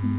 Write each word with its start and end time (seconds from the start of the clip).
Hola 0.00 0.10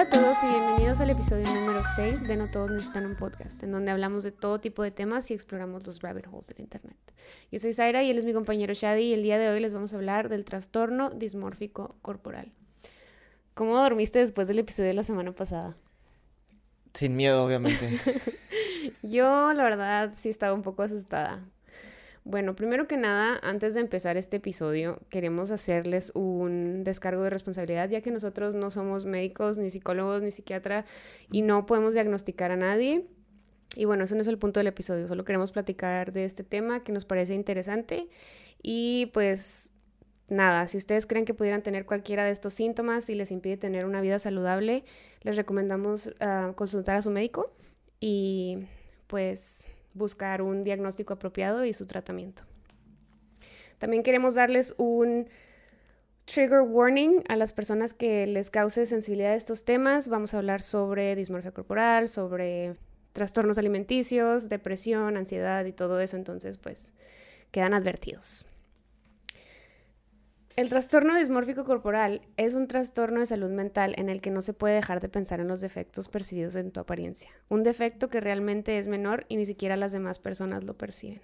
a 0.00 0.08
todos 0.08 0.38
y 0.42 0.46
bienvenidos 0.46 1.00
al 1.00 1.10
episodio 1.10 1.44
número 1.54 1.80
6 1.96 2.22
de 2.22 2.36
No 2.38 2.46
Todos 2.46 2.70
Necesitan 2.70 3.04
un 3.04 3.14
Podcast, 3.16 3.62
en 3.62 3.72
donde 3.72 3.90
hablamos 3.90 4.24
de 4.24 4.32
todo 4.32 4.58
tipo 4.58 4.82
de 4.82 4.90
temas 4.90 5.30
y 5.30 5.34
exploramos 5.34 5.86
los 5.86 6.00
rabbit 6.00 6.28
holes 6.32 6.46
del 6.46 6.60
Internet. 6.60 6.96
Yo 7.52 7.58
soy 7.58 7.74
Zaira 7.74 8.02
y 8.02 8.08
él 8.08 8.16
es 8.16 8.24
mi 8.24 8.32
compañero 8.32 8.72
Shadi 8.72 9.02
y 9.02 9.12
el 9.12 9.22
día 9.22 9.38
de 9.38 9.50
hoy 9.50 9.60
les 9.60 9.74
vamos 9.74 9.92
a 9.92 9.96
hablar 9.96 10.30
del 10.30 10.46
trastorno 10.46 11.10
dismórfico 11.10 11.94
corporal. 12.00 12.52
¿Cómo 13.52 13.76
dormiste 13.76 14.18
después 14.18 14.48
del 14.48 14.60
episodio 14.60 14.88
de 14.88 14.94
la 14.94 15.02
semana 15.02 15.32
pasada? 15.32 15.76
Sin 16.94 17.16
miedo, 17.16 17.44
obviamente. 17.44 18.00
Yo, 19.02 19.52
la 19.52 19.62
verdad, 19.64 20.12
sí 20.16 20.28
estaba 20.28 20.54
un 20.54 20.62
poco 20.62 20.82
asustada. 20.82 21.44
Bueno, 22.24 22.56
primero 22.56 22.88
que 22.88 22.96
nada, 22.96 23.38
antes 23.42 23.74
de 23.74 23.80
empezar 23.80 24.16
este 24.16 24.38
episodio, 24.38 24.98
queremos 25.10 25.50
hacerles 25.50 26.10
un 26.14 26.82
descargo 26.82 27.22
de 27.22 27.28
responsabilidad, 27.28 27.90
ya 27.90 28.00
que 28.00 28.10
nosotros 28.10 28.54
no 28.54 28.70
somos 28.70 29.04
médicos, 29.04 29.58
ni 29.58 29.68
psicólogos, 29.68 30.22
ni 30.22 30.30
psiquiatras, 30.30 30.86
y 31.30 31.42
no 31.42 31.66
podemos 31.66 31.92
diagnosticar 31.92 32.50
a 32.50 32.56
nadie. 32.56 33.06
Y 33.76 33.84
bueno, 33.84 34.04
ese 34.04 34.14
no 34.14 34.22
es 34.22 34.26
el 34.26 34.38
punto 34.38 34.60
del 34.60 34.68
episodio, 34.68 35.06
solo 35.06 35.24
queremos 35.24 35.52
platicar 35.52 36.12
de 36.12 36.24
este 36.24 36.44
tema 36.44 36.80
que 36.80 36.92
nos 36.92 37.04
parece 37.04 37.34
interesante. 37.34 38.08
Y 38.62 39.10
pues 39.12 39.70
nada, 40.28 40.66
si 40.66 40.78
ustedes 40.78 41.04
creen 41.04 41.26
que 41.26 41.34
pudieran 41.34 41.62
tener 41.62 41.84
cualquiera 41.84 42.24
de 42.24 42.30
estos 42.30 42.54
síntomas 42.54 43.10
y 43.10 43.14
les 43.16 43.32
impide 43.32 43.58
tener 43.58 43.84
una 43.84 44.00
vida 44.00 44.18
saludable, 44.18 44.84
les 45.22 45.36
recomendamos 45.36 46.06
uh, 46.06 46.54
consultar 46.54 46.96
a 46.96 47.02
su 47.02 47.10
médico 47.10 47.52
y 48.06 48.58
pues 49.06 49.64
buscar 49.94 50.42
un 50.42 50.62
diagnóstico 50.62 51.14
apropiado 51.14 51.64
y 51.64 51.72
su 51.72 51.86
tratamiento. 51.86 52.42
También 53.78 54.02
queremos 54.02 54.34
darles 54.34 54.74
un 54.76 55.26
trigger 56.26 56.60
warning 56.60 57.24
a 57.28 57.36
las 57.36 57.54
personas 57.54 57.94
que 57.94 58.26
les 58.26 58.50
cause 58.50 58.84
sensibilidad 58.84 59.32
a 59.32 59.36
estos 59.36 59.64
temas. 59.64 60.08
Vamos 60.08 60.34
a 60.34 60.38
hablar 60.38 60.60
sobre 60.60 61.16
dismorfia 61.16 61.52
corporal, 61.52 62.10
sobre 62.10 62.76
trastornos 63.14 63.56
alimenticios, 63.56 64.50
depresión, 64.50 65.16
ansiedad 65.16 65.64
y 65.64 65.72
todo 65.72 65.98
eso, 65.98 66.18
entonces 66.18 66.58
pues 66.58 66.92
quedan 67.52 67.72
advertidos. 67.72 68.46
El 70.56 70.68
trastorno 70.68 71.16
dismórfico 71.16 71.64
corporal 71.64 72.22
es 72.36 72.54
un 72.54 72.68
trastorno 72.68 73.18
de 73.18 73.26
salud 73.26 73.50
mental 73.50 73.92
en 73.98 74.08
el 74.08 74.20
que 74.20 74.30
no 74.30 74.40
se 74.40 74.52
puede 74.52 74.76
dejar 74.76 75.00
de 75.00 75.08
pensar 75.08 75.40
en 75.40 75.48
los 75.48 75.60
defectos 75.60 76.08
percibidos 76.08 76.54
en 76.54 76.70
tu 76.70 76.78
apariencia. 76.78 77.28
Un 77.48 77.64
defecto 77.64 78.08
que 78.08 78.20
realmente 78.20 78.78
es 78.78 78.86
menor 78.86 79.26
y 79.28 79.34
ni 79.36 79.46
siquiera 79.46 79.76
las 79.76 79.90
demás 79.90 80.20
personas 80.20 80.62
lo 80.62 80.74
perciben. 80.78 81.20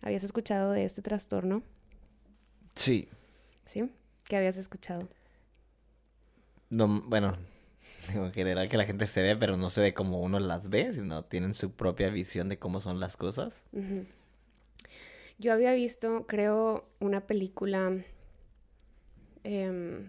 ¿Habías 0.00 0.22
escuchado 0.22 0.70
de 0.70 0.84
este 0.84 1.02
trastorno? 1.02 1.64
Sí. 2.76 3.08
¿Sí? 3.64 3.90
¿Qué 4.28 4.36
habías 4.36 4.56
escuchado? 4.56 5.08
No, 6.70 7.02
bueno, 7.06 7.36
en 8.14 8.32
general 8.32 8.68
que 8.68 8.76
la 8.76 8.84
gente 8.84 9.08
se 9.08 9.22
ve, 9.22 9.34
pero 9.36 9.56
no 9.56 9.70
se 9.70 9.80
ve 9.80 9.92
como 9.92 10.20
uno 10.20 10.38
las 10.38 10.70
ve, 10.70 10.92
sino 10.92 11.24
tienen 11.24 11.54
su 11.54 11.72
propia 11.72 12.10
visión 12.10 12.48
de 12.48 12.60
cómo 12.60 12.80
son 12.80 13.00
las 13.00 13.16
cosas. 13.16 13.64
Uh 13.72 13.80
-huh. 13.80 14.06
Yo 15.38 15.52
había 15.52 15.74
visto, 15.74 16.26
creo, 16.28 16.88
una 17.00 17.26
película 17.26 18.04
eh, 19.44 20.04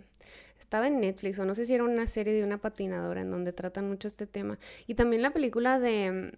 estaba 0.60 0.88
en 0.88 1.00
Netflix 1.02 1.40
o 1.40 1.46
no 1.46 1.54
sé 1.56 1.66
si 1.66 1.74
era 1.74 1.84
una 1.84 2.08
serie 2.08 2.34
de 2.34 2.44
una 2.44 2.58
patinadora 2.58 3.22
en 3.22 3.30
donde 3.32 3.54
tratan 3.54 3.88
mucho 3.88 4.08
este 4.08 4.26
tema. 4.26 4.58
Y 4.88 4.96
también 4.96 5.22
la 5.22 5.32
película 5.32 5.80
de 5.80 6.34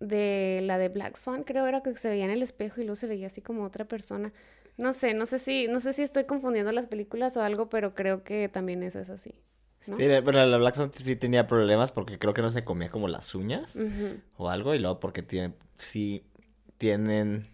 de 0.00 0.60
la 0.62 0.78
de 0.78 0.88
Black 0.88 1.16
Swan, 1.16 1.42
creo 1.44 1.66
era 1.66 1.82
que 1.82 1.96
se 1.96 2.08
veía 2.08 2.24
en 2.24 2.30
el 2.30 2.42
espejo 2.42 2.80
y 2.80 2.84
luego 2.84 2.96
se 2.96 3.06
veía 3.06 3.28
así 3.28 3.40
como 3.40 3.64
otra 3.64 3.86
persona. 3.86 4.32
No 4.76 4.92
sé, 4.92 5.14
no 5.14 5.24
sé 5.24 5.38
si 5.38 5.68
no 5.68 5.80
sé 5.80 5.92
si 5.92 6.02
estoy 6.02 6.24
confundiendo 6.24 6.70
las 6.72 6.86
películas 6.86 7.36
o 7.36 7.42
algo, 7.42 7.68
pero 7.68 7.94
creo 7.94 8.24
que 8.24 8.48
también 8.48 8.82
eso 8.82 9.00
es 9.00 9.08
así. 9.08 9.34
¿no? 9.86 9.96
Sí, 9.96 10.06
bueno, 10.22 10.44
la 10.44 10.58
Black 10.58 10.74
Swan 10.74 10.90
sí 10.92 11.16
tenía 11.16 11.46
problemas 11.46 11.92
porque 11.92 12.18
creo 12.18 12.34
que 12.34 12.42
no 12.42 12.50
se 12.50 12.64
comía 12.64 12.90
como 12.90 13.08
las 13.08 13.34
uñas 13.34 13.76
uh 13.76 13.82
-huh. 13.82 14.20
o 14.36 14.50
algo 14.50 14.74
y 14.74 14.80
luego 14.80 14.98
porque 14.98 15.22
tiene, 15.22 15.54
sí 15.76 16.24
tienen 16.76 17.46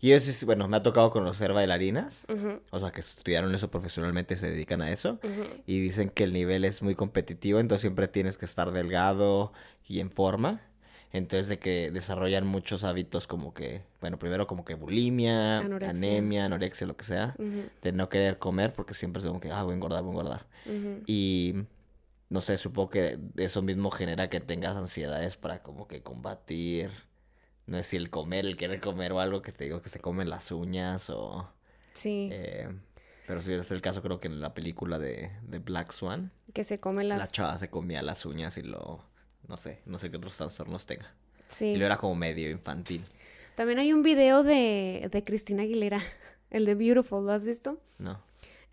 y 0.00 0.12
eso 0.12 0.30
es, 0.30 0.44
bueno, 0.44 0.68
me 0.68 0.76
ha 0.76 0.82
tocado 0.82 1.10
conocer 1.10 1.52
bailarinas, 1.52 2.26
uh 2.28 2.32
-huh. 2.34 2.60
o 2.70 2.78
sea, 2.80 2.90
que 2.92 3.00
estudiaron 3.00 3.54
eso 3.54 3.70
profesionalmente, 3.70 4.36
se 4.36 4.50
dedican 4.50 4.80
a 4.82 4.90
eso, 4.90 5.18
uh 5.22 5.26
-huh. 5.26 5.62
y 5.66 5.80
dicen 5.80 6.08
que 6.10 6.24
el 6.24 6.32
nivel 6.32 6.64
es 6.64 6.82
muy 6.82 6.94
competitivo, 6.94 7.58
entonces 7.60 7.82
siempre 7.82 8.08
tienes 8.08 8.38
que 8.38 8.44
estar 8.44 8.70
delgado 8.72 9.52
y 9.86 10.00
en 10.00 10.10
forma. 10.10 10.60
Entonces 11.10 11.48
de 11.48 11.58
que 11.58 11.90
desarrollan 11.90 12.46
muchos 12.46 12.84
hábitos 12.84 13.26
como 13.26 13.54
que, 13.54 13.82
bueno, 14.02 14.18
primero 14.18 14.46
como 14.46 14.66
que 14.66 14.74
bulimia, 14.74 15.60
anorexia. 15.60 15.88
anemia, 15.96 16.44
anorexia, 16.44 16.86
lo 16.86 16.98
que 16.98 17.04
sea, 17.06 17.34
uh 17.38 17.42
-huh. 17.42 17.70
de 17.80 17.92
no 17.92 18.10
querer 18.10 18.38
comer 18.38 18.74
porque 18.74 18.92
siempre 18.92 19.22
es 19.22 19.26
como 19.26 19.40
que, 19.40 19.50
ah, 19.50 19.62
voy 19.62 19.72
a 19.72 19.74
engordar, 19.76 20.02
voy 20.02 20.10
a 20.10 20.12
engordar. 20.18 20.46
Y 21.06 21.54
no 22.28 22.42
sé, 22.42 22.58
supongo 22.58 22.90
que 22.90 23.18
eso 23.36 23.62
mismo 23.62 23.90
genera 23.90 24.28
que 24.28 24.40
tengas 24.40 24.76
ansiedades 24.76 25.36
para 25.38 25.62
como 25.62 25.88
que 25.88 26.02
combatir 26.02 26.90
no 27.68 27.76
sé 27.78 27.84
si 27.84 27.96
el 27.96 28.08
comer, 28.08 28.46
el 28.46 28.56
querer 28.56 28.80
comer 28.80 29.12
o 29.12 29.20
algo 29.20 29.42
que 29.42 29.52
te 29.52 29.64
digo 29.64 29.82
que 29.82 29.90
se 29.90 30.00
comen 30.00 30.30
las 30.30 30.50
uñas 30.50 31.10
o... 31.10 31.48
Sí. 31.92 32.30
Eh, 32.32 32.68
pero 33.26 33.42
sí, 33.42 33.52
es 33.52 33.70
el 33.70 33.82
caso 33.82 34.00
creo 34.00 34.20
que 34.20 34.28
en 34.28 34.40
la 34.40 34.54
película 34.54 34.98
de, 34.98 35.30
de 35.42 35.58
Black 35.58 35.92
Swan. 35.92 36.32
Que 36.54 36.64
se 36.64 36.80
comen 36.80 37.08
las... 37.08 37.18
La 37.18 37.28
chava 37.28 37.58
se 37.58 37.68
comía 37.68 38.00
las 38.00 38.24
uñas 38.24 38.56
y 38.56 38.62
lo... 38.62 39.04
No 39.46 39.58
sé, 39.58 39.82
no 39.84 39.98
sé 39.98 40.10
qué 40.10 40.16
otros 40.16 40.36
trastornos 40.36 40.86
tenga. 40.86 41.12
Sí. 41.50 41.66
Y 41.66 41.76
lo 41.76 41.84
era 41.84 41.98
como 41.98 42.14
medio 42.14 42.50
infantil. 42.50 43.04
También 43.54 43.78
hay 43.78 43.92
un 43.92 44.02
video 44.02 44.42
de, 44.42 45.08
de 45.12 45.24
Cristina 45.24 45.64
Aguilera, 45.64 46.00
el 46.50 46.64
de 46.64 46.74
Beautiful, 46.74 47.26
¿lo 47.26 47.32
has 47.32 47.44
visto? 47.44 47.78
No. 47.98 48.22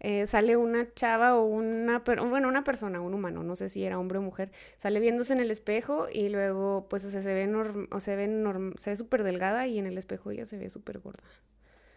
Eh, 0.07 0.27
sale 0.27 0.55
una 0.55 0.93
chava 0.93 1.35
o 1.35 1.45
una, 1.45 2.03
bueno, 2.05 2.47
una 2.47 2.63
persona, 2.63 3.01
un 3.01 3.16
humano, 3.16 3.41
no 3.41 3.55
sé 3.55 3.69
si 3.69 3.83
era 3.83 3.97
hombre 3.97 4.19
o 4.19 4.21
mujer, 4.21 4.51
sale 4.77 4.99
viéndose 4.99 5.33
en 5.33 5.39
el 5.39 5.49
espejo 5.49 6.05
y 6.13 6.29
luego, 6.29 6.85
pues, 6.91 7.03
o 7.05 7.09
sea, 7.09 7.23
se 7.23 7.33
ve, 7.33 7.47
norm, 7.47 7.88
o 7.89 7.99
se 7.99 8.16
ve, 8.16 8.27
norm, 8.27 8.75
se 8.77 8.91
ve 8.91 8.97
súper 8.97 9.23
delgada 9.23 9.66
y 9.66 9.79
en 9.79 9.88
el 9.88 9.97
espejo 9.97 10.29
ella 10.29 10.45
se 10.45 10.59
ve 10.59 10.69
súper 10.69 10.99
gorda. 10.99 11.23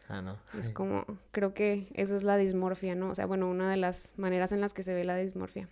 Ah, 0.08 0.22
no. 0.22 0.38
Es 0.58 0.70
como, 0.70 1.04
creo 1.32 1.52
que 1.52 1.88
eso 1.92 2.16
es 2.16 2.22
la 2.22 2.38
dismorfia, 2.38 2.94
¿no? 2.94 3.10
O 3.10 3.14
sea, 3.14 3.26
bueno, 3.26 3.46
una 3.46 3.70
de 3.70 3.76
las 3.76 4.14
maneras 4.16 4.52
en 4.52 4.62
las 4.62 4.72
que 4.72 4.82
se 4.82 4.94
ve 4.94 5.04
la 5.04 5.18
dismorfia. 5.18 5.68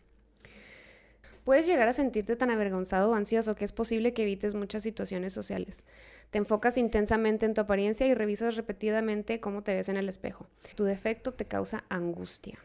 Puedes 1.44 1.66
llegar 1.66 1.88
a 1.88 1.94
sentirte 1.94 2.36
tan 2.36 2.50
avergonzado 2.50 3.12
o 3.12 3.14
ansioso 3.14 3.54
que 3.54 3.64
es 3.64 3.72
posible 3.72 4.12
que 4.12 4.24
evites 4.24 4.54
muchas 4.54 4.82
situaciones 4.82 5.32
sociales. 5.32 5.82
Te 6.30 6.38
enfocas 6.38 6.76
intensamente 6.76 7.46
en 7.46 7.54
tu 7.54 7.60
apariencia 7.60 8.06
y 8.06 8.14
revisas 8.14 8.56
repetidamente 8.56 9.40
cómo 9.40 9.62
te 9.62 9.74
ves 9.74 9.88
en 9.88 9.96
el 9.96 10.08
espejo. 10.08 10.46
Tu 10.74 10.84
defecto 10.84 11.32
te 11.32 11.44
causa 11.44 11.84
angustia. 11.88 12.58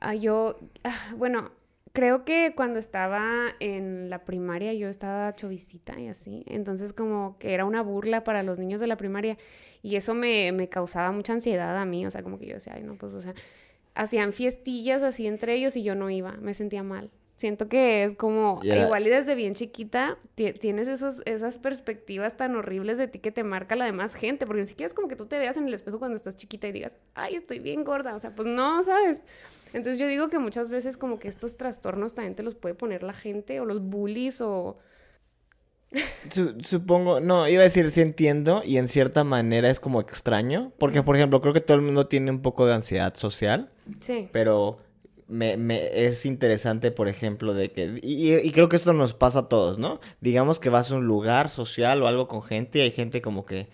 Ah, 0.00 0.14
yo, 0.14 0.56
ah, 0.84 1.14
bueno, 1.16 1.52
creo 1.92 2.24
que 2.24 2.54
cuando 2.56 2.78
estaba 2.78 3.48
en 3.60 4.10
la 4.10 4.24
primaria 4.24 4.72
yo 4.74 4.88
estaba 4.88 5.34
chovicita 5.34 5.98
y 6.00 6.08
así. 6.08 6.44
Entonces 6.46 6.92
como 6.92 7.36
que 7.38 7.54
era 7.54 7.64
una 7.64 7.82
burla 7.82 8.24
para 8.24 8.42
los 8.42 8.58
niños 8.58 8.80
de 8.80 8.86
la 8.86 8.96
primaria 8.96 9.36
y 9.82 9.96
eso 9.96 10.14
me, 10.14 10.52
me 10.52 10.68
causaba 10.68 11.12
mucha 11.12 11.32
ansiedad 11.32 11.76
a 11.76 11.84
mí. 11.84 12.06
O 12.06 12.10
sea, 12.10 12.22
como 12.22 12.38
que 12.38 12.46
yo 12.46 12.54
decía, 12.54 12.74
ay, 12.76 12.82
no, 12.82 12.96
pues, 12.96 13.14
o 13.14 13.20
sea, 13.20 13.34
hacían 13.94 14.32
fiestillas 14.32 15.02
así 15.02 15.26
entre 15.26 15.54
ellos 15.54 15.76
y 15.76 15.82
yo 15.82 15.94
no 15.94 16.10
iba, 16.10 16.32
me 16.32 16.54
sentía 16.54 16.82
mal. 16.82 17.10
Siento 17.40 17.70
que 17.70 18.04
es 18.04 18.16
como, 18.16 18.60
yeah. 18.60 18.84
igual 18.84 19.06
y 19.06 19.08
desde 19.08 19.34
bien 19.34 19.54
chiquita, 19.54 20.18
tienes 20.34 20.88
esos, 20.88 21.22
esas 21.24 21.58
perspectivas 21.58 22.36
tan 22.36 22.54
horribles 22.54 22.98
de 22.98 23.08
ti 23.08 23.18
que 23.18 23.32
te 23.32 23.44
marca 23.44 23.76
la 23.76 23.86
demás 23.86 24.14
gente, 24.14 24.44
porque 24.44 24.60
ni 24.60 24.68
siquiera 24.68 24.88
es 24.88 24.92
como 24.92 25.08
que 25.08 25.16
tú 25.16 25.24
te 25.24 25.38
veas 25.38 25.56
en 25.56 25.66
el 25.66 25.72
espejo 25.72 25.98
cuando 25.98 26.16
estás 26.16 26.36
chiquita 26.36 26.68
y 26.68 26.72
digas, 26.72 26.98
ay, 27.14 27.36
estoy 27.36 27.58
bien 27.58 27.82
gorda, 27.82 28.14
o 28.14 28.18
sea, 28.18 28.34
pues 28.34 28.46
no, 28.46 28.82
¿sabes? 28.82 29.22
Entonces 29.72 29.98
yo 29.98 30.06
digo 30.06 30.28
que 30.28 30.38
muchas 30.38 30.70
veces 30.70 30.98
como 30.98 31.18
que 31.18 31.28
estos 31.28 31.56
trastornos 31.56 32.12
también 32.12 32.34
te 32.34 32.42
los 32.42 32.54
puede 32.54 32.74
poner 32.74 33.02
la 33.02 33.14
gente, 33.14 33.58
o 33.58 33.64
los 33.64 33.80
bullies, 33.80 34.42
o... 34.42 34.76
Supongo, 36.62 37.20
no, 37.20 37.48
iba 37.48 37.62
a 37.62 37.64
decir, 37.64 37.90
sí 37.90 38.02
entiendo, 38.02 38.60
y 38.66 38.76
en 38.76 38.86
cierta 38.86 39.24
manera 39.24 39.70
es 39.70 39.80
como 39.80 40.02
extraño, 40.02 40.72
porque, 40.76 41.02
por 41.02 41.16
ejemplo, 41.16 41.40
creo 41.40 41.54
que 41.54 41.62
todo 41.62 41.78
el 41.78 41.82
mundo 41.82 42.06
tiene 42.06 42.30
un 42.32 42.42
poco 42.42 42.66
de 42.66 42.74
ansiedad 42.74 43.14
social, 43.14 43.70
sí. 43.98 44.28
pero... 44.30 44.78
Me, 45.30 45.56
me, 45.56 46.06
es 46.06 46.26
interesante, 46.26 46.90
por 46.90 47.08
ejemplo, 47.08 47.54
de 47.54 47.70
que, 47.70 48.00
y, 48.02 48.34
y, 48.34 48.50
creo 48.50 48.68
que 48.68 48.76
esto 48.76 48.92
nos 48.92 49.14
pasa 49.14 49.40
a 49.40 49.48
todos, 49.48 49.78
¿no? 49.78 50.00
Digamos 50.20 50.58
que 50.58 50.70
vas 50.70 50.90
a 50.90 50.96
un 50.96 51.06
lugar 51.06 51.48
social 51.48 52.02
o 52.02 52.08
algo 52.08 52.28
con 52.28 52.42
gente 52.42 52.80
y 52.80 52.82
hay 52.82 52.90
gente 52.90 53.22
como 53.22 53.46
que 53.46 53.68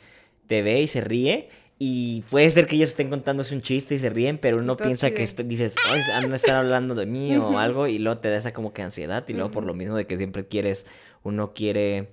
te 0.47 0.63
ve 0.63 0.83
y 0.83 0.87
se 0.87 1.01
ríe 1.01 1.49
y 1.79 2.23
puede 2.31 2.51
ser 2.51 2.67
que 2.67 2.77
ellos 2.77 2.91
estén 2.91 3.11
contándose 3.11 3.55
un 3.55 3.61
chiste 3.61 3.97
y 3.97 3.99
se 3.99 4.09
ríen, 4.09 4.39
pero 4.39 4.59
uno 4.59 4.79
piensa 4.79 5.11
que 5.11 5.23
esto, 5.23 5.43
dices, 5.43 5.75
oh, 5.91 6.35
estar 6.35 6.55
hablando 6.55 6.95
de 6.95 7.05
mí 7.05 7.37
o 7.37 7.59
algo 7.59 7.87
y 7.87 7.99
luego 7.99 8.19
te 8.21 8.31
da 8.31 8.39
esa 8.39 8.53
como 8.55 8.73
que 8.73 8.83
ansiedad 8.83 9.25
y 9.29 9.35
luego 9.35 9.51
por 9.51 9.65
lo 9.65 9.75
mismo 9.75 9.97
de 9.97 10.07
que 10.07 10.17
siempre 10.17 10.47
quieres, 10.47 10.87
uno 11.23 11.53
quiere 11.53 12.09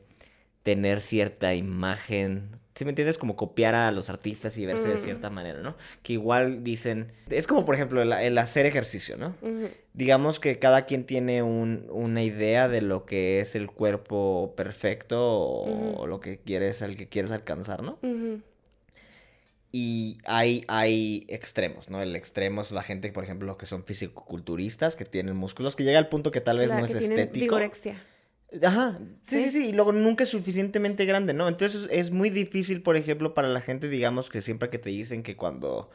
tener 0.63 0.99
cierta 0.99 1.53
imagen. 1.55 2.59
Si 2.75 2.85
me 2.85 2.89
entiendes? 2.91 3.17
Como 3.19 3.35
copiar 3.35 3.75
a 3.75 3.91
los 3.91 4.09
artistas 4.09 4.57
y 4.57 4.65
verse 4.65 4.87
de 4.89 4.97
cierta 4.97 5.29
manera, 5.29 5.61
¿no? 5.61 5.75
Que 6.01 6.13
igual 6.13 6.63
dicen. 6.63 7.11
Es 7.29 7.45
como, 7.45 7.65
por 7.65 7.75
ejemplo, 7.75 8.01
el, 8.01 8.11
el 8.13 8.37
hacer 8.39 8.65
ejercicio, 8.65 9.15
¿no? 9.15 9.35
Digamos 9.93 10.39
que 10.39 10.57
cada 10.57 10.85
quien 10.85 11.05
tiene 11.05 11.43
un- 11.43 11.85
una 11.91 12.23
idea 12.23 12.67
de 12.69 12.81
lo 12.81 13.05
que 13.05 13.41
es 13.41 13.55
el 13.55 13.67
cuerpo 13.69 14.53
perfecto 14.57 15.19
o, 15.21 15.99
o 16.01 16.07
lo 16.07 16.19
que 16.19 16.39
quieres, 16.39 16.81
al 16.81 16.95
que 16.95 17.07
quieres 17.07 17.31
alcanzar, 17.31 17.83
¿no? 17.83 17.99
Y 19.75 20.19
hay, 20.25 20.63
hay 20.67 21.25
extremos, 21.29 21.89
¿no? 21.89 22.01
El 22.01 22.15
extremo 22.15 22.61
es 22.61 22.71
la 22.71 22.83
gente, 22.83 23.11
por 23.11 23.23
ejemplo, 23.23 23.57
que 23.57 23.65
son 23.65 23.83
fisicoculturistas, 23.83 24.95
que 24.95 25.03
tienen 25.05 25.35
músculos, 25.35 25.75
que 25.75 25.83
llega 25.83 25.97
al 25.97 26.09
punto 26.09 26.29
que 26.29 26.41
tal 26.41 26.59
vez 26.59 26.69
La 26.69 26.79
no 26.79 26.85
es 26.85 26.91
que 26.93 26.99
tienen 26.99 27.17
estético. 27.19 27.45
vigorexia. 27.45 28.03
Ajá, 28.61 28.99
sí, 29.23 29.37
sí, 29.37 29.43
Sí. 29.45 29.51
sí, 29.61 29.67
y 29.69 29.71
luego 29.73 29.91
nunca 29.91 30.23
es 30.23 30.29
suficientemente 30.29 31.05
grande, 31.05 31.33
¿no? 31.33 31.47
Entonces 31.47 31.87
es 31.91 32.11
muy 32.11 32.29
difícil, 32.29 32.81
por 32.81 32.97
ejemplo, 32.97 33.33
para 33.33 33.47
la 33.47 33.61
gente, 33.61 33.89
digamos, 33.89 34.29
que 34.29 34.41
siempre 34.41 34.69
que 34.69 34.77
te 34.77 34.89
dicen 34.89 35.23
que 35.23 35.35
cuando 35.35 35.89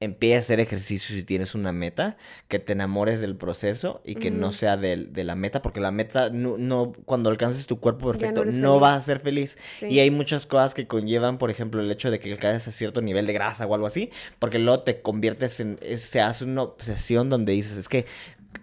empiezas 0.00 0.36
a 0.36 0.46
hacer 0.46 0.60
ejercicios 0.60 1.18
y 1.18 1.24
tienes 1.24 1.56
una 1.56 1.72
meta, 1.72 2.16
que 2.46 2.60
te 2.60 2.70
enamores 2.72 3.20
del 3.20 3.34
proceso 3.36 4.00
y 4.04 4.14
que 4.14 4.30
no 4.30 4.52
sea 4.52 4.76
del- 4.76 5.12
de, 5.12 5.24
la 5.24 5.34
meta, 5.34 5.60
porque 5.60 5.80
la 5.80 5.90
meta, 5.90 6.30
no, 6.30 6.56
no- 6.56 6.92
cuando 7.04 7.30
alcances 7.30 7.66
tu 7.66 7.80
cuerpo 7.80 8.06
no 8.12 8.18
perfecto, 8.18 8.44
no 8.44 8.78
vas 8.78 8.96
a 8.96 9.00
ser 9.00 9.18
feliz. 9.18 9.58
Sí. 9.80 9.86
Y 9.86 9.98
hay 9.98 10.12
muchas 10.12 10.46
cosas 10.46 10.74
que 10.74 10.86
conllevan, 10.86 11.38
por 11.38 11.50
ejemplo, 11.50 11.80
el 11.80 11.90
hecho 11.90 12.12
de 12.12 12.20
que 12.20 12.36
caes 12.36 12.68
a 12.68 12.70
cierto 12.70 13.02
nivel 13.02 13.26
de 13.26 13.32
grasa 13.32 13.66
o 13.66 13.74
algo 13.74 13.88
así, 13.88 14.10
porque 14.38 14.60
luego 14.60 14.84
te 14.84 15.02
conviertes 15.02 15.58
en, 15.58 15.80
se 15.96 16.20
hace 16.20 16.44
una 16.44 16.62
obsesión 16.62 17.28
donde 17.28 17.52
dices, 17.54 17.76
es 17.76 17.88
que 17.88 18.04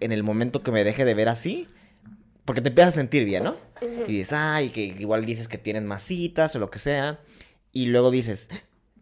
en 0.00 0.12
el 0.12 0.22
momento 0.22 0.62
que 0.62 0.70
me 0.70 0.84
deje 0.84 1.04
de 1.04 1.12
ver 1.12 1.28
así, 1.28 1.68
porque 2.46 2.62
te 2.62 2.70
empiezas 2.70 2.94
a 2.94 2.96
sentir 2.96 3.26
bien, 3.26 3.44
¿no? 3.44 3.56
Y 4.08 4.12
dices, 4.12 4.32
ay, 4.32 4.70
que 4.70 4.80
igual 4.80 5.26
dices 5.26 5.48
que 5.48 5.58
tienes 5.58 5.82
masitas 5.82 6.56
o 6.56 6.58
lo 6.58 6.70
que 6.70 6.78
sea, 6.78 7.20
y 7.72 7.86
luego 7.86 8.10
dices, 8.10 8.48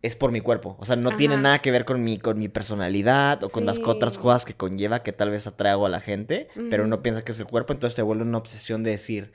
es 0.03 0.17
por 0.17 0.33
mi 0.33 0.41
cuerpo, 0.41 0.77
o 0.81 0.85
sea, 0.85 0.97
no 0.97 1.17
tiene 1.17 1.37
nada 1.37 1.61
que 1.61 1.71
ver 1.71 1.85
con 1.85 2.03
mi, 2.03 2.19
con 2.19 2.39
mi 2.39 2.49
personalidad 2.49 3.45
o 3.45 3.49
con 3.51 3.65
las 3.65 3.79
otras 3.85 4.19
cosas 4.19 4.45
que 4.45 4.55
conlleva 4.55 5.03
que 5.03 5.13
tal 5.13 5.31
vez 5.31 5.47
atraigo 5.47 5.87
a 5.87 5.89
la 5.89 6.01
gente, 6.01 6.49
pero 6.71 6.85
uno 6.85 7.03
piensa 7.03 7.23
que 7.23 7.33
es 7.33 7.39
el 7.39 7.47
cuerpo, 7.47 7.73
entonces 7.73 7.95
te 7.95 8.03
vuelve 8.03 8.25
una 8.25 8.39
obsesión 8.39 8.83
de 8.83 8.91
decir, 8.91 9.33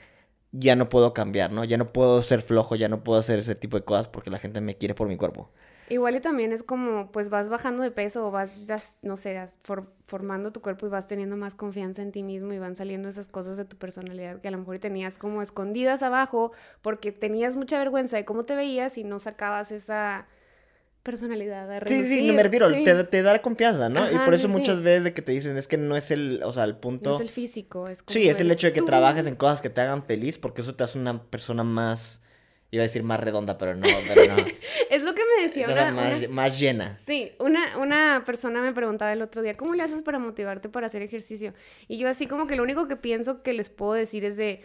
ya 0.52 0.76
no 0.76 0.90
puedo 0.90 1.14
cambiar, 1.14 1.52
¿no? 1.52 1.64
Ya 1.64 1.78
no 1.78 1.88
puedo 1.88 2.22
ser 2.24 2.42
flojo, 2.42 2.76
ya 2.76 2.90
no 2.90 3.04
puedo 3.04 3.20
hacer 3.20 3.40
ese 3.40 3.56
tipo 3.56 3.78
de 3.78 3.84
cosas 3.84 4.08
porque 4.08 4.30
la 4.30 4.40
gente 4.40 4.62
me 4.62 4.76
quiere 4.76 4.96
por 4.96 5.08
mi 5.08 5.16
cuerpo. 5.16 5.52
Igual 5.90 6.16
y 6.16 6.20
también 6.20 6.52
es 6.52 6.64
como, 6.64 7.12
pues 7.12 7.30
vas 7.30 7.50
bajando 7.50 7.82
de 7.84 7.92
peso 7.92 8.28
o 8.28 8.32
vas, 8.32 8.68
ya, 8.68 8.80
no 9.02 9.18
sé, 9.18 9.40
for- 9.64 9.88
formando 10.06 10.52
tu 10.52 10.62
cuerpo 10.62 10.86
y 10.86 10.90
vas 10.90 11.08
teniendo 11.08 11.36
más 11.36 11.56
confianza 11.56 12.02
en 12.02 12.12
ti 12.12 12.24
mismo 12.24 12.54
y 12.54 12.60
van 12.60 12.76
saliendo 12.76 13.10
esas 13.10 13.28
cosas 13.28 13.58
de 13.58 13.66
tu 13.66 13.76
personalidad 13.78 14.40
que 14.42 14.48
a 14.48 14.52
lo 14.52 14.58
mejor 14.60 14.80
tenías 14.80 15.18
como 15.18 15.42
escondidas 15.42 16.04
abajo 16.04 16.52
porque 16.82 17.12
tenías 17.12 17.56
mucha 17.56 17.78
vergüenza 17.80 18.18
de 18.18 18.26
cómo 18.26 18.44
te 18.44 18.56
veías 18.56 18.98
y 18.98 19.04
no 19.04 19.20
sacabas 19.20 19.72
esa 19.72 20.28
personalidad 21.04 21.72
a 21.72 21.80
Sí, 21.80 22.04
sí, 22.04 22.22
no 22.22 22.34
relucir. 22.34 22.34
me 22.34 22.44
refiero, 22.44 22.70
Sí. 22.70 22.84
te, 22.84 23.04
te 23.06 23.22
da 23.24 23.42
confianza, 23.42 23.90
¿no? 23.90 24.02
y 24.12 24.16
Ajá, 24.16 24.26
por 24.26 24.34
eso 24.34 24.48
sí, 24.48 24.54
sí. 24.54 24.60
muchas 24.60 24.82
veces 24.84 25.04
de 25.06 25.14
que 25.14 25.22
te 25.22 25.32
dicen, 25.32 25.58
es 25.58 25.68
que 25.68 25.78
no 25.78 25.96
es 25.96 26.12
el, 26.12 26.42
o 26.44 26.52
sea, 26.52 26.66
el 26.66 26.76
punto... 26.78 27.10
No 27.12 27.16
es 27.16 27.22
el 27.22 27.30
físico, 27.30 27.88
es 27.88 28.04
como 28.04 28.14
Sí, 28.14 28.28
es 28.28 28.40
el 28.40 28.52
hecho 28.52 28.68
de 28.68 28.74
que 28.74 28.82
tú. 28.82 28.86
trabajes 28.86 29.26
en 29.26 29.36
cosas 29.36 29.62
que 29.62 29.70
te 29.70 29.82
hagan 29.82 30.04
feliz 30.04 30.38
porque 30.38 30.62
eso 30.62 30.76
te 30.76 30.84
hace 30.84 31.00
una 31.00 31.24
persona 31.24 31.64
más, 31.64 32.22
iba 32.72 32.82
a 32.84 32.88
decir 32.88 33.04
más 33.04 33.20
redonda, 33.20 33.58
pero 33.58 33.76
no, 33.76 33.88
pero 34.08 34.36
no. 34.36 34.46
Es 34.90 35.04
lo 35.04 35.14
que 35.14 35.22
me 35.38 35.44
decía 35.44 35.68
una, 35.68 35.92
más, 35.92 36.14
una- 36.20 36.28
más 36.30 36.60
llena. 36.60 36.96
Sí, 36.96 37.32
una, 37.40 37.78
una 37.78 38.24
persona 38.26 38.62
me 38.62 38.74
preguntaba 38.74 39.14
el 39.14 39.22
otro 39.22 39.42
día, 39.42 39.56
¿cómo 39.56 39.76
le 39.76 39.84
haces 39.84 40.02
para 40.02 40.18
motivarte 40.20 40.68
para 40.70 40.88
hacer 40.88 41.02
ejercicio? 41.04 41.54
Y 41.88 41.98
yo 41.98 42.10
así 42.10 42.26
como 42.28 42.48
que 42.48 42.56
lo 42.56 42.64
único 42.64 42.88
que 42.88 42.96
pienso 42.96 43.44
que 43.44 43.54
les 43.54 43.70
puedo 43.70 43.94
decir 43.94 44.26
es 44.26 44.36
de 44.38 44.62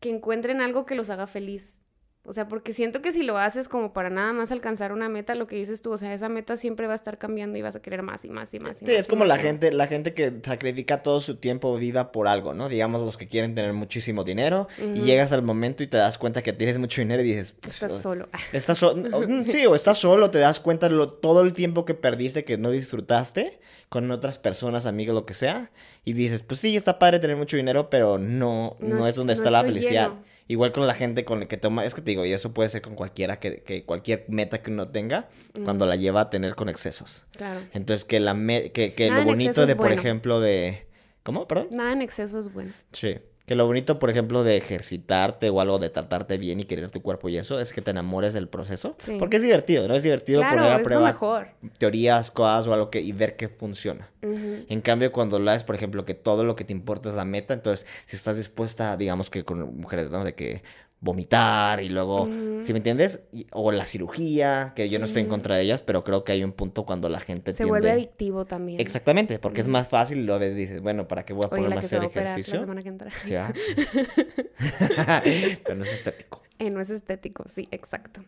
que 0.00 0.08
encuentren 0.10 0.60
algo 0.60 0.86
que 0.86 0.94
los 0.94 1.10
haga 1.10 1.26
feliz. 1.26 1.78
O 2.28 2.32
sea, 2.34 2.46
porque 2.46 2.72
siento 2.74 3.00
que 3.00 3.10
si 3.10 3.22
lo 3.22 3.38
haces 3.38 3.68
como 3.68 3.92
para 3.94 4.10
nada 4.10 4.32
más 4.34 4.52
alcanzar 4.52 4.92
una 4.92 5.08
meta, 5.08 5.34
lo 5.34 5.46
que 5.46 5.56
dices 5.56 5.80
tú, 5.80 5.92
o 5.92 5.96
sea, 5.98 6.12
esa 6.12 6.28
meta 6.28 6.56
siempre 6.58 6.86
va 6.86 6.92
a 6.92 6.96
estar 6.96 7.16
cambiando 7.16 7.56
y 7.56 7.62
vas 7.62 7.74
a 7.74 7.80
querer 7.80 8.02
más 8.02 8.24
y 8.24 8.28
más 8.28 8.52
y 8.52 8.60
más. 8.60 8.72
y 8.82 8.84
Sí, 8.84 8.84
más 8.84 8.94
es 9.00 9.06
y 9.06 9.08
como 9.08 9.20
más 9.20 9.28
la 9.28 9.34
más. 9.36 9.42
gente, 9.44 9.72
la 9.72 9.86
gente 9.86 10.12
que 10.12 10.32
sacrifica 10.42 11.02
todo 11.02 11.20
su 11.22 11.36
tiempo 11.36 11.74
vida 11.76 12.12
por 12.12 12.28
algo, 12.28 12.52
¿no? 12.52 12.68
Digamos 12.68 13.00
los 13.02 13.16
que 13.16 13.28
quieren 13.28 13.54
tener 13.54 13.72
muchísimo 13.72 14.24
dinero 14.24 14.68
y 14.94 15.00
llegas 15.00 15.32
al 15.32 15.42
momento 15.42 15.82
y 15.82 15.86
te 15.86 15.96
das 15.96 16.18
cuenta 16.18 16.42
que 16.42 16.52
tienes 16.52 16.78
mucho 16.78 17.00
dinero 17.00 17.22
y 17.22 17.26
dices, 17.28 17.54
pues, 17.58 17.74
Estás 17.76 18.00
solo. 18.02 18.28
Estás 18.52 18.76
so- 18.78 18.90
o- 19.12 19.22
mm, 19.26 19.44
sí, 19.44 19.64
o 19.66 19.74
estás 19.74 19.96
solo, 19.98 20.30
te 20.30 20.38
das 20.38 20.60
cuenta 20.60 20.88
de 20.88 20.94
lo- 20.96 21.08
todo 21.08 21.40
el 21.40 21.54
tiempo 21.54 21.84
que 21.86 21.94
perdiste, 21.94 22.44
que 22.44 22.58
no 22.58 22.70
disfrutaste 22.70 23.58
con 23.88 24.10
otras 24.10 24.36
personas, 24.38 24.84
amigos, 24.84 25.14
lo 25.14 25.24
que 25.24 25.32
sea, 25.32 25.70
y 26.04 26.12
dices, 26.12 26.42
pues 26.42 26.60
sí, 26.60 26.76
está 26.76 26.98
padre 26.98 27.20
tener 27.20 27.36
mucho 27.36 27.56
dinero, 27.56 27.88
pero 27.88 28.18
no, 28.18 28.76
no, 28.80 28.96
No 28.96 29.06
es 29.06 29.14
donde 29.14 29.34
no 29.34 29.38
está 29.38 29.50
la 29.50 29.62
felicidad. 29.64 30.08
lleno. 30.10 30.22
Igual 30.50 30.72
con 30.72 30.86
la 30.86 30.94
gente 30.94 31.24
con 31.26 31.40
la 31.40 31.46
que 31.46 31.56
toma, 31.58 31.84
es 31.84 31.94
que 31.94 32.00
te 32.00 32.10
digo, 32.10 32.17
y 32.24 32.32
eso 32.32 32.52
puede 32.54 32.68
ser 32.68 32.82
con 32.82 32.94
cualquiera, 32.94 33.38
que, 33.40 33.62
que 33.62 33.84
cualquier 33.84 34.24
meta 34.28 34.62
que 34.62 34.70
uno 34.70 34.88
tenga, 34.88 35.28
cuando 35.64 35.86
la 35.86 35.96
lleva 35.96 36.22
a 36.22 36.30
tener 36.30 36.54
con 36.54 36.68
excesos. 36.68 37.24
Claro. 37.36 37.60
Entonces, 37.72 38.04
que, 38.04 38.20
la 38.20 38.34
me- 38.34 38.72
que, 38.72 38.94
que 38.94 39.10
lo 39.10 39.24
bonito 39.24 39.66
de, 39.66 39.76
por 39.76 39.86
bueno. 39.86 40.00
ejemplo, 40.00 40.40
de... 40.40 40.86
¿Cómo? 41.22 41.46
Perdón. 41.46 41.68
Nada 41.72 41.92
en 41.92 42.02
exceso 42.02 42.38
es 42.38 42.52
bueno. 42.52 42.72
Sí. 42.92 43.18
Que 43.44 43.54
lo 43.54 43.64
bonito, 43.66 43.98
por 43.98 44.10
ejemplo, 44.10 44.44
de 44.44 44.58
ejercitarte 44.58 45.48
o 45.48 45.60
algo 45.62 45.78
de 45.78 45.88
tratarte 45.88 46.36
bien 46.36 46.60
y 46.60 46.64
querer 46.64 46.90
tu 46.90 47.00
cuerpo 47.00 47.30
y 47.30 47.38
eso, 47.38 47.58
es 47.60 47.72
que 47.72 47.80
te 47.80 47.90
enamores 47.90 48.34
del 48.34 48.46
proceso. 48.46 48.94
Sí. 48.98 49.16
Porque 49.18 49.36
es 49.36 49.42
divertido, 49.42 49.88
¿no? 49.88 49.94
Es 49.94 50.02
divertido 50.02 50.40
Claro, 50.40 50.56
poner 50.58 50.72
a 50.72 50.82
prueba 50.82 51.06
mejor. 51.06 51.48
teorías, 51.78 52.30
cosas 52.30 52.66
o 52.66 52.74
algo 52.74 52.90
que 52.90 53.00
y 53.00 53.12
ver 53.12 53.36
qué 53.36 53.48
funciona. 53.48 54.10
Ujú. 54.22 54.66
En 54.68 54.80
cambio, 54.82 55.12
cuando 55.12 55.38
lo 55.38 55.50
haces, 55.50 55.64
por 55.64 55.74
ejemplo, 55.74 56.04
que 56.04 56.12
todo 56.14 56.44
lo 56.44 56.56
que 56.56 56.64
te 56.64 56.74
importa 56.74 57.08
es 57.08 57.14
la 57.14 57.24
meta, 57.24 57.54
entonces, 57.54 57.86
si 58.06 58.16
estás 58.16 58.36
dispuesta, 58.36 58.98
digamos 58.98 59.30
que 59.30 59.44
con 59.44 59.78
mujeres, 59.78 60.10
¿no? 60.10 60.24
De 60.24 60.34
que 60.34 60.62
vomitar 61.00 61.82
y 61.82 61.88
luego, 61.88 62.24
Ujú. 62.24 62.62
¿sí 62.64 62.72
me 62.72 62.78
entiendes? 62.78 63.20
Y- 63.32 63.46
o 63.52 63.70
la 63.70 63.84
cirugía, 63.84 64.72
que 64.74 64.88
yo 64.88 64.98
no 64.98 65.04
estoy 65.04 65.20
en 65.20 65.26
Ujú. 65.26 65.34
contra 65.36 65.56
de 65.56 65.62
ellas, 65.62 65.80
pero 65.82 66.02
creo 66.02 66.24
que 66.24 66.32
hay 66.32 66.42
un 66.42 66.52
punto 66.52 66.84
cuando 66.84 67.08
la 67.08 67.20
gente 67.20 67.52
Se 67.52 67.64
vuelve 67.64 67.88
tiende- 67.88 68.02
adictivo 68.02 68.44
también. 68.44 68.80
Exactamente, 68.80 69.38
porque 69.38 69.60
es 69.60 69.66
Ujú. 69.66 69.72
más 69.74 69.88
fácil 69.88 70.18
y 70.18 70.22
luego 70.24 70.40
dices, 70.44 70.80
bueno, 70.80 71.06
¿para 71.06 71.24
qué 71.24 71.32
voy 71.32 71.46
a 71.46 71.50
ponerme 71.50 71.76
a 71.76 71.78
hacer 71.80 72.00
la 72.00 72.06
ejercicio? 72.06 72.58
semana 72.60 72.82
que 72.82 72.88
entra. 72.88 73.10
Sí, 73.24 73.34
¿verdad? 73.34 75.22
Pero 75.64 75.74
no 75.76 75.84
es 75.84 75.92
estético. 75.92 76.42
Eh, 76.58 76.70
no 76.70 76.80
es 76.80 76.90
estético, 76.90 77.44
sí, 77.46 77.68
exacto. 77.70 78.24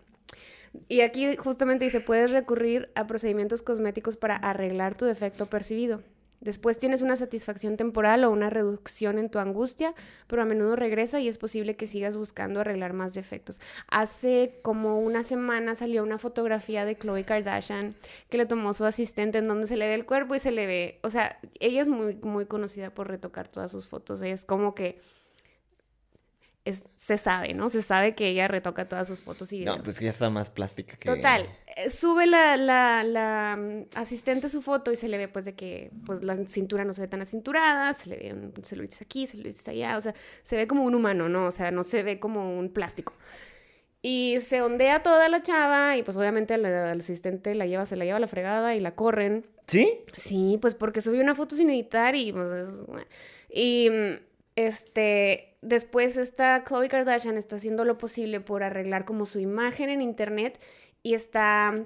Y 0.88 1.00
aquí 1.00 1.34
justamente 1.36 1.84
dice, 1.84 2.00
puedes 2.00 2.30
recurrir 2.30 2.90
a 2.94 3.08
procedimientos 3.08 3.62
cosméticos 3.62 4.16
para 4.16 4.36
arreglar 4.36 4.94
tu 4.94 5.04
defecto 5.04 5.46
percibido. 5.46 6.02
Después 6.40 6.78
tienes 6.78 7.02
una 7.02 7.16
satisfacción 7.16 7.76
temporal 7.76 8.24
o 8.24 8.30
una 8.30 8.48
reducción 8.48 9.18
en 9.18 9.28
tu 9.28 9.38
angustia, 9.38 9.94
pero 10.26 10.42
a 10.42 10.46
menudo 10.46 10.74
regresa 10.74 11.20
y 11.20 11.28
es 11.28 11.36
posible 11.36 11.76
que 11.76 11.86
sigas 11.86 12.16
buscando 12.16 12.60
arreglar 12.60 12.94
más 12.94 13.12
defectos. 13.12 13.60
Hace 13.88 14.58
como 14.62 15.00
una 15.00 15.22
semana 15.22 15.74
salió 15.74 16.02
una 16.02 16.18
fotografía 16.18 16.84
de 16.84 16.96
Khloe 16.96 17.24
Kardashian 17.24 17.94
que 18.30 18.38
le 18.38 18.46
tomó 18.46 18.72
su 18.72 18.86
asistente 18.86 19.38
en 19.38 19.48
donde 19.48 19.66
se 19.66 19.76
le 19.76 19.86
ve 19.86 19.94
el 19.94 20.06
cuerpo 20.06 20.34
y 20.34 20.38
se 20.38 20.50
le 20.50 20.66
ve, 20.66 20.98
o 21.02 21.10
sea, 21.10 21.38
ella 21.58 21.82
es 21.82 21.88
muy, 21.88 22.16
muy 22.16 22.46
conocida 22.46 22.90
por 22.90 23.08
retocar 23.08 23.48
todas 23.48 23.70
sus 23.70 23.88
fotos. 23.88 24.22
Ella 24.22 24.34
es 24.34 24.44
como 24.44 24.74
que 24.74 24.98
es- 26.70 26.84
se 26.96 27.18
sabe, 27.18 27.54
¿no? 27.54 27.68
Se 27.68 27.82
sabe 27.82 28.14
que 28.14 28.28
ella 28.28 28.48
retoca 28.48 28.88
todas 28.88 29.06
sus 29.08 29.20
fotos 29.20 29.52
y 29.52 29.58
videos. 29.60 29.76
No, 29.78 29.82
pues 29.82 30.00
ya 30.00 30.10
está 30.10 30.30
más 30.30 30.50
plástica 30.50 30.96
que... 30.96 31.06
Total, 31.08 31.46
eh, 31.76 31.90
sube 31.90 32.26
la, 32.26 32.56
la, 32.56 33.04
la, 33.04 33.56
mm, 33.58 33.96
asistente 33.96 34.48
su 34.48 34.62
foto 34.62 34.90
y 34.92 34.96
se 34.96 35.08
le 35.08 35.18
ve 35.18 35.28
pues 35.28 35.44
de 35.44 35.54
que 35.54 35.90
pues 36.06 36.22
la 36.24 36.36
cintura 36.46 36.84
no 36.84 36.92
se 36.92 37.02
ve 37.02 37.08
tan 37.08 37.20
acinturada, 37.22 37.92
se 37.92 38.08
le 38.10 38.16
ve 38.16 38.32
un 38.32 38.52
celulitis 38.64 39.02
aquí, 39.02 39.26
celulitis 39.26 39.68
allá, 39.68 39.96
o 39.96 40.00
sea, 40.00 40.14
se 40.42 40.56
ve 40.56 40.66
como 40.66 40.84
un 40.84 40.94
humano, 40.94 41.28
¿no? 41.28 41.46
O 41.46 41.50
sea, 41.50 41.70
no 41.70 41.82
se 41.82 42.02
ve 42.02 42.18
como 42.18 42.58
un 42.58 42.70
plástico. 42.70 43.12
Y 44.02 44.38
se 44.40 44.62
ondea 44.62 45.02
toda 45.02 45.28
la 45.28 45.42
chava 45.42 45.96
y 45.98 46.02
pues 46.02 46.16
obviamente 46.16 46.54
al, 46.54 46.64
al 46.64 46.98
asistente 47.00 47.54
la 47.54 47.66
lleva, 47.66 47.84
se 47.84 47.96
la 47.96 48.06
lleva 48.06 48.16
a 48.16 48.20
la 48.20 48.28
fregada 48.28 48.74
y 48.74 48.80
la 48.80 48.94
corren. 48.94 49.44
¿Sí? 49.66 49.98
Sí, 50.14 50.58
pues 50.60 50.74
porque 50.74 51.02
subió 51.02 51.20
una 51.22 51.34
foto 51.34 51.54
sin 51.54 51.68
editar 51.68 52.14
y 52.16 52.32
pues 52.32 52.50
es... 52.50 52.82
Y 53.52 53.88
mm, 53.90 54.14
este, 54.56 55.49
después 55.62 56.16
esta 56.16 56.64
Khloe 56.64 56.88
Kardashian 56.88 57.36
está 57.36 57.56
haciendo 57.56 57.84
lo 57.84 57.98
posible 57.98 58.40
por 58.40 58.62
arreglar 58.62 59.04
como 59.04 59.26
su 59.26 59.40
imagen 59.40 59.90
en 59.90 60.00
internet 60.00 60.60
y 61.02 61.14
está 61.14 61.84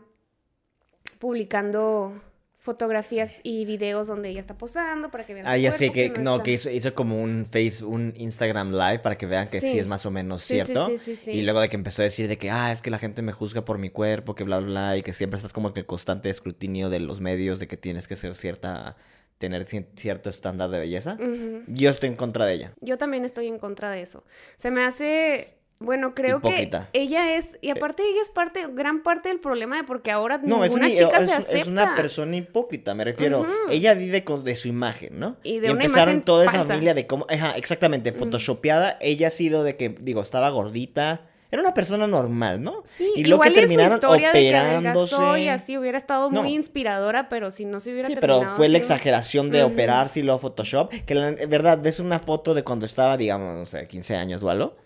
publicando 1.19 2.13
fotografías 2.59 3.41
y 3.43 3.67
videos 3.67 4.07
donde 4.07 4.31
ella 4.31 4.41
está 4.41 4.57
posando 4.57 5.11
para 5.11 5.27
que 5.27 5.35
vean 5.35 5.47
Ah, 5.47 5.59
ya 5.59 5.71
sé 5.71 5.91
que, 5.91 6.11
no, 6.23 6.43
que 6.43 6.53
hizo, 6.53 6.71
hizo 6.71 6.95
como 6.95 7.21
un 7.23 7.45
face, 7.45 7.85
un 7.85 8.15
Instagram 8.17 8.71
live 8.73 9.01
para 9.01 9.19
que 9.19 9.27
vean 9.27 9.47
que 9.49 9.61
sí, 9.61 9.73
Sí. 9.73 9.79
es 9.79 9.87
más 9.87 10.07
o 10.07 10.11
menos 10.11 10.41
Sí, 10.43 10.55
cierto. 10.55 10.87
sí, 10.87 10.97
sí, 10.97 11.15
sí. 11.15 11.31
Y 11.33 11.43
luego 11.43 11.61
de 11.61 11.69
que 11.69 11.77
empezó 11.77 12.01
a 12.01 12.05
decir 12.05 12.27
de 12.27 12.39
que, 12.39 12.51
ah, 12.51 12.73
es 12.73 12.81
que 12.81 12.89
la 12.91 12.99
gente 12.99 13.21
me 13.21 13.33
juzga 13.33 13.67
por 13.67 13.77
mi 13.77 13.91
cuerpo, 13.91 14.35
que 14.35 14.45
bla, 14.45 14.61
bla, 14.61 14.67
bla, 14.69 14.97
y 14.97 15.03
que 15.03 15.13
siempre 15.13 15.37
estás 15.37 15.53
como 15.53 15.75
que 15.75 15.81
en 15.81 15.87
constante 15.87 16.31
escrutinio 16.31 16.89
de 16.89 17.01
los 17.01 17.21
medios, 17.21 17.59
de 17.59 17.69
que 17.69 17.77
tienes 17.77 18.09
que 18.09 18.17
ser 18.17 18.35
cierta, 18.35 18.97
tener 19.39 19.65
ci- 19.67 19.87
cierto 19.97 20.31
estándar 20.31 20.71
de 20.71 20.79
belleza. 20.81 21.19
Yo 21.67 21.91
estoy 21.91 22.09
en 22.11 22.17
contra 22.17 22.47
de 22.47 22.55
ella. 22.55 22.73
Yo 22.81 22.97
también 22.99 23.25
estoy 23.25 23.49
en 23.49 23.59
contra 23.59 23.91
de 23.91 24.01
eso. 24.03 24.25
Se 24.57 24.71
me 24.71 24.85
hace, 24.85 25.57
bueno, 25.81 26.15
creo 26.15 26.39
Hipócrita. 26.39 26.89
que 26.93 27.01
ella 27.01 27.37
es, 27.37 27.59
y 27.61 27.71
aparte 27.71 28.03
ella 28.05 28.23
es 28.23 28.31
parte, 28.31 28.67
gran 28.73 29.03
parte 29.03 29.29
del 29.29 29.41
problema 29.41 29.77
de 29.77 29.85
porque 29.85 30.11
ahora 30.13 30.39
No, 30.39 30.65
es 30.65 30.71
ninguna 30.71 30.87
una, 30.87 30.95
chica 30.97 31.19
es- 31.21 31.27
se 31.27 31.33
es 31.33 31.39
acepta. 31.39 31.71
una 31.71 31.95
persona 31.97 32.37
hipócrita, 32.37 32.95
me 32.95 33.05
refiero. 33.05 33.47
Ella 33.71 33.95
vive 33.95 34.25
con, 34.25 34.45
de 34.45 34.57
su 34.57 34.69
imagen, 34.69 35.19
¿no? 35.19 35.37
Y 35.43 35.59
de 35.61 35.73
una 35.73 35.85
empezaron 35.85 36.23
toda 36.23 36.45
esa 36.45 36.65
familia 36.65 36.95
de 36.95 37.07
cómo, 37.07 37.27
ajá, 37.29 37.57
exactamente, 37.57 38.13
photoshopeada. 38.13 38.97
Ella 39.01 39.29
ha 39.29 39.31
sido 39.31 39.65
de 39.65 39.77
que, 39.77 39.89
digo, 40.01 40.23
estaba 40.23 40.49
gordita. 40.51 41.27
Era 41.55 41.63
una 41.63 41.73
persona 41.75 42.07
normal, 42.09 42.61
¿no? 42.63 42.83
Sí, 42.85 43.11
y 43.15 43.21
luego 43.25 43.45
igual 43.45 43.53
que 43.55 43.61
y 43.61 43.63
su 43.63 43.69
terminaron 43.69 43.97
historia 43.99 44.33
de 44.33 44.41
que 44.41 44.49
operándose. 44.49 45.41
y 45.41 45.49
así 45.49 45.79
hubiera 45.79 45.97
estado 45.97 46.31
No. 46.31 46.43
muy 46.43 46.53
inspiradora, 46.55 47.29
pero 47.29 47.51
si 47.53 47.65
no 47.65 47.79
se 47.81 47.93
hubiera 47.93 48.09
Sí, 48.09 48.17
pero 48.21 48.43
fue 48.57 48.69
la 48.69 48.79
exageración 48.79 49.51
de 49.51 49.65
Ujú. 49.65 49.73
operarse 49.73 50.19
y 50.21 50.23
luego 50.25 50.39
Photoshop. 50.41 50.91
Que 51.07 51.15
la 51.15 51.31
verdad 51.47 51.79
ves 51.81 52.01
una 52.01 52.19
foto 52.19 52.55
de 52.55 52.65
cuando 52.65 52.87
estaba, 52.87 53.17
digamos, 53.17 53.55
no 53.57 53.67
sé, 53.67 53.87
15 53.87 54.17
años 54.17 54.43
o 54.43 54.51
algo. 54.51 54.77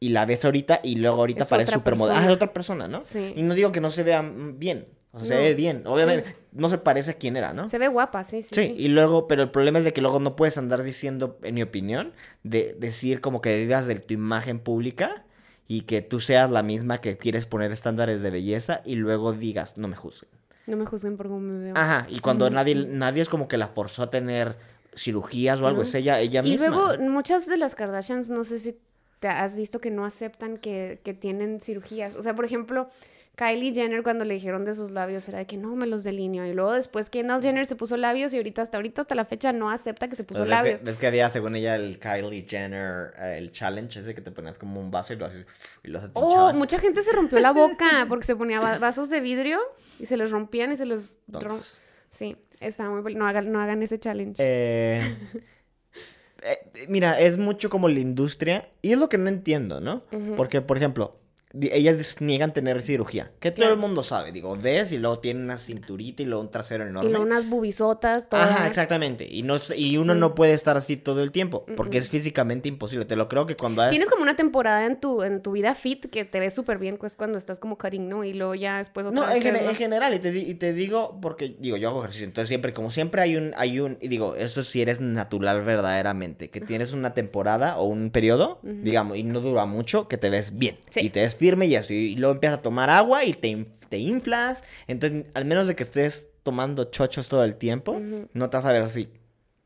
Y 0.00 0.08
la 0.10 0.24
ves 0.26 0.44
ahorita 0.44 0.80
y 0.82 0.96
luego 0.96 1.18
ahorita 1.18 1.42
Es 1.44 1.48
parece 1.48 1.76
moderna. 1.78 2.20
Ah, 2.20 2.24
es 2.24 2.30
otra 2.30 2.52
persona, 2.52 2.88
¿no? 2.88 3.02
Sí. 3.02 3.32
Y 3.36 3.42
no 3.42 3.54
digo 3.54 3.70
que 3.70 3.80
no 3.80 3.90
se 3.90 4.02
vea 4.02 4.24
bien. 4.24 4.86
O 5.12 5.18
sea, 5.20 5.36
se 5.36 5.42
ve 5.42 5.54
bien. 5.54 5.86
Obviamente, 5.86 6.34
no 6.52 6.68
se 6.68 6.78
parece 6.78 7.12
a 7.12 7.14
quién 7.14 7.36
era, 7.36 7.52
¿no? 7.52 7.68
Se 7.68 7.78
ve 7.78 7.86
guapa, 7.88 8.24
sí, 8.24 8.42
sí. 8.42 8.48
Sí, 8.54 8.66
sí. 8.66 8.74
y 8.76 8.88
luego, 8.88 9.28
pero 9.28 9.42
el 9.42 9.50
problema 9.50 9.78
es 9.78 9.84
de 9.84 9.92
que 9.92 10.00
luego 10.00 10.18
no 10.20 10.34
puedes 10.36 10.58
andar 10.58 10.82
diciendo, 10.82 11.38
en 11.42 11.54
mi 11.54 11.62
opinión, 11.62 12.12
de 12.42 12.74
decir 12.78 13.20
como 13.20 13.40
que 13.40 13.56
vivas 13.58 13.86
de 13.86 13.94
tu 13.96 14.12
imagen 14.14 14.58
pública 14.58 15.23
y 15.66 15.82
que 15.82 16.02
tú 16.02 16.20
seas 16.20 16.50
la 16.50 16.62
misma 16.62 17.00
que 17.00 17.16
quieres 17.16 17.46
poner 17.46 17.72
estándares 17.72 18.22
de 18.22 18.30
belleza 18.30 18.80
y 18.84 18.96
luego 18.96 19.32
digas, 19.32 19.78
no 19.78 19.88
me 19.88 19.96
juzguen. 19.96 20.30
No 20.66 20.76
me 20.76 20.86
juzguen 20.86 21.16
por 21.16 21.26
cómo 21.28 21.40
me 21.40 21.64
veo. 21.64 21.76
Ajá, 21.76 22.06
y 22.08 22.20
cuando 22.20 22.48
nadie, 22.50 22.74
nadie 22.74 23.22
es 23.22 23.28
como 23.28 23.48
que 23.48 23.56
la 23.58 23.68
forzó 23.68 24.02
a 24.04 24.10
tener 24.10 24.56
cirugías 24.96 25.60
o 25.60 25.66
algo, 25.66 25.78
No. 25.78 25.82
es 25.84 25.94
ella, 25.94 26.20
ella 26.20 26.40
Y 26.44 26.50
misma. 26.52 26.68
luego 26.68 26.98
muchas 27.10 27.46
de 27.46 27.56
las 27.56 27.74
Kardashians, 27.74 28.30
no 28.30 28.44
sé 28.44 28.58
si 28.58 28.78
te 29.20 29.28
has 29.28 29.56
visto 29.56 29.80
que 29.80 29.90
no 29.90 30.04
aceptan 30.04 30.56
que, 30.58 31.00
que 31.02 31.14
tienen 31.14 31.60
cirugías. 31.60 32.14
O 32.16 32.22
sea, 32.22 32.34
por 32.34 32.44
ejemplo, 32.44 32.88
Kylie 33.36 33.74
Jenner 33.74 34.04
cuando 34.04 34.24
le 34.24 34.34
dijeron 34.34 34.64
de 34.64 34.74
sus 34.74 34.92
labios 34.92 35.28
era 35.28 35.38
de 35.38 35.46
que 35.46 35.56
no 35.56 35.74
me 35.74 35.86
los 35.88 36.04
delineo. 36.04 36.46
Y 36.46 36.52
luego 36.52 36.72
después 36.72 37.10
Kendall 37.10 37.42
Jenner 37.42 37.66
se 37.66 37.74
puso 37.74 37.96
labios 37.96 38.32
y 38.32 38.36
ahorita 38.36 38.62
hasta 38.62 38.76
ahorita 38.78 39.02
hasta 39.02 39.14
la 39.16 39.24
fecha 39.24 39.52
no 39.52 39.70
acepta 39.70 40.08
que 40.08 40.14
se 40.14 40.22
puso 40.22 40.40
Pues 40.40 40.50
labios. 40.50 40.80
Que, 40.80 40.86
ves 40.86 40.96
que 40.98 41.06
había, 41.08 41.28
según 41.28 41.56
ella, 41.56 41.74
el 41.74 41.98
Kylie 41.98 42.46
Jenner, 42.48 43.12
eh, 43.18 43.36
el 43.38 43.50
challenge 43.50 43.98
ese 43.98 44.14
que 44.14 44.20
te 44.20 44.30
ponías 44.30 44.56
como 44.56 44.80
un 44.80 44.90
vaso 44.92 45.14
y 45.14 45.16
lo 45.16 45.26
haces 45.26 45.46
y 45.82 45.88
lo 45.88 45.98
haces 45.98 46.10
Oh, 46.14 46.52
mucha 46.54 46.78
gente 46.78 47.02
se 47.02 47.10
rompió 47.12 47.40
la 47.40 47.50
boca 47.52 48.06
porque 48.08 48.24
se 48.24 48.36
ponía 48.36 48.60
va- 48.60 48.78
vasos 48.78 49.10
de 49.10 49.18
vidrio 49.20 49.58
y 49.98 50.06
se 50.06 50.16
los 50.16 50.30
rompían 50.30 50.70
y 50.70 50.76
se 50.76 50.86
los 50.86 51.18
rom-. 51.28 51.60
Sí, 52.08 52.36
estaba 52.60 52.90
muy 53.00 53.14
no 53.16 53.26
hagan 53.26 53.50
no 53.50 53.60
hagan 53.60 53.82
ese 53.82 53.98
challenge. 53.98 54.36
Eh, 54.38 55.00
eh, 56.44 56.58
mira, 56.88 57.18
es 57.18 57.36
mucho 57.38 57.68
como 57.68 57.88
la 57.88 57.98
industria 57.98 58.68
y 58.80 58.92
es 58.92 58.98
lo 58.98 59.08
que 59.08 59.18
no 59.18 59.28
entiendo, 59.28 59.80
¿no? 59.80 60.04
Porque, 60.36 60.60
por 60.60 60.76
ejemplo, 60.76 61.18
ellas 61.60 62.16
niegan 62.20 62.52
tener 62.52 62.82
cirugía, 62.82 63.30
que 63.40 63.50
todo 63.50 63.68
el 63.70 63.76
mundo 63.76 64.02
sabe, 64.02 64.32
digo, 64.32 64.54
ves 64.56 64.92
y 64.92 64.98
luego 64.98 65.18
tiene 65.20 65.42
una 65.44 65.56
cinturita 65.58 66.22
y 66.22 66.26
luego 66.26 66.42
un 66.42 66.50
trasero 66.50 66.86
enorme. 66.86 67.08
y 67.08 67.12
luego 67.12 67.24
unas 67.26 67.48
bubisotas 67.48 68.28
todas. 68.28 68.50
Ajá, 68.50 68.66
exactamente. 68.66 69.26
Y, 69.30 69.42
no, 69.42 69.56
y 69.76 69.96
uno 69.96 70.14
Sí. 70.14 70.18
no 70.18 70.34
puede 70.34 70.52
estar 70.54 70.76
así 70.76 70.96
todo 70.96 71.22
el 71.22 71.30
tiempo, 71.32 71.64
porque 71.76 71.98
Mm-mm. 71.98 72.02
es 72.02 72.08
físicamente 72.08 72.68
imposible. 72.68 73.04
Te 73.04 73.16
lo 73.16 73.28
creo 73.28 73.46
que 73.46 73.56
cuando 73.56 73.82
has... 73.82 73.90
Tienes 73.90 74.08
como 74.10 74.22
una 74.22 74.36
temporada 74.36 74.84
en 74.86 74.98
tu, 75.00 75.22
en 75.22 75.42
tu 75.42 75.52
vida 75.52 75.74
fit 75.74 76.06
que 76.10 76.24
te 76.24 76.40
ves 76.40 76.54
súper 76.54 76.78
bien, 76.78 76.96
pues 76.96 77.16
cuando 77.16 77.38
estás 77.38 77.58
como 77.60 77.78
cutting, 77.78 78.08
¿no? 78.08 78.24
Y 78.24 78.32
luego 78.34 78.54
ya 78.54 78.78
después 78.78 79.06
otra 79.06 79.20
No, 79.20 79.26
vez 79.26 79.44
en, 79.44 79.52
ves 79.54 79.62
en 79.62 79.74
general, 79.74 80.14
y 80.14 80.18
te, 80.18 80.36
y 80.36 80.54
te 80.54 80.72
digo, 80.72 81.18
porque 81.20 81.54
digo, 81.58 81.76
yo 81.76 81.88
hago 81.88 82.00
ejercicio, 82.00 82.26
entonces 82.26 82.48
siempre, 82.48 82.72
como 82.72 82.90
siempre 82.90 83.22
hay 83.22 83.36
un, 83.36 83.52
hay 83.56 83.80
un, 83.80 83.96
y 84.00 84.08
digo, 84.08 84.34
esto 84.34 84.62
si 84.64 84.82
eres 84.82 85.00
natural 85.00 85.62
verdaderamente, 85.62 86.50
que 86.50 86.60
tienes 86.60 86.92
una 86.92 87.14
temporada 87.14 87.76
o 87.78 87.84
un 87.84 88.10
periodo, 88.10 88.58
Ujú. 88.62 88.72
digamos, 88.82 89.16
y 89.16 89.22
no 89.22 89.40
dura 89.40 89.66
mucho, 89.66 90.08
que 90.08 90.18
te 90.18 90.30
ves 90.30 90.56
bien, 90.58 90.78
Sí. 90.90 91.00
y 91.02 91.10
te 91.10 91.20
ves 91.20 91.34
firme 91.44 91.66
y 91.66 91.76
así, 91.76 92.12
y 92.12 92.16
luego 92.16 92.32
empiezas 92.34 92.58
a 92.60 92.62
tomar 92.62 92.88
agua 92.88 93.22
y 93.24 93.34
te, 93.34 93.66
te 93.90 93.98
inflas, 93.98 94.64
entonces, 94.86 95.26
al 95.34 95.44
menos 95.44 95.66
de 95.66 95.74
que 95.76 95.82
estés 95.82 96.28
tomando 96.42 96.84
chochos 96.84 97.28
todo 97.28 97.44
el 97.44 97.56
tiempo, 97.56 97.92
Ujú. 97.92 98.28
no 98.32 98.48
te 98.48 98.56
vas 98.56 98.64
a 98.64 98.72
ver 98.72 98.82
así. 98.82 99.10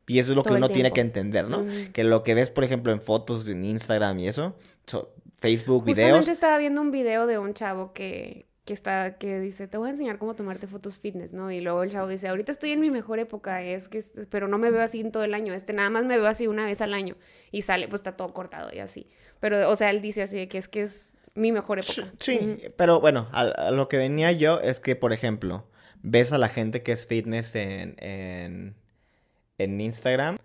Y 0.05 0.19
eso 0.19 0.31
es 0.31 0.35
lo 0.35 0.43
que 0.43 0.47
Todo 0.49 0.57
el 0.57 0.63
uno 0.63 0.73
tiene 0.73 0.91
que 0.91 0.99
entender, 1.01 1.47
¿no? 1.47 1.59
Ujú. 1.59 1.91
Que 1.93 2.03
lo 2.03 2.21
que 2.23 2.33
ves, 2.33 2.49
por 2.49 2.63
ejemplo, 2.65 2.91
en 2.91 2.99
fotos, 3.01 3.47
en 3.47 3.63
Instagram 3.63 4.19
y 4.19 4.27
eso, 4.27 4.55
so- 4.87 5.13
Facebook, 5.37 5.83
Justamente 5.85 6.11
videos, 6.11 6.27
estaba 6.27 6.57
viendo 6.57 6.81
un 6.81 6.91
video 6.91 7.25
de 7.27 7.37
un 7.37 7.53
chavo 7.53 7.93
que, 7.93 8.47
que 8.65 8.73
está, 8.73 9.17
que 9.17 9.39
dice, 9.39 9.67
te 9.69 9.77
voy 9.77 9.87
a 9.87 9.91
enseñar 9.91 10.17
cómo 10.17 10.35
tomarte 10.35 10.67
fotos 10.67 10.99
fitness, 10.99 11.31
¿no? 11.31 11.49
Y 11.49 11.61
luego 11.61 11.81
el 11.83 11.91
chavo 11.91 12.09
dice, 12.09 12.27
ahorita 12.27 12.51
estoy 12.51 12.71
en 12.71 12.81
mi 12.81 12.89
mejor 12.91 13.19
época, 13.19 13.63
es 13.63 13.87
que, 13.87 14.03
pero 14.29 14.49
no 14.49 14.57
me 14.57 14.69
veo 14.69 14.81
así 14.81 14.99
en 14.99 15.11
todo 15.13 15.23
el 15.23 15.33
año, 15.33 15.53
este, 15.53 15.71
nada 15.71 15.89
más 15.89 16.03
me 16.03 16.17
veo 16.17 16.27
así 16.27 16.45
una 16.47 16.65
vez 16.65 16.81
al 16.81 16.93
año. 16.93 17.15
Y 17.51 17.61
sale, 17.61 17.87
pues 17.87 18.01
está 18.01 18.17
todo 18.17 18.33
cortado 18.33 18.69
y 18.73 18.79
así. 18.79 19.07
Pero, 19.39 19.69
o 19.69 19.75
sea, 19.77 19.89
él 19.91 20.01
dice 20.01 20.21
así 20.23 20.35
de 20.37 20.47
que 20.49 20.57
es 20.57 20.67
que 20.67 20.81
es 20.81 21.13
mi 21.35 21.51
mejor 21.51 21.79
época. 21.79 22.11
Sí, 22.19 22.61
pero 22.75 22.99
bueno, 22.99 23.27
a, 23.31 23.41
a 23.41 23.71
lo 23.71 23.87
que 23.87 23.97
venía 23.97 24.31
yo 24.31 24.59
es 24.59 24.79
que, 24.79 24.95
por 24.95 25.13
ejemplo, 25.13 25.65
ves 26.01 26.31
a 26.33 26.37
la 26.37 26.49
gente 26.49 26.81
que 26.83 26.91
es 26.91 27.07
fitness 27.07 27.55
en, 27.55 27.95
en, 27.99 28.75
en 29.57 29.81
Instagram, 29.81 30.37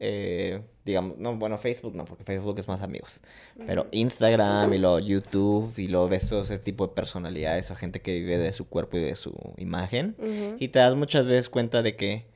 eh, 0.00 0.62
digamos, 0.84 1.18
no, 1.18 1.36
bueno, 1.36 1.56
Facebook 1.56 1.94
no, 1.94 2.04
porque 2.04 2.24
Facebook 2.24 2.58
es 2.58 2.68
más 2.68 2.82
amigos, 2.82 3.20
pero 3.66 3.86
Instagram 3.92 4.72
y 4.74 4.78
luego 4.78 4.98
YouTube 4.98 5.72
y 5.78 5.86
luego 5.86 6.08
ves 6.08 6.28
todo 6.28 6.42
ese 6.42 6.58
tipo 6.58 6.86
de 6.88 6.94
personalidades 6.94 7.70
o 7.70 7.76
gente 7.76 8.00
que 8.00 8.12
vive 8.12 8.36
de 8.38 8.52
su 8.52 8.68
cuerpo 8.68 8.96
y 8.96 9.00
de 9.00 9.16
su 9.16 9.32
imagen 9.56 10.16
y 10.58 10.68
te 10.68 10.80
das 10.80 10.94
muchas 10.94 11.26
veces 11.26 11.48
cuenta 11.48 11.82
de 11.82 11.96
que, 11.96 12.26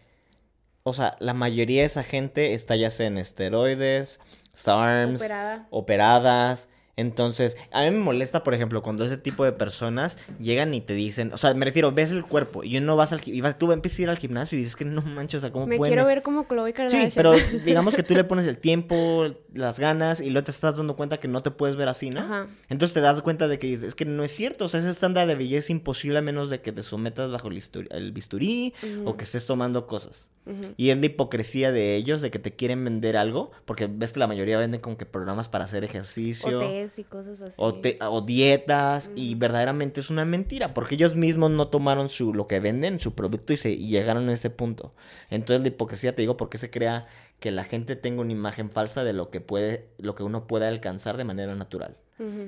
o 0.85 0.95
sea, 0.95 1.17
la 1.21 1.35
mayoría 1.35 1.81
de 1.83 1.87
esa 1.87 2.05
gente 2.05 2.55
está 2.55 2.75
ya 2.77 2.91
sea 2.91 3.07
en 3.09 3.19
esteroides, 3.19 4.21
SARMs, 4.55 5.21
Operada. 5.21 5.67
operadas. 5.71 6.69
Entonces, 6.99 7.57
a 7.71 7.85
mí 7.85 7.93
me 7.93 7.99
molesta, 7.99 8.43
por 8.43 8.55
ejemplo, 8.55 8.83
cuando 8.83 9.05
ese 9.05 9.17
tipo 9.17 9.45
de 9.45 9.53
personas 9.53 10.19
llegan 10.41 10.75
y 10.75 10.81
te 10.81 10.95
dicen, 10.95 11.33
o 11.33 11.39
sea, 11.39 11.55
me 11.55 11.65
refiero, 11.65 11.93
ves 11.93 12.11
el 12.11 12.25
cuerpo 12.25 12.65
y 12.65 12.81
no 12.81 12.97
vas 12.97 13.13
al 13.13 13.21
y 13.25 13.41
vas, 13.41 13.57
tú 13.57 13.71
empiezas 13.71 14.01
a 14.01 14.03
ir 14.03 14.11
al 14.11 14.19
gimnasio 14.19 14.59
y 14.59 14.63
dices 14.63 14.75
que 14.75 14.85
no 14.85 15.01
manches, 15.03 15.39
o 15.39 15.41
sea, 15.43 15.53
¿cómo 15.53 15.69
Me 15.69 15.77
pueden? 15.77 15.95
quiero 15.95 16.05
ver 16.09 16.23
como 16.23 16.49
Chloe 16.49 16.73
Kardashian. 16.73 17.13
Sí, 17.13 17.15
pero 17.15 17.35
digamos 17.65 17.95
que 17.95 18.03
tú 18.03 18.15
le 18.15 18.25
pones 18.25 18.49
el 18.49 18.59
tiempo, 18.59 19.27
las 19.55 19.79
ganas 19.79 20.21
y 20.21 20.31
luego 20.31 20.47
te 20.47 20.51
estás 20.51 20.77
dando 20.77 20.97
cuenta 20.97 21.21
que 21.21 21.29
no 21.29 21.41
te 21.41 21.53
puedes 21.53 21.77
ver 21.77 21.87
así, 21.87 22.11
¿no? 22.11 22.19
Ajá. 22.19 22.47
Entonces 22.69 22.95
te 22.95 23.01
das 23.01 23.23
cuenta 23.23 23.47
de 23.47 23.61
que 23.61 23.69
dices, 23.69 23.89
es 23.89 23.95
que 23.95 24.05
no 24.05 24.25
es 24.25 24.33
cierto, 24.33 24.65
o 24.65 24.69
sea, 24.69 24.81
ese 24.81 24.91
estándar 24.91 25.29
de 25.29 25.37
belleza 25.37 25.59
es 25.59 25.71
imposible 25.71 26.19
a 26.19 26.23
menos 26.23 26.51
de 26.51 26.61
que 26.63 26.73
te 26.73 26.83
sometas 26.83 27.31
bajo 27.31 27.47
el, 27.47 28.13
bisturí 28.13 28.75
o 29.05 29.17
que 29.17 29.23
estés 29.23 29.47
tomando 29.47 29.87
cosas. 29.87 30.31
Y 30.77 30.91
es 30.91 30.99
la 30.99 31.07
hipocresía 31.07 31.73
de 31.73 31.95
ellos, 31.95 32.23
de 32.23 32.31
que 32.31 32.39
te 32.39 32.53
quieren 32.53 32.83
vender 32.83 33.17
algo, 33.17 33.51
porque 33.67 33.87
ves 33.87 34.13
que 34.13 34.21
la 34.21 34.27
mayoría 34.27 34.59
venden 34.59 34.81
como 34.81 34.97
que 34.97 35.05
programas 35.05 35.49
para 35.49 35.67
hacer 35.67 35.85
ejercicio. 35.85 36.59
O 36.59 36.88
y 36.97 37.03
cosas 37.05 37.41
así. 37.43 37.57
O, 37.59 37.75
te- 37.75 37.99
o 38.01 38.21
dietas, 38.21 39.11
y 39.17 39.35
verdaderamente 39.35 39.99
es 40.01 40.11
una 40.11 40.25
mentira, 40.25 40.75
porque 40.75 40.95
ellos 40.95 41.17
mismos 41.17 41.51
no 41.51 41.67
tomaron 41.69 42.09
su, 42.09 42.33
lo 42.33 42.47
que 42.47 42.61
venden, 42.61 43.01
su 43.01 43.15
producto, 43.15 43.53
y, 43.53 43.57
se, 43.57 43.71
y 43.73 43.89
llegaron 43.89 44.29
a 44.29 44.33
ese 44.33 44.51
punto. 44.51 44.95
Entonces 45.29 45.63
la 45.63 45.69
hipocresía, 45.69 46.15
te 46.15 46.23
digo, 46.23 46.37
porque 46.37 46.59
se 46.59 46.71
crea 46.71 47.09
que 47.41 47.51
la 47.51 47.65
gente 47.65 47.97
tenga 47.97 48.21
una 48.21 48.33
imagen 48.33 48.71
falsa 48.71 49.03
de 49.03 49.13
lo 49.13 49.31
que 49.31 49.41
puede, 49.41 49.89
lo 49.99 50.15
que 50.15 50.23
uno 50.23 50.47
puede 50.47 50.67
alcanzar 50.69 51.17
de 51.17 51.25
manera 51.25 51.55
natural. 51.57 51.97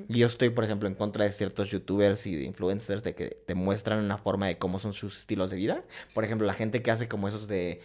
Yo 0.09 0.27
estoy, 0.27 0.49
por 0.49 0.65
ejemplo, 0.65 0.89
en 0.89 0.95
contra 0.95 1.23
de 1.23 1.31
ciertos 1.31 1.71
youtubers 1.71 2.27
y 2.27 2.35
de 2.35 2.43
influencers 2.43 3.03
de 3.03 3.15
que 3.15 3.37
te 3.45 3.55
muestran 3.55 3.99
una 4.03 4.17
forma 4.17 4.47
de 4.47 4.57
cómo 4.57 4.79
son 4.79 4.91
sus 4.91 5.17
estilos 5.19 5.49
de 5.49 5.55
vida. 5.55 5.83
Por 6.13 6.25
ejemplo, 6.25 6.45
la 6.45 6.51
gente 6.51 6.81
que 6.81 6.91
hace 6.91 7.07
como 7.07 7.29
esos 7.29 7.47
de 7.47 7.79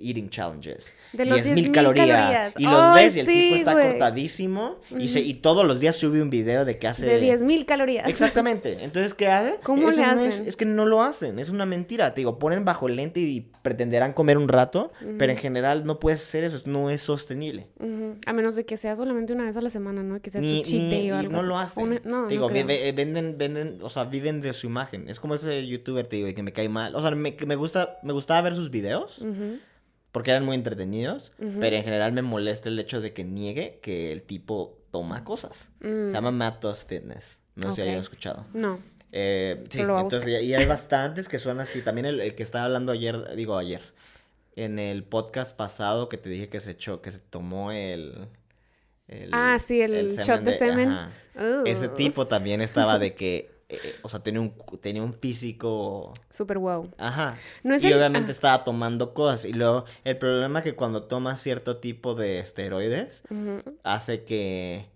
eating 0.00 0.28
challenges. 0.30 0.94
De 1.12 1.24
los 1.26 1.38
10.000 1.40 1.42
10,000 1.54 1.72
calorías. 1.72 2.06
calorías. 2.08 2.54
Y 2.58 2.62
los 2.64 2.94
ves 2.94 3.16
y 3.16 3.20
el 3.20 3.26
sí, 3.26 3.32
tipo 3.32 3.54
está 3.56 3.72
güey. 3.74 3.88
cortadísimo 3.88 4.76
y, 4.98 5.08
se, 5.08 5.20
y 5.20 5.34
todos 5.34 5.66
los 5.66 5.80
días 5.80 5.96
sube 5.96 6.20
un 6.22 6.30
video 6.30 6.64
de 6.64 6.78
que 6.78 6.88
hace... 6.88 7.06
De 7.06 7.20
10.000 7.22 7.64
calorías. 7.66 8.08
Exactamente. 8.08 8.78
Entonces, 8.82 9.14
¿qué 9.14 9.28
hace? 9.28 9.58
¿Cómo 9.62 9.88
Eso 9.88 10.00
le 10.00 10.06
no 10.06 10.20
es, 10.24 10.34
hacen? 10.34 10.46
es 10.48 10.56
que 10.56 10.64
no 10.64 10.86
lo 10.86 11.02
hacen. 11.02 11.38
Es 11.38 11.48
una 11.48 11.66
mentira. 11.66 12.14
Te 12.14 12.20
digo, 12.22 12.38
ponen 12.38 12.64
bajo 12.64 12.88
lente 12.88 13.20
y 13.20 13.40
pretenderán 13.62 14.12
comer 14.12 14.38
un 14.38 14.48
rato, 14.48 14.92
pero 15.18 15.32
en 15.32 15.38
general 15.38 15.84
no 15.84 15.98
puedes 15.98 16.22
hacer 16.22 16.44
eso. 16.44 16.60
No 16.66 16.90
es 16.90 17.00
sostenible. 17.02 17.68
A 18.26 18.32
menos 18.32 18.56
de 18.56 18.64
que 18.64 18.76
sea 18.76 18.94
solamente 18.96 19.32
una 19.32 19.44
vez 19.44 19.56
a 19.56 19.60
la 19.60 19.70
semana, 19.70 20.02
¿no? 20.02 20.20
Que 20.20 20.30
sea 20.30 20.40
Ni, 20.40 20.62
tu 20.62 20.70
cheat 20.70 20.90
day 20.90 21.10
o 21.10 21.16
algo 21.16 21.32
no 21.32 21.38
así. 21.40 21.46
lo 21.48 21.58
hacen. 21.58 21.82
una- 21.84 21.94
no, 21.96 22.00
te 22.00 22.08
no 22.10 22.26
digo, 22.28 22.46
ve- 22.48 22.64
creo. 22.64 22.66
ve- 22.66 22.92
venden, 22.92 23.36
venden, 23.38 23.78
o 23.82 23.88
sea, 23.90 24.04
viven 24.04 24.40
de 24.40 24.52
su 24.52 24.66
imagen. 24.66 25.08
Es 25.08 25.20
como 25.20 25.34
ese 25.34 25.66
youtuber, 25.66 26.06
te 26.06 26.16
digo, 26.16 26.32
que 26.34 26.42
me 26.42 26.52
cae 26.52 26.68
mal. 26.68 26.94
O 26.94 27.00
sea, 27.00 27.10
me, 27.12 27.36
me 27.46 27.56
gusta, 27.56 27.98
me 28.02 28.12
gustaba 28.12 28.42
ver 28.42 28.54
sus 28.54 28.70
videos. 28.70 29.24
Porque 30.12 30.30
eran 30.30 30.44
muy 30.44 30.54
entretenidos, 30.54 31.32
pero 31.60 31.74
en 31.76 31.82
general 31.84 32.12
me 32.12 32.22
molesta 32.22 32.68
el 32.68 32.78
hecho 32.78 33.00
de 33.00 33.12
que 33.12 33.24
niegue 33.24 33.80
que 33.82 34.12
el 34.12 34.22
tipo 34.22 34.78
toma 34.90 35.24
cosas. 35.24 35.70
Se 35.80 35.88
Mm. 35.88 36.12
llama 36.12 36.30
Matos 36.30 36.84
Fitness. 36.86 37.40
No 37.54 37.70
sé 37.70 37.76
si 37.76 37.80
hayan 37.88 37.98
escuchado. 38.00 38.46
No. 38.54 38.78
Eh, 39.10 39.60
sí, 39.68 39.80
entonces, 39.80 40.26
y 40.26 40.46
y 40.46 40.54
hay 40.54 40.64
bastantes 40.66 41.28
que 41.28 41.38
son 41.38 41.60
así. 41.60 41.82
También 41.82 42.06
el, 42.06 42.20
el 42.20 42.34
que 42.34 42.42
estaba 42.42 42.64
hablando 42.66 42.92
ayer, 42.92 43.34
digo 43.36 43.58
ayer, 43.58 43.82
en 44.56 44.78
el 44.78 45.04
podcast 45.04 45.56
pasado 45.56 46.08
que 46.08 46.16
te 46.18 46.28
dije 46.30 46.48
que 46.48 46.60
se 46.60 46.70
echó, 46.72 47.00
que 47.02 47.10
se 47.10 47.18
tomó 47.18 47.72
el... 47.72 48.28
el- 49.08 49.30
Ah, 49.32 49.58
sí, 49.58 49.80
el 49.82 50.16
shot 50.18 50.42
de 50.42 50.54
semen. 50.54 50.90
Ese 51.66 51.88
tipo 51.88 52.26
también 52.26 52.60
estaba 52.60 52.98
de 52.98 53.14
que, 53.14 53.50
eh, 53.72 53.96
o 54.02 54.08
sea, 54.08 54.20
tenía 54.22 54.40
un, 54.40 54.54
tenía 54.80 55.02
un 55.02 55.14
físico... 55.14 56.12
Super 56.30 56.58
wow. 56.58 56.90
Ajá. 56.98 57.36
No 57.62 57.74
es 57.74 57.82
y 57.84 57.88
el- 57.88 57.94
obviamente 57.94 58.28
ah. 58.30 58.32
estaba 58.32 58.64
tomando 58.64 59.14
cosas. 59.14 59.44
Y 59.44 59.52
luego, 59.52 59.84
el 60.04 60.16
problema 60.18 60.60
es 60.60 60.64
que 60.64 60.74
cuando 60.74 61.04
tomas 61.04 61.40
cierto 61.40 61.78
tipo 61.78 62.14
de 62.14 62.40
esteroides, 62.40 63.22
Ujú. 63.30 63.62
hace 63.82 64.24
que, 64.24 64.86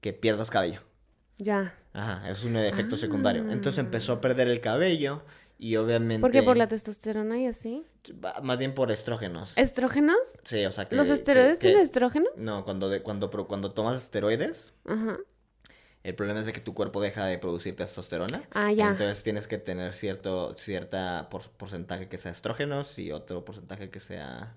que 0.00 0.12
pierdas 0.12 0.50
cabello. 0.50 0.80
Ya. 1.38 1.74
Ajá, 1.92 2.30
es 2.30 2.44
un 2.44 2.56
efecto 2.56 2.96
secundario. 2.96 3.42
Entonces 3.50 3.78
Ah. 3.78 3.82
empezó 3.82 4.12
a 4.14 4.20
perder 4.20 4.48
el 4.48 4.60
cabello 4.60 5.22
y 5.58 5.76
obviamente... 5.76 6.20
¿Por 6.20 6.30
qué? 6.30 6.42
¿Por 6.42 6.56
la 6.56 6.68
testosterona 6.68 7.38
y 7.38 7.46
así? 7.46 7.84
Más 8.42 8.58
bien 8.58 8.74
por 8.74 8.90
estrógenos. 8.92 9.52
¿Estrógenos? 9.56 10.16
Sí, 10.44 10.64
o 10.64 10.72
sea 10.72 10.88
que... 10.88 10.96
¿Los 10.96 11.10
esteroides 11.10 11.58
que- 11.58 11.68
tienen 11.68 11.82
estrógenos? 11.82 12.30
No, 12.38 12.64
cuando, 12.64 12.88
de, 12.88 13.02
cuando, 13.02 13.30
cuando 13.46 13.72
tomas 13.72 13.96
esteroides, 13.96 14.72
Ajá. 14.86 15.18
El 16.02 16.14
problema 16.14 16.40
es 16.40 16.46
de 16.46 16.52
que 16.52 16.60
tu 16.60 16.72
cuerpo 16.72 17.00
deja 17.00 17.26
de 17.26 17.38
producir 17.38 17.76
testosterona. 17.76 18.42
Ah, 18.52 18.72
ya. 18.72 18.90
Entonces 18.90 19.22
tienes 19.22 19.46
que 19.46 19.58
tener 19.58 19.92
cierto 19.92 20.54
cierta 20.56 21.28
porcentaje 21.30 22.08
que 22.08 22.16
sea 22.16 22.32
estrógenos 22.32 22.98
y 22.98 23.12
otro 23.12 23.44
porcentaje 23.44 23.90
que 23.90 24.00
sea 24.00 24.54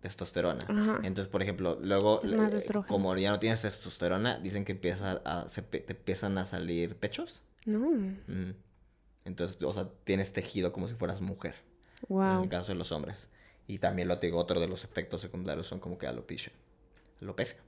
testosterona. 0.00 0.64
Entonces, 1.02 1.28
por 1.28 1.42
ejemplo, 1.42 1.78
luego, 1.82 2.22
eh, 2.24 2.84
como 2.88 3.16
ya 3.16 3.30
no 3.30 3.38
tienes 3.40 3.62
testosterona, 3.62 4.38
dicen 4.38 4.64
que 4.64 4.72
empieza 4.72 5.22
a, 5.24 5.48
se, 5.48 5.62
te 5.62 5.92
empiezan 5.92 6.36
a 6.38 6.44
salir 6.44 6.96
pechos. 6.96 7.42
No. 7.64 7.90
Entonces, 9.24 9.62
o 9.62 9.72
sea, 9.72 9.88
tienes 10.04 10.32
tejido 10.32 10.72
como 10.72 10.88
si 10.88 10.94
fueras 10.94 11.20
mujer. 11.20 11.54
Wow. 12.08 12.38
En 12.38 12.42
el 12.44 12.48
caso 12.48 12.72
de 12.72 12.78
los 12.78 12.92
hombres. 12.92 13.28
Y 13.66 13.78
también 13.78 14.08
lo 14.08 14.16
digo, 14.16 14.38
otro 14.38 14.60
de 14.60 14.68
los 14.68 14.84
efectos 14.84 15.22
secundarios 15.22 15.66
son 15.66 15.80
como 15.80 15.96
que 15.96 16.06
alopecia. 16.06 16.52
Alopecia. 17.22 17.58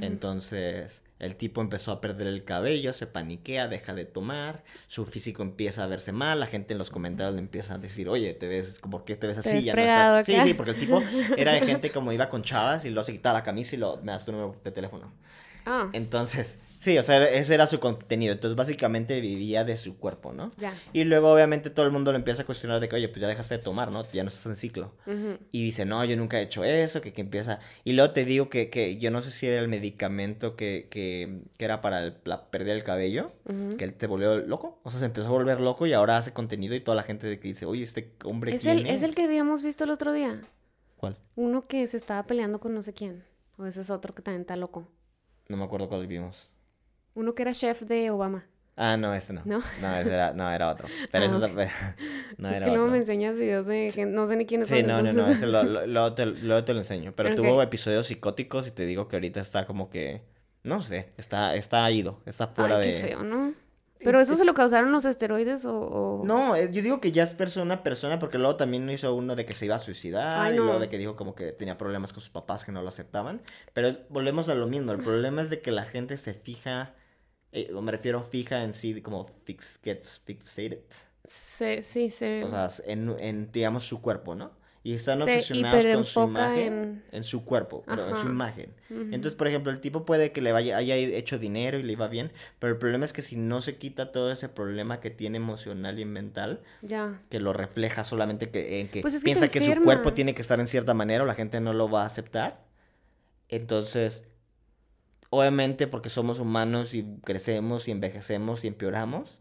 Entonces, 0.00 1.02
el 1.18 1.36
tipo 1.36 1.60
empezó 1.60 1.92
a 1.92 2.00
perder 2.00 2.26
el 2.26 2.44
cabello, 2.44 2.92
se 2.92 3.06
paniquea, 3.06 3.68
deja 3.68 3.94
de 3.94 4.04
tomar, 4.04 4.64
su 4.86 5.06
físico 5.06 5.42
empieza 5.42 5.84
a 5.84 5.86
verse 5.86 6.12
mal, 6.12 6.40
la 6.40 6.46
gente 6.46 6.74
en 6.74 6.78
los 6.78 6.90
comentarios 6.90 7.34
le 7.34 7.40
empieza 7.40 7.74
a 7.74 7.78
decir, 7.78 8.08
oye, 8.08 8.34
te 8.34 8.48
ves, 8.48 8.76
¿por 8.90 9.04
qué 9.04 9.16
te 9.16 9.26
ves 9.26 9.38
así? 9.38 9.62
ya 9.62 9.74
no 9.74 9.80
estás... 9.80 10.26
Sí, 10.26 10.36
sí, 10.44 10.54
porque 10.54 10.72
el 10.72 10.78
tipo 10.78 11.02
era 11.36 11.52
de 11.52 11.60
gente 11.62 11.90
como 11.90 12.12
iba 12.12 12.28
con 12.28 12.42
chavas 12.42 12.84
y 12.84 12.90
luego 12.90 13.04
se 13.04 13.12
quitaba 13.12 13.38
la 13.38 13.44
camisa 13.44 13.76
y 13.76 13.78
lo, 13.78 13.96
me 14.02 14.12
das 14.12 14.24
tu 14.24 14.32
número 14.32 14.60
de 14.62 14.70
teléfono. 14.70 15.12
Ah. 15.64 15.88
Entonces, 15.92 16.58
Sí, 16.80 16.96
o 16.98 17.02
sea, 17.02 17.28
ese 17.28 17.54
era 17.54 17.66
su 17.66 17.80
contenido. 17.80 18.32
Entonces, 18.32 18.56
básicamente 18.56 19.20
vivía 19.20 19.64
de 19.64 19.76
su 19.76 19.96
cuerpo, 19.96 20.32
¿no? 20.32 20.52
Ya. 20.56 20.74
Y 20.92 21.04
luego, 21.04 21.32
obviamente, 21.32 21.70
todo 21.70 21.86
el 21.86 21.92
mundo 21.92 22.12
lo 22.12 22.18
empieza 22.18 22.42
a 22.42 22.46
cuestionar 22.46 22.80
de 22.80 22.88
que, 22.88 22.96
oye, 22.96 23.08
pues 23.08 23.20
ya 23.20 23.28
dejaste 23.28 23.56
de 23.56 23.62
tomar, 23.62 23.90
¿no? 23.90 24.06
Ya 24.12 24.22
no 24.22 24.28
estás 24.28 24.46
en 24.46 24.56
ciclo. 24.56 24.92
Y 25.52 25.64
dice, 25.64 25.84
no, 25.84 26.04
yo 26.04 26.16
nunca 26.16 26.38
he 26.38 26.42
hecho 26.42 26.64
eso, 26.64 27.00
que, 27.00 27.12
que 27.12 27.22
empieza... 27.22 27.60
Y 27.84 27.92
luego 27.92 28.12
te 28.12 28.24
digo 28.24 28.48
que, 28.48 28.70
que 28.70 28.98
yo 28.98 29.10
no 29.10 29.20
sé 29.22 29.30
si 29.30 29.46
era 29.46 29.60
el 29.60 29.68
medicamento 29.68 30.56
que, 30.56 30.88
que, 30.90 31.40
que 31.56 31.64
era 31.64 31.80
para 31.80 32.04
el, 32.04 32.16
la 32.24 32.50
pérdida 32.50 32.74
del 32.74 32.84
cabello, 32.84 33.32
que 33.78 33.84
él 33.84 33.94
te 33.94 34.06
volvió 34.06 34.36
loco. 34.38 34.80
O 34.82 34.90
sea, 34.90 35.00
se 35.00 35.06
empezó 35.06 35.26
a 35.28 35.30
volver 35.30 35.60
loco 35.60 35.86
y 35.86 35.92
ahora 35.92 36.18
hace 36.18 36.32
contenido 36.32 36.74
y 36.74 36.80
toda 36.80 36.96
la 36.96 37.02
gente 37.02 37.26
de 37.26 37.40
que 37.40 37.48
dice, 37.48 37.66
oye, 37.66 37.82
este 37.82 38.12
hombre... 38.24 38.54
¿Es, 38.54 38.66
el, 38.66 38.86
¿Es 38.86 39.02
el 39.02 39.14
que 39.14 39.22
habíamos 39.22 39.62
visto 39.62 39.84
el 39.84 39.90
otro 39.90 40.12
día? 40.12 40.42
¿Cuál? 40.96 41.16
Uno 41.34 41.64
que 41.66 41.86
se 41.86 41.96
estaba 41.96 42.24
peleando 42.24 42.60
con 42.60 42.74
no 42.74 42.82
sé 42.82 42.92
quién. 42.92 43.24
O 43.58 43.66
ese 43.66 43.80
es 43.80 43.90
otro 43.90 44.14
que 44.14 44.22
también 44.22 44.42
está 44.42 44.56
loco. 44.56 44.88
No 45.48 45.56
me 45.56 45.64
acuerdo 45.64 45.88
cuál 45.88 46.06
vimos. 46.06 46.50
Uno 47.16 47.34
que 47.34 47.42
era 47.42 47.52
chef 47.52 47.80
de 47.82 48.10
Obama. 48.10 48.44
Ah, 48.76 48.98
no, 48.98 49.14
este 49.14 49.32
no. 49.32 49.40
No, 49.46 49.62
no, 49.80 49.96
era, 49.96 50.34
no 50.34 50.52
era 50.52 50.70
otro. 50.70 50.86
Pero 51.10 51.24
ah, 51.24 51.26
eso 51.28 51.38
okay. 51.38 51.68
no 52.36 52.50
es 52.50 52.60
que 52.60 52.70
luego 52.70 52.88
me 52.88 52.98
enseñas 52.98 53.38
videos 53.38 53.66
de 53.66 53.90
gente, 53.90 54.14
no 54.14 54.26
sé 54.26 54.36
ni 54.36 54.44
quiénes 54.44 54.68
sí, 54.68 54.74
son. 54.74 54.82
Sí, 54.82 54.86
no, 54.86 55.02
no, 55.02 55.12
no, 55.14 55.28
ese 55.28 55.46
lo, 55.46 55.62
lo, 55.62 55.86
luego, 55.86 56.12
te, 56.12 56.26
te, 56.26 56.74
lo 56.74 56.78
enseño. 56.80 57.14
Pero 57.16 57.34
tuvo 57.34 57.62
episodios 57.62 58.06
psicóticos 58.06 58.68
y 58.68 58.70
te 58.70 58.84
digo 58.84 59.08
que 59.08 59.16
ahorita 59.16 59.40
está 59.40 59.66
como 59.66 59.88
que, 59.88 60.20
no 60.62 60.82
sé, 60.82 61.08
está, 61.16 61.56
está 61.56 61.90
ido, 61.90 62.20
está 62.26 62.48
fuera 62.48 62.76
Ay, 62.76 62.86
de... 62.86 63.00
Qué 63.00 63.08
feo, 63.08 63.22
¿no? 63.22 63.54
¿Pero 64.04 64.20
eso 64.20 64.36
se 64.36 64.44
lo 64.44 64.52
causaron 64.52 64.92
los 64.92 65.06
esteroides 65.06 65.64
o, 65.64 66.22
No, 66.24 66.54
eh, 66.54 66.68
yo 66.70 66.82
digo 66.82 67.00
que 67.00 67.12
ya 67.12 67.22
es 67.22 67.30
persona 67.30 67.76
a 67.76 67.82
persona 67.82 68.18
porque 68.18 68.36
luego 68.36 68.56
también 68.56 68.88
hizo 68.90 69.14
uno 69.14 69.34
de 69.34 69.46
que 69.46 69.54
se 69.54 69.64
iba 69.64 69.76
a 69.76 69.78
suicidar 69.78 70.52
y 70.52 70.56
luego 70.56 70.78
de 70.78 70.90
que 70.90 70.98
dijo 70.98 71.16
como 71.16 71.34
que 71.34 71.52
tenía 71.52 71.78
problemas 71.78 72.12
con 72.12 72.20
sus 72.20 72.30
papás 72.30 72.64
que 72.64 72.72
no 72.72 72.82
lo 72.82 72.88
aceptaban. 72.90 73.40
Pero 73.72 73.96
volvemos 74.10 74.50
a 74.50 74.54
lo 74.54 74.66
mismo, 74.66 74.92
el 74.92 74.98
problema 74.98 75.40
es 75.40 75.48
de 75.48 75.62
que 75.62 75.72
la 75.72 75.84
gente 75.84 76.18
se 76.18 76.34
fija 76.34 76.94
eh, 77.52 77.72
me 77.72 77.92
refiero 77.92 78.22
fija 78.22 78.62
en 78.62 78.74
sí, 78.74 79.00
como 79.00 79.26
fix, 79.44 79.78
gets 79.82 80.20
fixated. 80.24 80.84
Sí, 81.24 81.82
sí, 81.82 82.10
sí. 82.10 82.42
O 82.44 82.50
sea, 82.50 82.68
en, 82.86 83.14
en 83.18 83.50
digamos, 83.52 83.84
su 83.84 84.00
cuerpo, 84.00 84.34
¿no? 84.34 84.52
Y 84.86 84.94
están 84.94 85.20
obsesionados 85.20 85.84
con 85.84 86.04
su 86.04 86.22
imagen 86.22 87.02
en... 87.10 87.24
su 87.24 87.44
cuerpo, 87.44 87.82
pero 87.88 88.06
en 88.06 88.16
su 88.18 88.26
imagen. 88.26 88.72
Entonces, 88.88 89.34
por 89.34 89.48
ejemplo, 89.48 89.72
el 89.72 89.80
tipo 89.80 90.04
puede 90.04 90.30
que 90.30 90.40
le 90.40 90.52
vaya, 90.52 90.76
haya 90.76 90.94
hecho 90.94 91.40
dinero 91.40 91.76
y 91.80 91.82
le 91.82 91.90
iba 91.94 92.06
bien, 92.06 92.30
pero 92.60 92.74
el 92.74 92.78
problema 92.78 93.04
es 93.04 93.12
que 93.12 93.20
si 93.20 93.34
no 93.34 93.62
se 93.62 93.78
quita 93.78 94.12
todo 94.12 94.30
ese 94.30 94.48
problema 94.48 95.00
que 95.00 95.10
tiene 95.10 95.38
emocional 95.38 95.98
y 95.98 96.04
mental, 96.04 96.62
ya. 96.82 97.20
que 97.30 97.40
lo 97.40 97.52
refleja 97.52 98.04
solamente 98.04 98.50
que, 98.50 98.80
en 98.80 98.86
que, 98.86 99.00
pues 99.00 99.20
piensa 99.24 99.48
que 99.48 99.60
su 99.60 99.82
cuerpo 99.82 100.12
tiene 100.12 100.36
que 100.36 100.42
estar 100.42 100.60
en 100.60 100.68
cierta 100.68 100.94
manera 100.94 101.24
o 101.24 101.26
la 101.26 101.34
gente 101.34 101.60
no 101.60 101.72
lo 101.72 101.90
va 101.90 102.04
a 102.04 102.06
aceptar, 102.06 102.62
entonces 103.48 104.22
obviamente 105.38 105.86
porque 105.86 106.10
somos 106.10 106.40
humanos 106.40 106.94
y 106.94 107.04
crecemos 107.24 107.88
y 107.88 107.90
envejecemos 107.90 108.64
y 108.64 108.68
empeoramos 108.68 109.40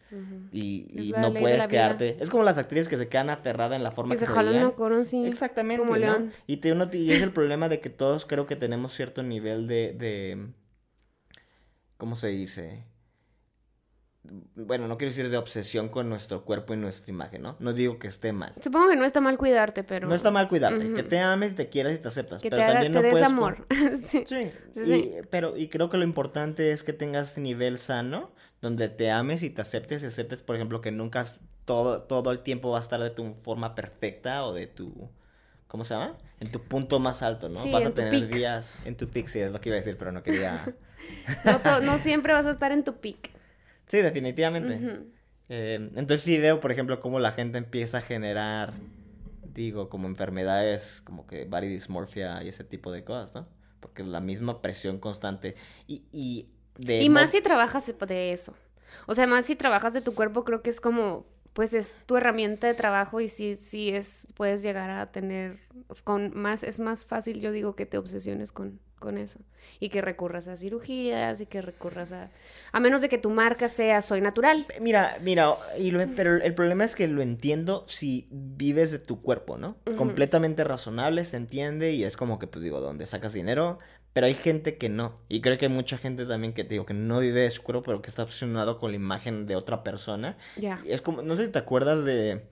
y, 0.51 1.13
no 1.17 1.33
puedes 1.33 1.67
quedarte. 1.67 2.17
Es 2.19 2.29
como 2.29 2.43
las 2.43 2.57
actrices 2.57 2.87
que 2.87 2.97
se 2.97 3.07
quedan 3.07 3.29
aferradas 3.29 3.77
en 3.77 3.83
la 3.83 3.91
forma 3.91 4.15
que, 4.15 4.19
que 4.19 4.25
se, 4.25 4.31
jalan 4.31 4.73
un 4.77 5.05
sí 5.05 5.25
exactamente 5.25 5.85
¿no? 5.85 6.31
y, 6.47 6.57
te, 6.57 6.71
uno, 6.71 6.89
y 6.91 7.11
es 7.11 7.21
el 7.21 7.31
problema 7.31 7.69
de 7.69 7.79
que 7.79 7.89
todos 7.89 8.25
creo 8.25 8.45
que 8.45 8.55
tenemos 8.55 8.93
cierto 8.93 9.23
nivel 9.23 9.67
de, 9.67 9.93
de 9.93 10.47
cómo 11.97 12.15
se 12.15 12.27
dice 12.27 12.83
bueno, 14.55 14.87
no 14.87 14.97
quiero 14.97 15.11
decir 15.11 15.29
de 15.29 15.37
obsesión 15.37 15.89
con 15.89 16.09
nuestro 16.09 16.45
cuerpo 16.45 16.73
y 16.73 16.77
nuestra 16.77 17.11
imagen, 17.11 17.41
¿no? 17.41 17.55
No 17.59 17.73
digo 17.73 17.99
que 17.99 18.07
esté 18.07 18.31
mal. 18.31 18.53
Supongo 18.61 18.89
que 18.89 18.95
no 18.95 19.05
está 19.05 19.21
mal 19.21 19.37
cuidarte, 19.37 19.83
pero... 19.83 20.07
No 20.07 20.15
está 20.15 20.31
mal 20.31 20.47
cuidarte, 20.47 20.93
que 20.93 21.03
te 21.03 21.19
ames, 21.19 21.55
te 21.55 21.69
quieras 21.69 21.95
y 21.95 21.99
te 21.99 22.07
aceptas. 22.07 22.41
Que 22.41 22.49
pero 22.49 22.61
te, 22.61 22.71
también 22.71 22.91
no 22.93 23.01
des 23.01 23.21
amor. 23.21 23.65
sí. 23.95 24.23
Sí. 24.25 24.51
Y, 24.81 25.11
pero, 25.29 25.57
y 25.57 25.69
creo 25.69 25.89
que 25.89 25.97
lo 25.97 26.03
importante 26.03 26.71
es 26.71 26.83
que 26.83 26.93
tengas 26.93 27.37
nivel 27.37 27.77
sano, 27.77 28.31
donde 28.61 28.89
te 28.89 29.11
ames 29.11 29.43
y 29.43 29.49
te 29.49 29.61
aceptes 29.61 30.03
y 30.03 30.07
aceptes, 30.07 30.41
por 30.41 30.55
ejemplo, 30.55 30.81
que 30.81 30.91
nunca 30.91 31.25
todo, 31.65 32.01
todo 32.03 32.31
el 32.31 32.39
tiempo 32.39 32.71
va 32.71 32.79
a 32.79 32.81
estar 32.81 33.01
de 33.01 33.09
tu 33.09 33.35
forma 33.43 33.75
perfecta 33.75 34.45
o 34.45 34.53
de 34.53 34.67
tu... 34.67 35.09
¿Cómo 35.67 35.83
se 35.83 35.93
llama? 35.93 36.15
En 36.39 36.51
tu 36.51 36.61
punto 36.61 36.99
más 36.99 37.21
alto, 37.21 37.49
¿no? 37.49 37.59
vas 37.71 37.85
a 37.85 37.91
tener 37.91 38.27
días 38.27 38.71
en 38.85 38.95
tu 38.95 39.09
pic, 39.09 39.27
sí, 39.27 39.39
es 39.39 39.51
lo 39.51 39.59
que 39.59 39.69
iba 39.69 39.75
a 39.75 39.79
decir, 39.79 39.97
pero 39.97 40.11
no 40.11 40.23
quería... 40.23 40.63
no, 41.65 41.81
no 41.81 41.97
siempre 41.97 42.33
vas 42.33 42.45
a 42.45 42.51
estar 42.51 42.71
en 42.71 42.83
tu 42.83 42.95
pic. 42.97 43.34
Sí, 43.87 44.01
definitivamente. 44.01 44.79
Eh, 45.49 45.75
entonces 45.95 46.21
sí 46.21 46.37
veo, 46.37 46.59
por 46.59 46.71
ejemplo, 46.71 46.99
cómo 46.99 47.19
la 47.19 47.31
gente 47.31 47.57
empieza 47.57 47.99
a 47.99 48.01
generar, 48.01 48.73
digo, 49.53 49.89
como 49.89 50.07
enfermedades 50.07 51.01
como 51.03 51.27
que 51.27 51.45
body 51.45 51.67
dysmorphia 51.67 52.43
y 52.43 52.49
ese 52.49 52.63
tipo 52.63 52.91
de 52.91 53.03
cosas, 53.03 53.35
¿no? 53.35 53.47
Porque 53.79 54.01
es 54.01 54.07
la 54.07 54.21
misma 54.21 54.61
presión 54.61 54.99
constante. 54.99 55.55
Y, 55.87 56.03
y, 56.11 56.49
de 56.77 57.01
y 57.01 57.09
más 57.09 57.31
si 57.31 57.41
trabajas 57.41 57.93
de 58.07 58.33
eso. 58.33 58.53
O 59.07 59.13
sea, 59.13 59.27
más 59.27 59.45
si 59.45 59.55
trabajas 59.55 59.93
de 59.93 60.01
tu 60.01 60.15
cuerpo, 60.15 60.43
creo 60.43 60.61
que 60.61 60.69
es 60.69 60.81
como 60.81 61.25
pues 61.55 61.73
es 61.73 61.97
tu 62.05 62.17
herramienta 62.17 62.67
de 62.67 62.73
trabajo 62.73 63.21
y 63.21 63.29
sí, 63.29 63.55
sí 63.55 63.89
es, 63.89 64.27
puedes 64.35 64.61
llegar 64.61 64.89
a 64.89 65.13
tener, 65.13 65.61
con 66.03 66.37
más, 66.37 66.63
es 66.63 66.81
más 66.81 67.05
fácil, 67.05 67.39
yo 67.39 67.53
digo, 67.53 67.77
que 67.77 67.85
te 67.85 67.97
obsesiones 67.97 68.51
con, 68.51 68.81
con 68.99 69.17
eso 69.17 69.39
y 69.79 69.89
que 69.89 70.01
recurras 70.01 70.47
a 70.47 70.55
cirugías 70.55 71.41
y 71.41 71.45
que 71.45 71.61
recurras 71.61 72.11
a, 72.11 72.29
a 72.71 72.79
menos 72.79 73.01
de 73.01 73.09
que 73.09 73.17
tu 73.17 73.29
marca 73.29 73.69
sea 73.69 74.01
soy 74.01 74.21
natural. 74.21 74.65
Mira, 74.79 75.17
mira, 75.21 75.55
y 75.77 75.91
pero 76.15 76.37
el 76.37 76.53
problema 76.53 76.83
es 76.83 76.95
que 76.95 77.07
lo 77.07 77.21
entiendo 77.21 77.85
si 77.87 78.27
vives 78.31 78.91
de 78.91 78.99
tu 78.99 79.21
cuerpo, 79.21 79.57
¿no? 79.57 79.77
Completamente 79.97 80.63
razonable, 80.63 81.23
se 81.25 81.37
entiende 81.37 81.93
y 81.93 82.03
es 82.03 82.17
como 82.17 82.39
que, 82.39 82.47
pues 82.47 82.63
digo, 82.63 82.79
¿dónde 82.79 83.05
sacas 83.05 83.33
dinero? 83.33 83.79
Pero 84.13 84.27
hay 84.27 84.33
gente 84.33 84.77
que 84.77 84.87
no. 84.87 85.19
Y 85.27 85.41
creo 85.41 85.57
que 85.57 85.65
hay 85.65 85.71
mucha 85.71 85.97
gente 85.97 86.25
también 86.25 86.53
que 86.53 86.63
te 86.63 86.69
digo 86.69 86.85
que 86.85 86.93
no 86.93 87.19
vive 87.19 87.41
de 87.41 87.51
su 87.51 87.61
cuerpo, 87.63 87.83
pero 87.83 88.01
que 88.01 88.09
está 88.09 88.23
obsesionado 88.23 88.77
con 88.77 88.91
la 88.91 88.95
imagen 88.95 89.45
de 89.45 89.57
otra 89.57 89.83
persona. 89.83 90.37
Ya. 90.55 90.81
Es 90.85 91.01
como, 91.01 91.21
no 91.21 91.35
sé 91.35 91.47
si 91.47 91.51
te 91.51 91.59
acuerdas 91.59 92.05
de. 92.05 92.45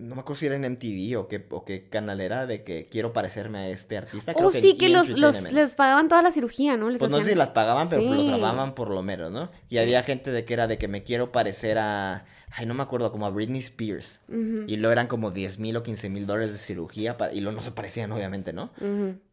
No 0.00 0.14
me 0.14 0.22
acuerdo 0.22 0.40
si 0.40 0.46
era 0.46 0.56
en 0.56 0.62
MTV 0.62 1.18
o 1.18 1.28
qué, 1.28 1.46
o 1.50 1.64
qué 1.64 1.88
canal 1.88 2.20
era 2.20 2.46
de 2.46 2.64
que 2.64 2.88
quiero 2.90 3.12
parecerme 3.12 3.58
a 3.58 3.68
este 3.68 3.98
artista. 3.98 4.32
oh, 4.34 4.50
sí, 4.50 4.76
que 4.76 4.88
los, 4.88 5.10
los, 5.10 5.52
les 5.52 5.74
pagaban 5.74 6.08
toda 6.08 6.22
la 6.22 6.30
cirugía, 6.30 6.76
¿no? 6.76 6.86
pues 6.86 7.12
no 7.12 7.18
sé 7.18 7.24
si 7.30 7.34
las 7.34 7.48
pagaban, 7.48 7.88
pero 7.88 8.02
los 8.02 8.26
grababan 8.26 8.74
por 8.74 8.90
lo 8.90 9.02
menos, 9.02 9.30
¿no? 9.30 9.50
Y 9.68 9.78
había 9.78 10.02
gente 10.02 10.32
de 10.32 10.44
que 10.44 10.54
era 10.54 10.66
de 10.66 10.78
que 10.78 10.88
me 10.88 11.02
quiero 11.02 11.32
parecer 11.32 11.78
a. 11.78 12.24
Ay, 12.52 12.66
no 12.66 12.74
me 12.74 12.82
acuerdo, 12.82 13.12
como 13.12 13.26
a 13.26 13.30
Britney 13.30 13.60
Spears. 13.60 14.20
Y 14.28 14.76
lo 14.76 14.90
eran 14.90 15.06
como 15.06 15.30
10 15.30 15.58
mil 15.58 15.76
o 15.76 15.82
15 15.82 16.08
mil 16.08 16.26
dólares 16.26 16.52
de 16.52 16.58
cirugía. 16.58 17.16
Para... 17.16 17.32
Y 17.32 17.40
lo 17.40 17.52
no 17.52 17.62
se 17.62 17.70
parecían, 17.70 18.10
obviamente, 18.10 18.52
¿no? 18.52 18.70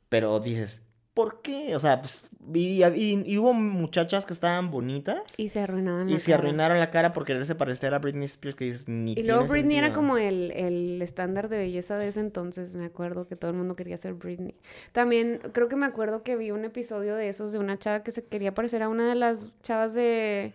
Pero 0.09 0.39
dices, 0.39 0.81
¿por 1.17 1.41
qué? 1.41 1.75
O 1.75 1.79
sea, 1.79 1.99
pues, 1.99 2.29
y, 2.53 3.37
hubo 3.39 3.51
muchachas 3.51 4.23
que 4.23 4.33
estaban 4.33 4.69
bonitas. 4.69 5.23
Y 5.35 5.49
se 5.49 5.61
arruinaban 5.61 6.07
Y 6.07 6.19
se 6.19 6.31
arruinaron 6.31 6.77
la 6.77 6.91
cara 6.91 7.11
por 7.11 7.25
quererse 7.25 7.55
parecer 7.55 7.95
a 7.95 7.97
Britney 7.97 8.25
Spears, 8.25 8.55
que 8.55 8.65
dices, 8.65 8.87
ni 8.87 9.13
Y 9.13 9.23
luego 9.23 9.45
Britney 9.45 9.77
era 9.77 9.93
como 9.93 10.19
el, 10.19 10.51
el 10.51 11.01
estándar 11.01 11.49
de 11.49 11.57
belleza 11.57 11.97
de 11.97 12.09
ese 12.09 12.19
entonces, 12.19 12.75
me 12.75 12.85
acuerdo 12.85 13.27
que 13.27 13.35
todo 13.35 13.49
el 13.49 13.57
mundo 13.57 13.75
quería 13.75 13.97
ser 13.97 14.13
Britney. 14.13 14.53
También 14.91 15.39
creo 15.53 15.67
que 15.69 15.75
me 15.75 15.87
acuerdo 15.87 16.21
que 16.21 16.35
vi 16.35 16.51
un 16.51 16.65
episodio 16.65 17.15
de 17.15 17.29
esos 17.29 17.51
de 17.51 17.57
una 17.57 17.79
chava 17.79 18.03
que 18.03 18.11
se 18.11 18.23
quería 18.23 18.53
parecer 18.53 18.83
a 18.83 18.87
una 18.87 19.09
de 19.09 19.15
las 19.15 19.59
chavas 19.63 19.95
de 19.95 20.53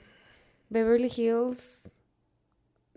Beverly 0.71 1.11
Hills 1.13 1.91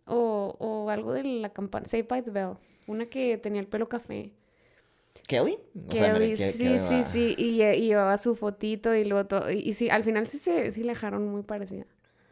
o, 0.05 0.55
o 0.59 0.91
algo 0.91 1.13
de 1.13 1.23
la 1.23 1.49
campana, 1.49 1.87
Save 1.87 2.03
by 2.03 2.21
the 2.21 2.29
Bell, 2.29 2.57
una 2.85 3.07
que 3.07 3.39
tenía 3.39 3.59
el 3.59 3.67
pelo 3.67 3.89
café. 3.89 4.33
¿Kelly? 5.27 5.57
Kelly, 5.89 6.35
sí, 6.37 6.77
sí, 6.77 7.03
sí, 7.03 7.35
y, 7.37 7.61
y, 7.63 7.87
llevaba 7.87 8.17
su 8.17 8.35
fotito 8.35 8.93
y 8.95 9.05
luego 9.05 9.27
todo, 9.27 9.51
y, 9.51 9.73
sí, 9.73 9.89
al 9.89 10.03
final 10.03 10.27
sí 10.27 10.37
se 10.37 10.69
sí 10.71 10.83
le 10.83 10.89
dejaron 10.89 11.27
muy 11.27 11.43
parecida. 11.43 11.85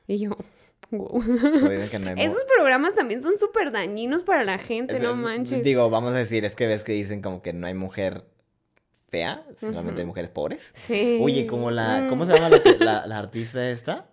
Y 0.07 0.19
yo, 0.19 0.31
wow. 0.91 1.21
Esos 2.17 2.43
programas 2.55 2.93
también 2.93 3.23
son 3.23 3.37
súper 3.37 3.71
dañinos 3.71 4.23
para 4.23 4.43
la 4.43 4.57
gente, 4.57 4.99
no 4.99 5.15
manches. 5.15 5.63
Digo, 5.63 5.89
vamos 5.89 6.11
a 6.13 6.17
decir, 6.17 6.45
es 6.45 6.55
que 6.55 6.67
ves 6.67 6.83
que 6.83 6.91
dicen 6.93 7.21
como 7.21 7.41
que 7.41 7.53
no 7.53 7.67
hay 7.67 7.73
mujer 7.73 8.25
fea, 9.09 9.43
solamente 9.59 10.01
de 10.01 10.05
mujeres 10.05 10.29
pobres. 10.31 10.71
Sí. 10.73 11.19
Oye, 11.21 11.45
como 11.47 11.71
la, 11.71 12.07
¿cómo 12.09 12.25
Mm. 12.25 12.27
se 12.27 12.33
llama 12.33 12.49
la, 12.49 12.61
la, 12.79 13.07
la 13.07 13.17
artista 13.19 13.69
esta? 13.69 14.09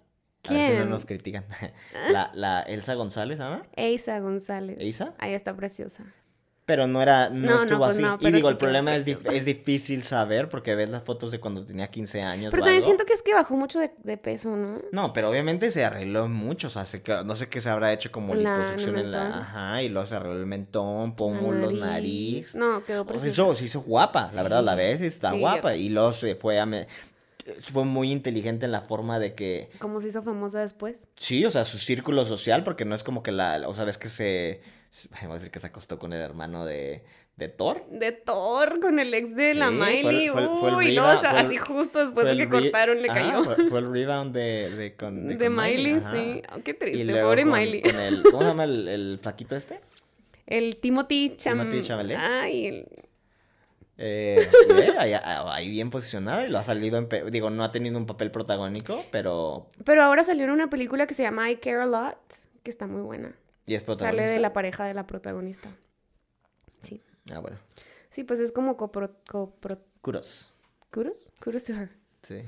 A 0.48 0.52
ver 0.54 0.62
si 0.62 0.68
no 0.72 0.76
¿Quién? 0.78 0.90
nos 0.90 1.04
critican. 1.04 1.44
La, 2.12 2.30
la 2.33 2.62
Elsa 2.62 2.94
González, 2.94 3.37
¿se 3.37 3.42
llama? 3.44 3.62
Eisa 3.76 4.18
González. 4.20 4.78
¿Eisa? 4.80 5.12
Ahí 5.18 5.35
está 5.35 5.54
preciosa. 5.54 6.04
Pero 6.70 6.87
no 6.87 7.02
era, 7.02 7.30
no, 7.30 7.35
No, 7.35 7.54
no, 7.56 7.62
estuvo 7.62 7.78
pues 7.80 7.90
así. 7.90 8.02
no, 8.02 8.16
y 8.20 8.30
digo, 8.30 8.46
sí 8.48 8.52
el 8.52 8.59
problema 8.59 8.94
es, 8.94 9.04
dif- 9.04 9.14
preciosa. 9.16 9.37
es 9.38 9.44
difícil 9.44 10.02
saber 10.04 10.48
porque 10.48 10.76
ves 10.76 10.88
las 10.88 11.02
fotos 11.02 11.33
de 11.33 11.40
cuando 11.40 11.64
tenía 11.64 11.88
15 11.88 12.20
años. 12.20 12.52
Pero 12.52 12.62
o 12.62 12.64
también 12.64 12.76
algo. 12.76 12.85
siento 12.87 13.04
que 13.04 13.12
es 13.14 13.22
que 13.22 13.35
bajó 13.35 13.56
mucho 13.56 13.80
de, 13.80 13.90
de 14.04 14.16
peso, 14.16 14.54
¿no? 14.56 14.80
No, 14.92 15.12
pero 15.12 15.30
obviamente 15.30 15.72
se 15.72 15.85
arregló 15.85 16.28
mucho, 16.28 16.68
o 16.68 16.70
sea, 16.70 16.87
se 16.87 17.02
no 17.24 17.35
sé 17.35 17.48
qué 17.48 17.61
se 17.61 17.70
habrá 17.70 17.92
hecho 17.92 18.12
como 18.12 18.37
La- 18.37 18.56
liposucción 18.56 18.98
en 18.98 19.11
la... 19.11 19.38
Ajá, 19.38 19.83
y 19.83 19.88
luego 19.88 20.06
se 20.06 20.14
arregló 20.14 20.38
el 20.38 20.46
mentón, 20.46 21.16
pómulos, 21.16 21.72
nariz. 21.72 22.54
No, 22.54 22.85
quedó 22.85 23.02
O 23.02 23.04
sea, 23.06 23.14
se 23.14 23.20
preciosa. 23.24 23.42
hizo, 23.50 23.54
se 23.56 23.64
hizo 23.64 23.80
guapa, 23.80 24.30
la 24.33 24.42
verdad, 24.44 24.62
la 24.62 24.72
Sí, 24.74 24.78
ves, 24.78 25.00
está 25.00 25.33
sí, 25.33 25.38
guapa. 25.40 25.74
Y 25.74 25.88
luego 25.88 26.12
se 26.12 26.37
fue 26.37 26.61
a... 26.61 26.66
me- 26.66 26.87
Fue 27.72 27.85
muy 27.85 28.12
inteligente 28.12 28.66
en 28.66 28.70
la 28.70 28.83
forma 28.83 29.18
de 29.18 29.35
que... 29.35 29.70
¿Cómo 29.80 29.98
se 29.98 30.06
hizo 30.06 30.22
famosa 30.22 30.61
después? 30.61 31.09
Sí, 31.16 31.44
o 31.44 31.50
sea, 31.50 31.64
su 31.64 31.78
círculo 31.78 32.24
social, 32.24 32.62
porque 32.62 32.85
no 32.85 32.94
es 32.94 33.02
como 33.02 33.24
que 33.24 33.33
la... 33.33 33.61
O 33.66 33.74
sea, 33.74 33.85
ves 33.85 33.98
que 33.98 34.09
se... 34.09 34.61
Voy 35.22 35.31
a 35.31 35.35
decir 35.35 35.50
que 35.50 35.59
se 35.61 35.66
acostó 35.68 35.98
con 35.98 36.12
el 36.12 36.20
hermano 36.20 36.64
de, 36.64 37.05
de 37.37 37.48
Thor. 37.48 37.85
De 37.90 38.12
Thor 38.12 38.81
con 38.81 38.98
el 38.98 39.12
ex 39.14 39.35
de 39.37 39.55
la 39.55 39.68
Sí, 39.70 39.74
Miley. 39.76 40.29
fue 40.31 40.48
fue 40.59 40.74
Uy, 40.74 40.94
no, 40.96 41.09
o 41.12 41.16
sea, 41.18 41.31
así 41.38 41.57
justo 41.57 41.98
después 42.05 42.26
de 42.26 42.37
que 42.37 42.48
cortaron 42.48 43.00
le 43.00 43.09
cayó. 43.09 43.44
Fue, 43.44 43.57
fue 43.68 43.79
el 43.81 43.92
rebound 43.92 44.35
de, 44.35 44.70
de, 44.70 44.94
con, 44.96 45.29
De, 45.29 45.37
de 45.37 45.46
con 45.46 45.57
Miley, 45.57 46.00
sí. 46.12 46.42
Oh, 46.53 46.61
qué 46.64 46.72
Y 46.72 46.74
triste, 46.74 47.05
luego 47.05 47.29
pobre 47.29 47.42
con, 47.42 47.53
Miley. 47.53 47.83
con 47.83 47.96
el, 48.00 48.22
¿cómo 48.24 48.38
se 48.40 48.44
llama 48.48 48.64
el, 48.64 48.88
el 48.88 49.18
flaquito 49.22 49.57
este? 49.57 49.81
El 50.46 50.76
Timothy 50.76 51.35
Cham... 51.37 51.59
Timothy 51.61 51.83
Chalamet. 51.87 52.16
Ay, 52.18 52.66
el- 52.66 52.87
Eh, 54.03 54.48
ve, 54.68 54.94
ahí, 54.98 55.12
ahí 55.14 55.70
bien 55.70 55.90
posicionado 55.90 56.44
y 56.44 56.48
lo 56.48 56.59
ha 56.59 56.64
salido 56.64 56.96
en... 56.98 57.07
pe- 57.07 57.31
Digo, 57.31 57.50
no 57.50 57.62
ha 57.62 57.70
tenido 57.70 57.96
un 57.98 58.07
papel 58.07 58.31
protagónico, 58.31 59.05
pero... 59.12 59.68
Pero 59.85 60.03
ahora 60.03 60.24
salió 60.24 60.44
en 60.44 60.50
una 60.50 60.68
película 60.70 61.07
que 61.07 61.14
se 61.14 61.22
llama 61.22 61.50
I 61.50 61.57
Care 61.59 61.83
a 61.83 61.87
Lot, 61.87 62.16
que 62.64 62.70
está 62.70 62.87
muy 62.87 63.03
buena. 63.03 63.35
Y 63.70 63.76
es 63.76 63.85
Sale 63.85 64.26
de 64.26 64.40
la 64.40 64.52
pareja 64.52 64.85
de 64.85 64.94
la 64.94 65.06
protagonista. 65.06 65.70
Sí. 66.83 67.00
Ah, 67.30 67.38
bueno. 67.38 67.56
Sí, 68.09 68.24
pues 68.24 68.40
es 68.40 68.50
como 68.50 68.76
copro... 68.76 69.14
copro 69.28 69.78
Kudos. 70.00 70.52
kudos? 70.90 71.33
Kudos 71.40 71.62
to 71.62 71.74
her. 71.74 71.88
Sí. 72.20 72.42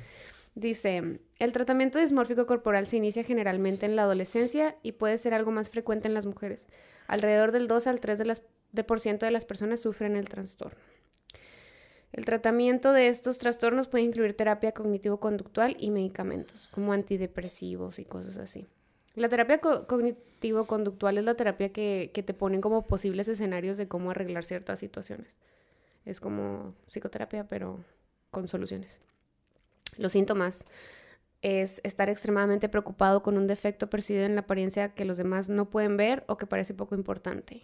Dice, 0.57 1.21
el 1.39 1.53
tratamiento 1.53 2.01
dismórfico 2.01 2.45
corporal 2.47 2.89
se 2.89 2.97
inicia 2.97 3.23
generalmente 3.23 3.87
en 3.87 3.95
la 3.95 4.03
adolescencia 4.03 4.75
y 4.83 4.93
puede 4.93 5.17
ser 5.17 5.33
algo 5.33 5.53
más 5.53 5.71
frecuente 5.71 6.09
en 6.09 6.15
las 6.15 6.27
mujeres. 6.27 6.67
Alrededor 7.07 7.53
del 7.53 7.69
2 7.69 7.87
al 7.87 8.01
3 8.01 8.19
de 8.19 8.25
las, 8.25 8.43
de 8.73 8.83
por 8.83 8.99
ciento 8.99 9.25
de 9.25 9.31
las 9.31 9.45
personas 9.45 9.79
sufren 9.79 10.17
el 10.17 10.29
trastorno. 10.29 10.81
El 12.11 12.25
tratamiento 12.25 12.93
de 12.93 13.07
estos 13.07 13.39
trastornos 13.39 13.87
puede 13.87 14.03
incluir 14.03 14.37
terapia 14.37 14.73
cognitivo-conductual 14.73 15.77
y 15.79 15.93
medicamentos, 15.93 16.67
como 16.67 16.93
antidepresivos 16.93 18.01
y 18.01 18.05
cosas 18.05 18.39
así. 18.39 18.67
La 19.15 19.29
terapia 19.29 19.59
co- 19.59 19.87
cognitivo-conductual 19.87 21.19
es 21.19 21.25
la 21.25 21.35
terapia 21.35 21.71
que, 21.73 22.11
que 22.15 22.23
te 22.23 22.35
ponen 22.35 22.61
como 22.61 22.87
posibles 22.87 23.29
escenarios 23.29 23.77
de 23.77 23.89
cómo 23.89 24.11
arreglar 24.11 24.45
ciertas 24.45 24.79
situaciones. 24.79 25.39
Es 26.05 26.21
como 26.21 26.75
psicoterapia, 26.87 27.47
pero 27.47 27.85
con 28.31 28.49
soluciones. 28.49 29.01
Los 29.99 30.13
síntomas 30.13 30.65
es 31.43 31.81
estar 31.85 32.09
extremadamente 32.09 32.69
preocupado 32.69 33.23
con 33.23 33.37
un 33.37 33.47
defecto 33.47 33.91
percibido 33.91 34.25
en 34.25 34.35
la 34.37 34.43
apariencia 34.43 34.95
que 34.95 35.05
los 35.05 35.17
demás 35.17 35.49
no 35.49 35.69
pueden 35.69 35.97
ver 35.97 36.25
o 36.29 36.39
que 36.39 36.47
parece 36.47 36.73
poco 36.73 36.95
importante. 36.95 37.63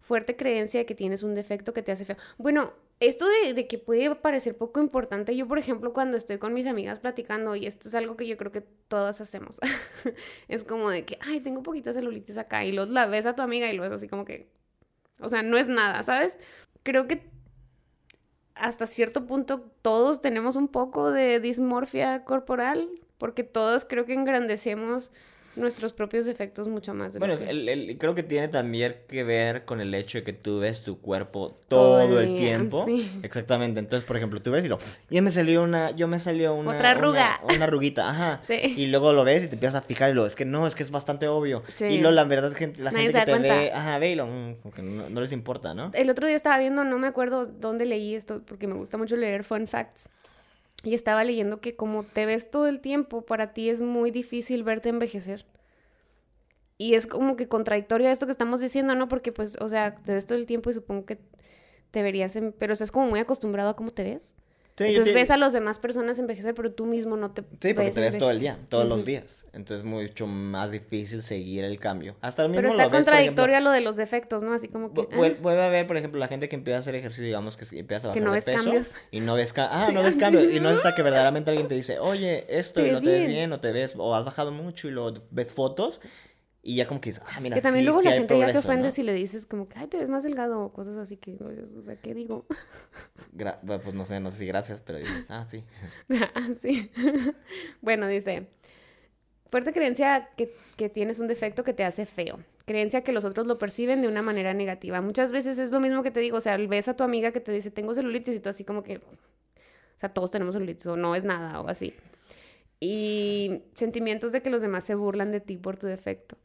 Fuerte 0.00 0.36
creencia 0.36 0.80
de 0.80 0.86
que 0.86 0.94
tienes 0.96 1.22
un 1.22 1.34
defecto 1.34 1.72
que 1.72 1.82
te 1.82 1.92
hace 1.92 2.04
feo. 2.04 2.16
Bueno, 2.38 2.72
esto 3.08 3.26
de, 3.26 3.66
que 3.66 3.78
puede 3.78 4.14
parecer 4.14 4.56
poco 4.56 4.80
importante, 4.80 5.34
yo 5.34 5.48
por 5.48 5.58
ejemplo 5.58 5.92
cuando 5.92 6.16
estoy 6.16 6.38
con 6.38 6.54
mis 6.54 6.66
amigas 6.66 7.00
platicando, 7.00 7.56
y 7.56 7.66
esto 7.66 7.88
es 7.88 7.94
algo 7.96 8.16
que 8.16 8.28
yo 8.28 8.36
creo 8.36 8.52
que 8.52 8.60
todas 8.60 9.20
hacemos, 9.20 9.58
es 10.48 10.62
como 10.62 10.88
de 10.88 11.04
que, 11.04 11.18
ay, 11.20 11.40
tengo 11.40 11.64
poquita 11.64 11.92
celulitis 11.92 12.38
acá, 12.38 12.64
y 12.64 12.70
luego 12.70 12.92
la 12.92 13.06
ves 13.06 13.26
a 13.26 13.34
tu 13.34 13.42
amiga 13.42 13.68
y 13.68 13.76
lo 13.76 13.82
ves 13.82 13.92
así 13.92 14.06
como 14.06 14.24
que, 14.24 14.48
o 15.20 15.28
sea, 15.28 15.42
no 15.42 15.58
es 15.58 15.66
nada, 15.66 16.04
¿sabes? 16.04 16.38
Creo 16.84 17.08
que 17.08 17.28
hasta 18.54 18.86
cierto 18.86 19.26
punto 19.26 19.72
todos 19.82 20.20
tenemos 20.20 20.54
un 20.54 20.68
poco 20.68 21.10
de 21.10 21.40
dismorfia 21.40 22.24
corporal, 22.24 22.88
porque 23.18 23.42
todos 23.42 23.84
creo 23.84 24.04
que 24.04 24.14
engrandecemos 24.14 25.10
nuestros 25.56 25.92
propios 25.92 26.24
defectos 26.24 26.66
mucho 26.68 26.94
más. 26.94 27.12
De 27.12 27.18
Bueno, 27.18 27.36
que- 27.36 27.44
el- 27.50 27.68
el- 27.68 27.98
creo 27.98 28.14
que 28.14 28.22
tiene 28.22 28.48
también 28.48 28.96
que 29.08 29.22
ver 29.24 29.64
con 29.64 29.80
el 29.80 29.92
hecho 29.94 30.18
de 30.18 30.24
que 30.24 30.32
tú 30.32 30.60
ves 30.60 30.82
tu 30.82 30.98
cuerpo 31.00 31.54
Todo 31.68 31.98
todo, 32.06 32.20
el 32.20 32.28
día, 32.28 32.38
tiempo. 32.38 32.84
sí. 32.86 33.10
Exactamente. 33.22 33.78
Entonces, 33.80 34.06
por 34.06 34.16
ejemplo, 34.16 34.40
tú 34.40 34.50
ves 34.50 34.64
y 34.64 34.68
lo, 34.68 34.78
ya 35.10 35.20
me 35.22 35.30
salió 35.30 35.62
una, 35.62 35.90
yo 35.90 36.08
me 36.08 36.18
salió 36.18 36.54
una, 36.54 36.72
Otra 36.74 36.92
arruga. 36.92 37.40
Una, 37.44 37.54
una 37.56 37.64
arruguita, 37.64 38.08
ajá. 38.08 38.40
Sí. 38.42 38.54
Y 38.76 38.86
luego 38.86 39.12
lo 39.12 39.24
ves 39.24 39.44
y 39.44 39.48
te 39.48 39.54
empiezas 39.54 39.82
a 39.82 39.82
fijar 39.86 40.10
y 40.10 40.14
lo, 40.14 40.26
es 40.26 40.34
que 40.36 40.44
no, 40.44 40.66
es 40.66 40.74
que 40.74 40.82
es 40.82 40.90
bastante 40.90 41.28
obvio. 41.28 41.62
Sí. 41.74 41.84
Y 41.86 41.98
luego 41.98 42.12
la 42.14 42.24
verdad 42.24 42.50
es 42.50 42.56
que 42.56 42.68
la 42.80 42.90
Nadie 42.90 43.06
gente 43.10 43.12
se 43.12 43.18
que 43.20 43.24
te 43.26 43.30
cuenta. 43.32 43.56
ve, 43.56 43.72
ajá, 43.72 43.98
ve 43.98 44.10
y 44.12 44.14
lo, 44.14 44.26
mm, 44.26 44.54
como 44.62 44.74
que 44.74 44.82
no, 44.82 45.10
no 45.10 45.20
les 45.20 45.32
importa, 45.32 45.74
¿no? 45.74 45.90
El 45.94 46.08
otro 46.10 46.26
día 46.26 46.36
estaba 46.36 46.58
viendo, 46.58 46.84
no 46.84 46.98
me 46.98 47.06
acuerdo 47.08 47.46
dónde 47.46 47.84
leí 47.84 48.14
esto, 48.14 48.42
porque 48.46 48.66
me 48.66 48.74
gusta 48.74 48.96
mucho 48.96 49.16
leer 49.16 49.44
fun 49.44 49.66
facts. 49.66 50.08
Y 50.82 50.94
estaba 50.94 51.24
leyendo 51.24 51.60
que 51.60 51.76
como 51.76 52.02
te 52.04 52.26
ves 52.26 52.50
todo 52.50 52.66
el 52.66 52.80
tiempo, 52.80 53.22
para 53.22 53.52
ti 53.52 53.70
es 53.70 53.80
muy 53.80 54.10
difícil 54.10 54.64
verte 54.64 54.88
envejecer. 54.88 55.46
Y 56.78 56.94
es 56.94 57.06
como 57.06 57.36
que 57.36 57.48
contradictorio 57.48 58.08
a 58.08 58.12
esto 58.12 58.26
que 58.26 58.32
estamos 58.32 58.60
diciendo, 58.60 58.94
¿no? 58.94 59.08
Porque 59.08 59.30
pues, 59.30 59.56
o 59.60 59.68
sea, 59.68 59.94
te 59.94 60.14
ves 60.14 60.26
todo 60.26 60.38
el 60.38 60.46
tiempo 60.46 60.70
y 60.70 60.74
supongo 60.74 61.06
que 61.06 61.18
te 61.92 62.02
verías, 62.02 62.36
pero 62.58 62.72
estás 62.72 62.90
como 62.90 63.06
muy 63.06 63.20
acostumbrado 63.20 63.70
a 63.70 63.76
cómo 63.76 63.90
te 63.92 64.02
ves. 64.02 64.36
Sí, 64.78 64.84
Entonces 64.84 65.12
te- 65.12 65.18
ves 65.20 65.30
a 65.30 65.36
las 65.36 65.52
demás 65.52 65.78
personas 65.78 66.18
envejecer, 66.18 66.54
pero 66.54 66.72
tú 66.72 66.86
mismo 66.86 67.16
no 67.18 67.30
te 67.32 67.42
Sí, 67.60 67.74
porque 67.74 67.90
te 67.90 68.00
ves 68.00 68.16
todo 68.16 68.30
el 68.30 68.40
día, 68.40 68.58
todos 68.70 68.86
Ujú. 68.86 68.96
los 68.96 69.04
días. 69.04 69.44
Entonces 69.52 69.78
es 69.78 69.84
mucho 69.84 70.26
más 70.26 70.70
difícil 70.70 71.20
seguir 71.20 71.62
el 71.64 71.78
cambio. 71.78 72.16
Hasta 72.22 72.42
el 72.44 72.48
mismo 72.48 72.62
Pero 72.62 72.68
está 72.68 72.84
ves, 72.84 72.88
por 72.88 72.94
ejemplo, 72.96 73.12
contradictorio 73.12 73.56
a 73.58 73.60
lo 73.60 73.70
de 73.70 73.82
los 73.82 73.96
defectos, 73.96 74.42
¿no? 74.42 74.54
Así 74.54 74.68
como 74.68 74.94
que... 74.94 75.02
Vu- 75.02 75.08
ah, 75.12 75.16
vuel- 75.16 75.38
Vuelve 75.42 75.62
a 75.62 75.68
ver, 75.68 75.86
por 75.86 75.98
ejemplo, 75.98 76.18
la 76.18 76.28
gente 76.28 76.48
que 76.48 76.56
empieza 76.56 76.78
a 76.78 76.80
hacer 76.80 76.94
ejercicio, 76.94 77.26
digamos 77.26 77.58
que 77.58 77.64
empieza 77.78 78.08
a 78.08 78.12
Que 78.12 78.20
bajar 78.20 78.22
no 78.22 78.30
de 78.30 78.34
ves 78.36 78.44
peso 78.46 78.58
cambios. 78.64 78.94
y 79.10 79.20
no 79.20 79.34
ves, 79.34 79.52
ca- 79.52 79.68
ah, 79.70 79.86
Sí, 79.88 79.92
no 79.92 80.02
ves 80.02 80.16
cambios 80.16 80.44
y 80.50 80.58
no 80.60 80.70
es 80.70 80.76
hasta 80.78 80.94
que 80.94 81.02
verdaderamente 81.02 81.50
alguien 81.50 81.68
te 81.68 81.74
dice, 81.74 81.98
oye, 81.98 82.46
esto 82.48 82.80
y 82.84 82.90
no 82.92 83.00
te 83.02 83.10
ves 83.10 83.18
bien. 83.26 83.28
bien 83.30 83.52
o 83.52 83.60
te 83.60 83.72
ves 83.72 83.92
o 83.98 84.14
has 84.16 84.24
bajado 84.24 84.52
mucho 84.52 84.88
y 84.88 84.92
lo 84.92 85.12
ves 85.30 85.52
fotos 85.52 86.00
y 86.64 86.76
ya 86.76 86.86
como 86.86 87.00
que 87.00 87.10
dices, 87.10 87.24
ah, 87.28 87.40
mira, 87.40 87.56
Que 87.56 87.60
también 87.60 87.82
sí, 87.82 87.86
luego 87.86 88.00
sí 88.02 88.08
la 88.08 88.14
gente 88.14 88.38
ya 88.38 88.48
se 88.48 88.58
ofende 88.58 88.88
¿no? 88.88 88.90
si 88.92 89.02
le 89.02 89.12
dices 89.14 89.46
como 89.46 89.68
que, 89.68 89.78
ay, 89.78 89.88
te 89.88 89.98
ves 89.98 90.08
más 90.08 90.22
delgado 90.22 90.60
o 90.60 90.72
cosas 90.72 90.96
así 90.96 91.16
que, 91.16 91.36
o 91.42 91.82
sea, 91.82 91.96
¿qué 91.96 92.14
digo? 92.14 92.46
Gra- 93.36 93.58
pues 93.82 93.94
no 93.94 94.04
sé, 94.04 94.20
no 94.20 94.30
sé 94.30 94.38
si 94.38 94.46
gracias, 94.46 94.80
pero 94.80 94.98
dices, 94.98 95.28
ah, 95.30 95.44
sí. 95.44 95.64
ah, 96.34 96.48
sí. 96.60 96.90
bueno, 97.80 98.06
dice, 98.06 98.46
fuerte 99.50 99.72
creencia 99.72 100.28
que, 100.36 100.54
que 100.76 100.88
tienes 100.88 101.18
un 101.18 101.26
defecto 101.26 101.64
que 101.64 101.72
te 101.72 101.84
hace 101.84 102.06
feo. 102.06 102.38
Creencia 102.64 103.02
que 103.02 103.12
los 103.12 103.24
otros 103.24 103.48
lo 103.48 103.58
perciben 103.58 104.00
de 104.00 104.06
una 104.06 104.22
manera 104.22 104.54
negativa. 104.54 105.00
Muchas 105.00 105.32
veces 105.32 105.58
es 105.58 105.72
lo 105.72 105.80
mismo 105.80 106.04
que 106.04 106.12
te 106.12 106.20
digo, 106.20 106.36
o 106.36 106.40
sea, 106.40 106.56
ves 106.56 106.86
a 106.86 106.94
tu 106.94 107.02
amiga 107.02 107.32
que 107.32 107.40
te 107.40 107.50
dice, 107.50 107.72
tengo 107.72 107.92
celulitis 107.92 108.36
y 108.36 108.40
tú 108.40 108.48
así 108.50 108.64
como 108.64 108.84
que, 108.84 108.98
o 108.98 109.00
sea, 109.98 110.10
todos 110.14 110.30
tenemos 110.30 110.54
celulitis 110.54 110.86
o 110.86 110.96
no 110.96 111.16
es 111.16 111.24
nada 111.24 111.60
o 111.60 111.68
así. 111.68 111.92
Y 112.78 113.62
sentimientos 113.74 114.30
de 114.32 114.42
que 114.42 114.50
los 114.50 114.60
demás 114.62 114.84
se 114.84 114.94
burlan 114.94 115.32
de 115.32 115.40
ti 115.40 115.56
por 115.56 115.76
tu 115.76 115.88
defecto. 115.88 116.36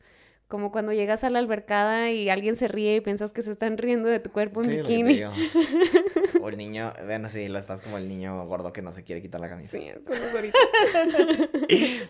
Como 0.47 0.71
cuando 0.71 0.93
llegas 0.93 1.25
a 1.25 1.29
la 1.29 1.39
albercada 1.39 2.10
y 2.10 2.29
alguien 2.29 2.55
se 2.55 2.69
ríe 2.69 2.95
y 2.95 3.01
piensas 3.01 3.33
que 3.33 3.41
se 3.41 3.51
están 3.51 3.77
riendo 3.77 4.07
de 4.07 4.21
tu 4.21 4.31
cuerpo 4.31 4.63
en 4.63 4.69
Sí, 4.69 4.77
bikini. 4.77 5.23
O 6.41 6.49
el 6.49 6.57
niño, 6.57 6.93
bueno, 7.05 7.29
sí, 7.29 7.49
lo 7.49 7.60
estás 7.60 7.81
como 7.81 7.97
el 7.97 8.07
niño 8.07 8.45
gordo 8.47 8.71
que 8.71 8.81
no 8.81 8.93
se 8.93 9.03
quiere 9.03 9.21
quitar 9.21 9.41
la 9.41 9.49
camisa. 9.49 9.71
Sí, 9.71 9.89
con 10.05 10.17
los 10.17 10.31
goritas. 10.31 10.62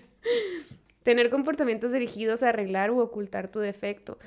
Tener 1.03 1.29
comportamientos 1.29 1.91
dirigidos 1.91 2.43
a 2.43 2.49
arreglar 2.49 2.91
u 2.91 2.99
ocultar 2.99 3.47
tu 3.47 3.59
defecto. 3.59 4.19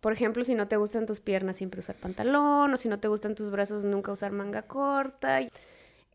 Por 0.00 0.12
ejemplo, 0.12 0.44
si 0.44 0.54
no 0.54 0.68
te 0.68 0.76
gustan 0.76 1.06
tus 1.06 1.20
piernas, 1.20 1.56
siempre 1.56 1.80
usar 1.80 1.96
pantalón, 1.96 2.72
o 2.72 2.76
si 2.76 2.88
no 2.90 3.00
te 3.00 3.08
gustan 3.08 3.34
tus 3.34 3.50
brazos, 3.50 3.84
nunca 3.86 4.12
usar 4.12 4.32
manga 4.32 4.62
corta. 4.62 5.40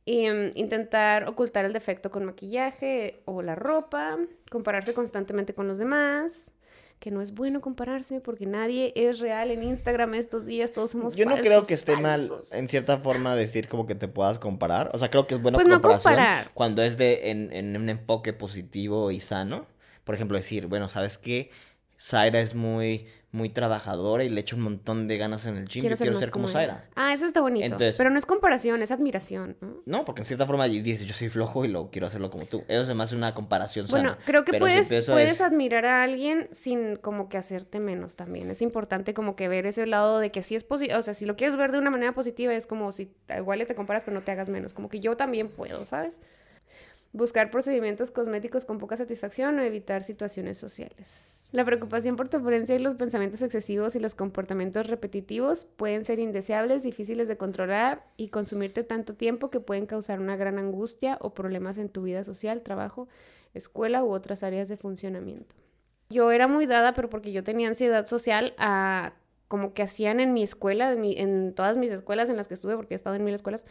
Y, 0.06 0.30
mm, 0.30 0.52
intentar 0.54 1.28
ocultar 1.28 1.66
el 1.66 1.74
defecto 1.74 2.12
con 2.12 2.24
maquillaje 2.24 3.22
o 3.26 3.42
la 3.42 3.56
ropa, 3.56 4.18
compararse 4.52 4.94
constantemente 4.94 5.56
con 5.56 5.68
los 5.68 5.80
demás, 5.80 6.52
que 7.00 7.12
no 7.12 7.22
es 7.22 7.34
bueno 7.34 7.62
compararse 7.62 8.20
porque 8.20 8.46
nadie 8.46 8.92
es 8.96 9.20
real 9.20 9.52
en 9.52 9.64
Instagram 9.64 10.14
estos 10.16 10.46
días, 10.46 10.74
todos 10.74 10.92
somos 10.92 11.16
Yo 11.16 11.26
no 11.26 11.38
creo 11.38 11.64
que 11.64 11.74
esté 11.74 11.98
falsos. 11.98 12.50
mal, 12.52 12.60
en 12.60 12.68
cierta 12.68 12.98
forma, 13.00 13.36
decir 13.36 13.68
como 13.70 13.86
que 13.88 13.96
te 13.96 14.08
puedas 14.08 14.38
comparar. 14.38 14.92
O 14.94 14.98
sea, 14.98 15.10
creo 15.10 15.26
que 15.26 15.36
es 15.36 15.42
bueno 15.42 15.56
Pues 15.58 15.68
no 15.68 15.82
comparar. 15.82 16.52
cuando 16.54 16.82
es 16.84 16.98
de 16.98 17.32
en, 17.32 17.54
en 17.54 17.76
un 17.78 17.90
enfoque 17.90 18.34
positivo 18.34 19.12
y 19.12 19.20
sano. 19.22 19.66
Por 20.04 20.16
ejemplo, 20.16 20.38
decir, 20.38 20.68
bueno, 20.68 20.90
¿sabes 20.90 21.18
qué? 21.18 21.52
Zaira 22.02 22.40
es 22.42 22.56
muy 22.56 23.08
muy 23.32 23.50
trabajadora 23.50 24.24
y 24.24 24.30
le 24.30 24.42
echo 24.42 24.56
un 24.56 24.64
montón 24.64 25.08
de 25.08 25.18
ganas 25.18 25.46
en 25.46 25.56
el 25.56 25.68
gym. 25.68 25.82
Quiero, 25.82 25.96
Yo 25.96 26.04
quiero 26.04 26.20
ser 26.20 26.32
como, 26.32 26.48
Zaira. 26.48 26.86
Ah, 26.96 27.14
eso 27.14 27.26
está 27.26 27.42
bonito. 27.42 27.78
Pero 27.78 28.10
no 28.10 28.18
es 28.18 28.26
comparación, 28.26 28.82
es 28.82 28.92
admiración. 28.92 29.58
¿no? 29.86 30.06
porque 30.06 30.22
en 30.22 30.26
cierta 30.26 30.46
forma 30.46 30.68
dices, 30.68 31.06
yo 31.06 31.14
soy 31.14 31.30
flojo 31.30 31.66
y 31.66 31.68
lo 31.68 31.90
quiero 31.92 32.08
hacerlo 32.08 32.30
como 32.30 32.46
tú. 32.46 32.64
Eso 32.68 32.84
es 32.90 32.96
más 32.96 33.12
una 33.12 33.34
comparación 33.34 33.86
Bueno, 33.90 34.18
creo 34.26 34.46
que 34.46 34.58
puedes, 34.58 35.06
puedes 35.06 35.42
admirar 35.42 35.86
a 35.86 36.04
alguien 36.04 36.48
sin 36.52 36.96
como 36.96 37.30
que 37.30 37.38
hacerte 37.38 37.80
menos 37.80 38.16
también. 38.16 38.50
Es 38.50 38.62
importante 38.62 39.14
como 39.14 39.36
que 39.36 39.48
ver 39.48 39.66
ese 39.66 39.86
lado 39.86 40.20
de 40.20 40.32
que 40.32 40.42
sí 40.42 40.56
es 40.56 40.64
posible, 40.64 40.96
o 40.96 41.02
sea, 41.02 41.14
si 41.14 41.26
lo 41.26 41.36
quieres 41.36 41.56
ver 41.56 41.72
de 41.72 41.78
una 41.78 41.90
manera 41.90 42.14
positiva 42.14 42.54
es 42.54 42.66
como 42.66 42.92
si 42.92 43.12
igual 43.36 43.66
te 43.66 43.76
comparas 43.76 44.04
pero 44.04 44.16
no 44.16 44.24
te 44.24 44.32
hagas 44.32 44.50
menos. 44.50 44.74
Como 44.74 44.90
que 44.90 45.00
yo 45.00 45.18
también 45.18 45.50
puedo, 45.50 45.86
¿sabes? 45.86 46.18
Buscar 47.12 47.52
procedimientos 47.52 48.12
cosméticos 48.12 48.66
con 48.66 48.78
poca 48.78 48.98
satisfacción 48.98 49.58
o 49.60 49.64
evitar 49.64 50.04
situaciones 50.04 50.58
sociales. 50.58 51.50
La 51.52 51.66
preocupación 51.66 52.16
por 52.16 52.30
tu 52.30 52.38
apariencia 52.38 52.76
y 52.76 52.80
los 52.80 52.94
pensamientos 52.94 53.42
excesivos 53.42 53.96
y 53.96 54.00
los 54.00 54.14
comportamientos 54.14 54.86
repetitivos 54.86 55.66
pueden 55.66 56.06
ser 56.06 56.20
indeseables, 56.20 56.84
difíciles 56.84 57.28
de 57.28 57.38
controlar 57.38 58.06
y 58.18 58.28
consumirte 58.28 58.84
tanto 58.84 59.16
tiempo 59.16 59.50
que 59.50 59.60
pueden 59.60 59.88
causar 59.88 60.20
una 60.20 60.36
gran 60.36 60.60
angustia 60.60 61.18
o 61.22 61.34
problemas 61.34 61.80
en 61.80 61.90
tu 61.90 62.04
vida 62.04 62.24
social, 62.24 62.62
trabajo, 62.62 63.08
escuela 63.56 64.04
u 64.04 64.12
otras 64.12 64.44
áreas 64.44 64.68
de 64.68 64.78
funcionamiento. 64.78 65.56
Yo 66.12 66.32
era 66.32 66.48
muy 66.48 66.68
dada, 66.68 66.94
pero 66.94 67.10
porque 67.10 67.32
yo 67.32 67.44
tenía 67.44 67.68
ansiedad 67.68 68.06
social, 68.06 68.54
a 68.60 69.14
como 69.48 69.74
que 69.74 69.82
hacían 69.82 70.20
en 70.20 70.34
mi 70.34 70.44
escuela, 70.44 70.92
en, 70.92 71.04
en 71.04 71.56
todas 71.56 71.76
mis 71.76 71.92
escuelas 71.92 72.30
en 72.30 72.38
las 72.38 72.48
que 72.48 72.54
estuve, 72.54 72.76
porque 72.76 72.94
he 72.94 72.96
estado 72.96 73.16
en 73.16 73.24
mil 73.24 73.34
escuelas, 73.34 73.66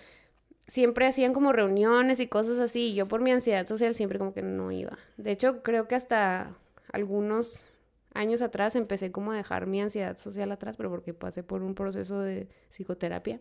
siempre 0.69 1.07
hacían 1.07 1.33
como 1.33 1.53
reuniones 1.53 2.21
y 2.21 2.29
cosas 2.29 2.61
así, 2.61 2.91
y 2.91 2.95
yo 2.95 3.09
por 3.09 3.21
mi 3.21 3.33
ansiedad 3.33 3.67
social 3.67 3.95
siempre 3.95 4.19
como 4.19 4.33
que 4.33 4.43
no 4.43 4.71
iba. 4.71 4.97
De 5.17 5.33
hecho, 5.33 5.63
creo 5.63 5.89
que 5.89 5.97
hasta 5.97 6.55
algunos 6.93 7.73
años 8.15 8.43
atrás 8.43 8.77
empecé 8.77 9.11
como 9.11 9.33
a 9.33 9.37
dejar 9.37 9.67
mi 9.67 9.81
ansiedad 9.81 10.17
social 10.19 10.53
atrás, 10.53 10.77
pero 10.77 10.91
porque 10.91 11.15
pasé 11.15 11.43
por 11.43 11.63
un 11.63 11.75
proceso 11.75 12.21
de 12.21 12.49
psicoterapia. 12.71 13.41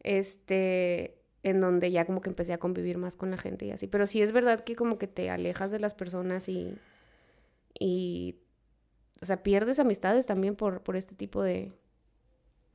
Este, 0.00 1.18
en 1.42 1.60
donde 1.60 1.90
ya 1.90 2.04
como 2.04 2.20
que 2.20 2.28
empecé 2.28 2.52
a 2.52 2.58
convivir 2.58 2.98
más 2.98 3.16
con 3.16 3.30
la 3.30 3.38
gente 3.38 3.66
y 3.66 3.70
así. 3.70 3.86
Pero 3.86 4.06
sí 4.06 4.20
es 4.20 4.32
verdad 4.32 4.62
que 4.64 4.76
como 4.76 4.98
que 4.98 5.06
te 5.06 5.30
alejas 5.30 5.70
de 5.70 5.78
las 5.78 5.94
personas 5.94 6.48
y, 6.48 6.76
y 7.78 8.36
o 9.20 9.26
sea, 9.26 9.42
pierdes 9.42 9.78
amistades 9.78 10.26
también 10.26 10.56
por, 10.56 10.82
por 10.82 10.96
este 10.96 11.14
tipo 11.14 11.42
de, 11.42 11.72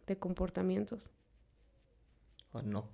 de 0.08 0.18
comportamientos. 0.18 1.12
O 2.54 2.62
no 2.62 2.88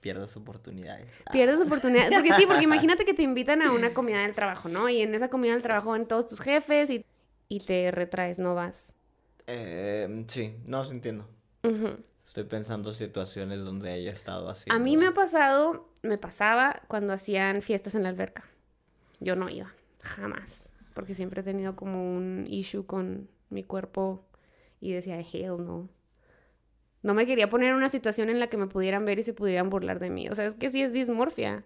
pierdas 0.00 0.36
oportunidades. 0.36 1.06
Pierdes 1.32 1.60
oportunidades. 1.60 2.14
Porque 2.14 2.32
sí, 2.34 2.46
porque 2.46 2.62
imagínate 2.72 3.04
que 3.04 3.12
te 3.12 3.22
invitan 3.22 3.62
a 3.62 3.72
una 3.72 3.90
comida 3.90 4.20
del 4.20 4.34
trabajo, 4.34 4.68
¿no? 4.68 4.88
Y 4.88 5.02
en 5.02 5.14
esa 5.14 5.28
comida 5.28 5.52
del 5.52 5.62
trabajo 5.62 5.90
van 5.90 6.06
todos 6.06 6.28
tus 6.28 6.40
jefes 6.40 6.90
y, 6.90 7.04
y 7.48 7.60
te 7.60 7.90
retraes, 7.90 8.38
no 8.38 8.54
vas. 8.54 8.94
Eh, 9.48 10.24
sí, 10.28 10.54
no, 10.64 10.84
se 10.84 10.92
entiendo. 10.92 11.26
Estoy 12.24 12.44
pensando 12.44 12.92
situaciones 12.92 13.58
donde 13.64 13.90
haya 13.90 14.12
estado 14.12 14.48
así. 14.48 14.70
A 14.70 14.78
mí 14.78 14.96
me 14.96 15.08
ha 15.08 15.14
pasado, 15.14 15.88
me 16.02 16.18
pasaba 16.18 16.82
cuando 16.86 17.12
hacían 17.12 17.60
fiestas 17.60 17.96
en 17.96 18.04
la 18.04 18.10
alberca. 18.10 18.44
Yo 19.18 19.34
no 19.34 19.48
iba, 19.48 19.72
jamás. 20.04 20.68
Porque 20.94 21.14
siempre 21.14 21.40
he 21.40 21.44
tenido 21.44 21.74
como 21.74 22.16
un 22.16 22.46
issue 22.48 22.86
con 22.86 23.28
mi 23.50 23.64
cuerpo 23.64 24.24
y 24.80 24.92
decía, 24.92 25.18
hell 25.18 25.56
no. 25.58 25.88
No 27.06 27.14
me 27.14 27.24
quería 27.24 27.48
poner 27.48 27.68
en 27.68 27.76
una 27.76 27.88
situación 27.88 28.30
en 28.30 28.40
la 28.40 28.48
que 28.48 28.56
me 28.56 28.66
pudieran 28.66 29.04
ver 29.04 29.20
y 29.20 29.22
se 29.22 29.32
pudieran 29.32 29.70
burlar 29.70 30.00
de 30.00 30.10
mí. 30.10 30.28
O 30.28 30.34
sea, 30.34 30.44
es 30.44 30.56
que 30.56 30.70
sí 30.70 30.82
es 30.82 30.92
dismorfia. 30.92 31.62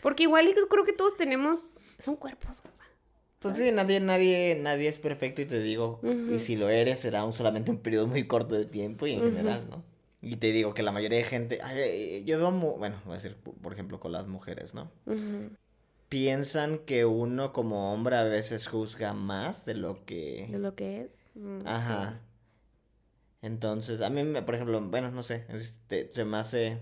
Porque 0.00 0.22
igual 0.22 0.48
creo 0.70 0.84
que 0.84 0.94
todos 0.94 1.14
tenemos... 1.14 1.74
Son 1.98 2.16
cuerpos. 2.16 2.62
Pues 3.40 3.58
sí, 3.58 3.70
nadie, 3.70 4.00
nadie, 4.00 4.58
nadie 4.58 4.88
es 4.88 4.98
perfecto 4.98 5.42
y 5.42 5.44
te 5.44 5.60
digo, 5.60 6.00
y 6.02 6.40
si 6.40 6.56
lo 6.56 6.70
eres 6.70 7.00
será 7.00 7.24
un, 7.24 7.34
solamente 7.34 7.70
un 7.70 7.76
periodo 7.76 8.06
muy 8.06 8.26
corto 8.26 8.54
de 8.54 8.64
tiempo 8.64 9.06
y 9.06 9.12
en 9.12 9.24
general, 9.24 9.68
¿no? 9.68 9.84
Y 10.22 10.36
te 10.36 10.52
digo 10.52 10.72
que 10.72 10.82
la 10.82 10.90
mayoría 10.90 11.18
de 11.18 11.24
gente, 11.24 11.60
yo 12.24 12.38
veo, 12.38 12.50
bueno, 12.50 12.96
voy 13.04 13.12
a 13.12 13.16
decir, 13.16 13.36
por 13.36 13.74
ejemplo, 13.74 14.00
con 14.00 14.10
las 14.10 14.26
mujeres, 14.26 14.72
¿no? 14.72 14.90
Piensan 16.08 16.78
que 16.78 17.04
uno 17.04 17.52
como 17.52 17.92
hombre 17.92 18.16
a 18.16 18.24
veces 18.24 18.66
juzga 18.68 19.12
más 19.12 19.66
de 19.66 19.74
lo 19.74 20.06
que... 20.06 20.48
De 20.50 20.58
lo 20.58 20.74
que 20.74 21.02
es. 21.02 21.12
Mm, 21.34 21.60
Ajá. 21.66 22.20
Entonces, 23.46 24.00
a 24.00 24.10
mí, 24.10 24.24
por 24.40 24.56
ejemplo, 24.56 24.80
bueno, 24.82 25.12
no 25.12 25.22
sé, 25.22 25.44
este, 25.50 26.10
se 26.12 26.24
me 26.24 26.36
hace 26.36 26.80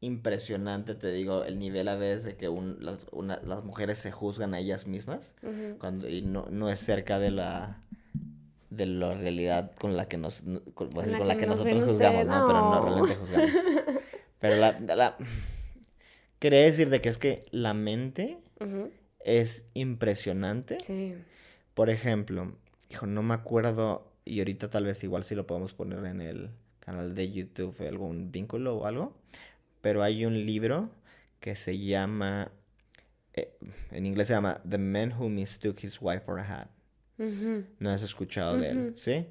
impresionante, 0.00 0.96
te 0.96 1.12
digo, 1.12 1.44
el 1.44 1.60
nivel 1.60 1.86
a 1.86 1.94
veces 1.94 2.24
de 2.24 2.36
que 2.36 2.52
las, 2.80 3.64
mujeres 3.64 4.00
se 4.00 4.10
juzgan 4.10 4.52
a 4.52 4.58
ellas 4.58 4.88
mismas 4.88 5.32
cuando, 5.78 6.08
y 6.08 6.22
no, 6.22 6.48
no 6.50 6.68
es 6.68 6.80
cerca 6.80 7.20
de 7.20 7.30
la 7.30 7.80
de 8.70 8.86
la 8.86 9.14
realidad 9.14 9.70
con 9.78 9.96
la 9.96 10.08
que 10.08 10.16
nos 10.16 10.42
con, 10.74 10.90
la, 10.90 11.36
que, 11.36 11.46
nosotros 11.46 11.88
juzgamos, 11.88 12.26
¿no? 12.26 12.46
Pero 12.48 12.60
no 12.60 12.84
realmente 12.84 13.14
juzgamos. 13.14 13.50
Pero 14.40 14.56
la, 14.56 14.80
la 14.80 15.16
quería 16.40 16.62
decir 16.62 16.90
de 16.90 17.00
que 17.00 17.10
es 17.10 17.18
que 17.18 17.44
la 17.52 17.74
mente 17.74 18.40
es 19.20 19.66
impresionante. 19.74 20.80
Sí. 20.80 21.14
Por 21.74 21.90
ejemplo, 21.90 22.56
hijo, 22.90 23.06
no 23.06 23.22
me 23.22 23.34
acuerdo 23.34 24.11
y 24.24 24.38
ahorita 24.38 24.70
tal 24.70 24.84
vez 24.84 25.02
igual 25.04 25.24
sí 25.24 25.34
lo 25.34 25.46
podemos 25.46 25.72
poner 25.72 26.04
en 26.04 26.20
el 26.20 26.50
canal 26.80 27.14
de 27.14 27.30
YouTube, 27.30 27.74
algún 27.88 28.32
vínculo 28.32 28.76
o 28.76 28.86
algo, 28.86 29.16
pero 29.80 30.02
hay 30.02 30.24
un 30.24 30.46
libro 30.46 30.90
que 31.40 31.56
se 31.56 31.78
llama, 31.78 32.52
eh, 33.34 33.56
en 33.90 34.06
inglés 34.06 34.28
se 34.28 34.34
llama 34.34 34.60
The 34.68 34.78
Man 34.78 35.12
Who 35.12 35.28
Mistook 35.28 35.82
His 35.82 35.98
Wife 36.00 36.20
for 36.20 36.38
a 36.38 36.60
Hat. 36.60 36.68
No 37.78 37.90
has 37.90 38.02
escuchado 38.02 38.58
de 38.58 38.70
él, 38.70 38.94
¿sí? 38.96 39.26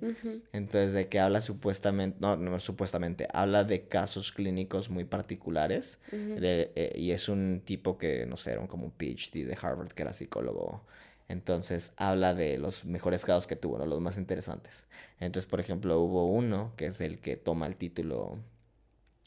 Entonces, 0.54 0.94
de 0.94 1.10
que 1.10 1.20
habla 1.20 1.42
supuestamente, 1.42 2.18
no, 2.22 2.38
no 2.38 2.58
supuestamente, 2.60 3.28
habla 3.34 3.66
de 3.66 3.88
casos 3.88 4.32
clínicos 4.32 4.90
muy 4.90 5.04
particulares. 5.04 6.00
de, 6.12 6.72
eh, 6.76 6.94
y 6.96 7.12
es 7.12 7.28
un 7.28 7.62
tipo 7.66 7.98
que, 7.98 8.26
no 8.28 8.38
sé, 8.38 8.52
era 8.52 8.66
como 8.68 8.86
un 8.86 8.92
PhD 8.92 9.46
de 9.46 9.58
Harvard, 9.62 9.90
que 9.90 10.04
era 10.04 10.14
psicólogo 10.14 10.86
entonces 11.32 11.94
habla 11.96 12.34
de 12.34 12.58
los 12.58 12.86
mejores 12.86 13.26
casos 13.26 13.48
que 13.48 13.56
tuvo, 13.56 13.84
los 13.86 14.02
más 14.02 14.18
interesantes. 14.18 14.86
Entonces, 15.20 15.50
por 15.50 15.60
ejemplo, 15.60 16.00
hubo 16.00 16.28
uno 16.28 16.74
que 16.76 16.88
es 16.88 17.02
el 17.02 17.20
que 17.20 17.38
toma 17.38 17.68
el 17.68 17.76
título, 17.76 18.40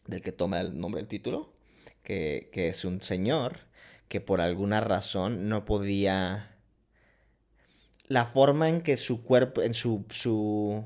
del 0.06 0.20
que 0.20 0.32
toma 0.32 0.60
el 0.60 0.78
nombre 0.78 1.00
del 1.00 1.08
título, 1.08 1.52
que, 2.02 2.50
que 2.52 2.68
es 2.68 2.84
un 2.84 3.00
señor 3.00 3.60
que 4.08 4.20
por 4.20 4.40
alguna 4.40 4.80
razón 4.80 5.48
no 5.48 5.64
podía... 5.64 6.50
La 8.06 8.26
forma 8.26 8.68
en 8.68 8.82
que 8.82 8.98
su 8.98 9.22
cuerpo, 9.22 9.62
en 9.62 9.72
su, 9.72 10.04
su, 10.10 10.84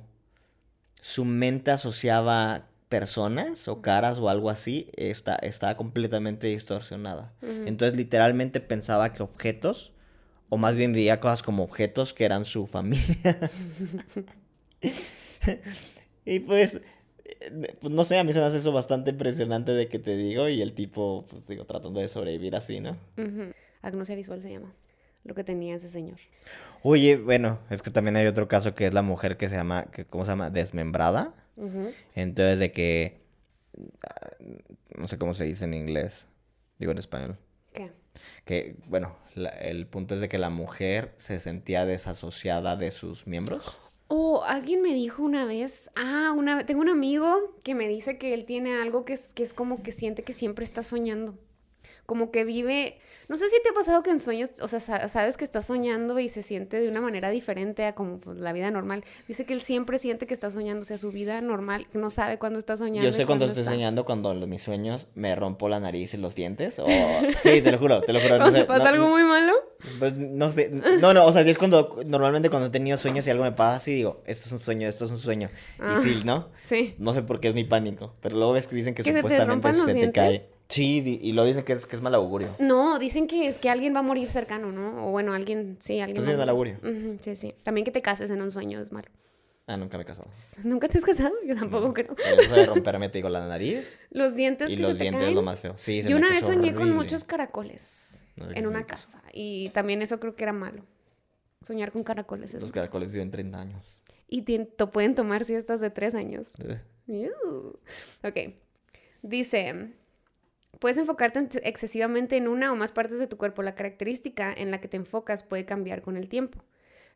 su 1.01 1.25
mente 1.25 1.73
asociaba 1.73 2.69
personas 2.89 3.67
o 3.67 3.83
caras 3.83 4.19
o 4.19 4.29
algo 4.29 4.51
así, 4.51 4.89
está, 4.95 5.35
estaba 5.35 5.77
completamente 5.77 6.47
distorsionada. 6.47 7.35
Entonces 7.43 7.97
literalmente 7.97 8.61
pensaba 8.61 9.13
que 9.13 9.25
objetos 9.25 9.93
o 10.49 10.57
más 10.57 10.77
bien 10.77 10.93
veía 10.93 11.21
cosas 11.21 11.43
como 11.43 11.63
objetos 11.63 12.15
que 12.15 12.25
eran 12.25 12.45
su 12.45 12.67
familia. 12.67 13.51
y 16.25 16.41
pues, 16.41 16.81
pues, 17.81 17.93
no 17.93 18.05
sé, 18.05 18.19
a 18.19 18.25
mí 18.25 18.33
se 18.33 18.41
me 18.41 18.47
hace 18.47 18.59
eso 18.59 18.73
bastante 18.73 19.11
impresionante 19.11 19.73
de 19.73 19.89
que 19.89 19.99
te 19.99 20.17
digo 20.17 20.49
y 20.49 20.63
el 20.63 20.73
tipo, 20.73 21.27
pues 21.29 21.47
digo, 21.47 21.65
tratando 21.65 22.01
de 22.01 22.09
sobrevivir 22.09 22.57
así, 22.57 22.81
¿no? 22.81 22.97
Agnosia 23.83 24.15
visual 24.15 24.43
se 24.43 24.51
llama, 24.51 24.75
lo 25.25 25.35
que 25.35 25.45
tenía 25.45 25.77
ese 25.77 25.89
señor. 25.89 26.19
Oye, 26.83 27.17
bueno, 27.17 27.59
es 27.71 27.83
que 27.83 27.91
también 27.91 28.17
hay 28.17 28.27
otro 28.27 28.49
caso 28.49 28.75
que 28.75 28.87
es 28.87 28.95
la 28.95 29.03
mujer 29.03 29.37
que 29.37 29.49
se 29.49 29.57
llama, 29.57 29.87
que, 29.93 30.05
¿cómo 30.05 30.25
se 30.25 30.31
llama? 30.31 30.51
Desmembrada. 30.51 31.35
Entonces, 32.15 32.61
de 32.61 32.71
que, 32.71 33.21
no 34.97 35.09
sé 35.09 35.19
cómo 35.19 35.35
se 35.35 35.45
dice 35.45 35.65
en 35.65 35.75
inglés, 35.75 36.29
digo 36.79 36.93
en 36.93 36.99
español. 36.99 37.37
¿Qué? 37.73 37.91
Que, 38.45 38.77
bueno, 38.87 39.17
el 39.47 39.87
punto 39.87 40.15
es 40.15 40.21
de 40.21 40.29
que 40.29 40.39
la 40.39 40.51
mujer 40.51 41.13
se 41.17 41.41
sentía 41.41 41.87
desasociada 41.87 42.77
de 42.77 42.91
sus 42.91 43.27
miembros. 43.27 43.79
Oh, 44.09 44.43
alguien 44.45 44.83
me 44.83 44.95
dijo 44.95 45.23
una 45.23 45.45
vez, 45.45 45.91
ah, 45.95 46.33
una, 46.37 46.65
tengo 46.65 46.81
un 46.81 46.89
amigo 46.89 47.57
que 47.63 47.75
me 47.75 47.89
dice 47.89 48.17
que 48.17 48.33
él 48.33 48.47
tiene 48.47 48.81
algo 48.81 49.05
que 49.05 49.13
es, 49.13 49.35
que 49.35 49.43
es 49.43 49.53
como 49.53 49.83
que 49.83 49.93
siente 49.93 50.23
que 50.23 50.33
siempre 50.33 50.65
está 50.65 50.83
soñando 50.83 51.39
como 52.09 52.31
que 52.31 52.47
vive, 52.47 52.99
no 53.29 53.37
sé 53.37 53.49
si 53.51 53.57
te 53.63 53.69
ha 53.69 53.73
pasado 53.75 54.03
que 54.03 54.11
en 54.11 54.21
sueños, 54.21 54.51
o 54.63 54.69
sea, 54.69 54.81
sabes 54.81 55.37
que 55.37 55.45
estás 55.45 55.67
soñando 55.67 56.19
y 56.19 56.31
se 56.31 56.43
siente 56.43 56.81
de 56.81 56.89
una 56.89 57.03
manera 57.03 57.29
diferente 57.29 57.85
a 57.85 57.95
como 57.95 58.21
pues, 58.21 58.39
la 58.39 58.55
vida 58.55 58.71
normal. 58.71 59.05
Dice 59.27 59.45
que 59.45 59.53
él 59.53 59.61
siempre 59.61 59.99
siente 59.99 60.27
que 60.27 60.33
está 60.33 60.49
soñando, 60.49 60.81
o 60.81 60.85
sea, 60.85 60.97
su 60.97 61.13
vida 61.13 61.43
normal, 61.43 61.87
no 61.93 62.09
sabe 62.09 62.39
cuándo 62.39 62.59
está 62.59 62.79
soñando. 62.79 63.11
Yo 63.11 63.15
sé 63.15 63.27
cuando 63.27 63.45
estoy 63.45 63.65
soñando, 63.65 64.07
cuando 64.07 64.35
mis 64.47 64.63
sueños 64.63 65.07
me 65.15 65.35
rompo 65.35 65.69
la 65.69 65.79
nariz 65.79 66.15
y 66.15 66.17
los 66.17 66.35
dientes, 66.35 66.79
o... 66.79 66.87
Sí, 67.43 67.61
te 67.61 67.71
lo 67.71 67.79
juro, 67.79 68.01
te 68.01 68.15
lo 68.15 68.21
juro. 68.21 68.51
No 68.51 68.67
¿Pasa 68.67 68.89
algo 68.89 69.09
muy 69.09 69.25
malo? 69.25 69.53
Pues 69.99 70.17
no 70.17 70.49
sé, 70.49 70.71
no, 70.71 71.13
no, 71.13 71.27
o 71.27 71.33
sea, 71.33 71.43
es 71.43 71.59
cuando, 71.59 72.01
normalmente 72.07 72.49
cuando 72.49 72.69
he 72.69 72.71
tenido 72.71 72.97
sueños 72.97 73.27
y 73.27 73.31
algo 73.31 73.45
me 73.45 73.53
pasa 73.53 73.77
así, 73.77 73.93
digo, 73.93 74.23
esto 74.27 74.47
es 74.47 74.53
un 74.53 74.59
sueño, 74.59 74.89
esto 74.89 75.05
es 75.05 75.11
un 75.11 75.19
sueño. 75.19 75.51
y 75.79 75.83
ah, 75.83 76.01
sí, 76.03 76.23
¿no? 76.25 76.49
Sí. 76.63 76.95
No 76.99 77.13
sé 77.13 77.23
por 77.23 77.41
qué 77.41 77.49
es 77.49 77.55
mi 77.55 77.65
pánico, 77.65 78.15
pero 78.21 78.37
luego 78.37 78.55
ves 78.55 78.67
que 78.69 78.75
dicen 78.75 78.95
que, 78.95 79.03
supuestamente 79.05 79.73
se, 79.73 79.95
te, 79.95 80.13
cae. 80.13 80.49
Sí, 80.69 81.19
y 81.23 81.33
lo 81.33 81.45
dicen 81.45 81.65
que 81.65 81.73
es, 81.73 81.87
que 81.87 81.97
es 81.97 82.03
mal 82.03 82.15
augurio. 82.15 82.49
No, 82.59 82.99
dicen 82.99 83.27
que 83.27 83.47
es 83.47 83.59
que 83.59 83.71
alguien 83.71 83.95
va 83.95 84.01
a 84.01 84.03
morir 84.03 84.29
cercano, 84.29 84.71
¿no? 84.71 85.09
O 85.09 85.11
bueno, 85.11 85.33
alguien, 85.33 85.77
sí, 85.81 86.01
alguien. 86.01 86.17
Pues 86.19 86.29
es 86.29 86.37
mal 86.37 86.49
augurio. 86.49 86.79
sí, 87.21 87.37
sí. 87.37 87.55
También 87.63 87.85
que 87.85 87.91
te 87.91 88.03
cases 88.03 88.31
en 88.31 88.43
un 88.43 88.51
sueño 88.51 88.81
es 88.81 88.93
malo. 88.93 89.09
Ah, 89.67 89.77
nunca 89.77 89.99
me 89.99 90.03
he 90.03 90.07
casado. 90.07 90.31
¿Nunca 90.65 90.89
te 90.89 90.97
has 90.97 91.05
casado? 91.05 91.35
Yo 91.47 91.55
tampoco 91.55 91.93
creo. 91.93 92.17
Eso 92.39 92.55
de 92.55 92.67
romperme, 92.67 93.11
te 93.11 93.19
digo, 93.19 93.29
la 93.29 93.47
nariz. 93.47 94.01
Los 94.11 94.35
dientes 94.35 94.71
y 94.71 94.77
que 94.77 94.83
los 94.83 94.93
se 94.93 94.97
te 94.97 95.03
dientes 95.05 95.21
caen. 95.21 95.31
es 95.31 95.35
lo 95.35 95.43
más 95.43 95.61
feo. 95.61 95.75
Sí, 95.77 96.03
se 96.03 96.09
Yo 96.09 96.17
una 96.17 96.31
vez 96.31 96.45
soñé 96.45 96.73
con 96.73 96.85
horrible. 96.85 96.95
muchos 96.95 97.25
caracoles 97.25 98.25
No 98.37 98.49
sé 98.49 98.59
en 98.59 98.67
una 98.67 98.87
casa. 98.87 99.23
Y 99.33 99.69
también 99.71 100.01
eso 100.01 100.19
creo 100.21 100.37
que 100.37 100.45
era 100.45 100.55
malo. 100.55 100.85
Soñar 101.61 101.93
con 101.93 102.03
caracoles 102.03 102.55
es 102.55 102.63
Los 102.63 102.73
caracoles 102.73 103.13
viven 103.13 103.31
30 103.31 103.61
años. 103.61 104.03
Y 104.27 104.43
pueden 104.43 105.15
tomar 105.15 105.45
siestas 105.45 105.81
de 105.81 105.91
tres 105.91 106.15
años. 106.15 106.53
Eh. 107.09 107.31
Ok. 108.23 108.55
Dice, 109.23 109.93
puedes 110.79 110.99
enfocarte 110.99 111.39
en- 111.39 111.49
excesivamente 111.63 112.37
en 112.37 112.49
una 112.49 112.73
o 112.73 112.77
más 112.77 112.93
partes 112.93 113.19
de 113.19 113.27
tu 113.27 113.37
cuerpo. 113.37 113.63
La 113.63 113.75
característica 113.75 114.53
en 114.53 114.71
la 114.71 114.81
que 114.81 114.89
te 114.89 114.97
enfocas 114.97 115.43
puede 115.43 115.65
cambiar 115.65 116.03
con 116.03 116.17
el 116.17 116.29
tiempo. 116.29 116.65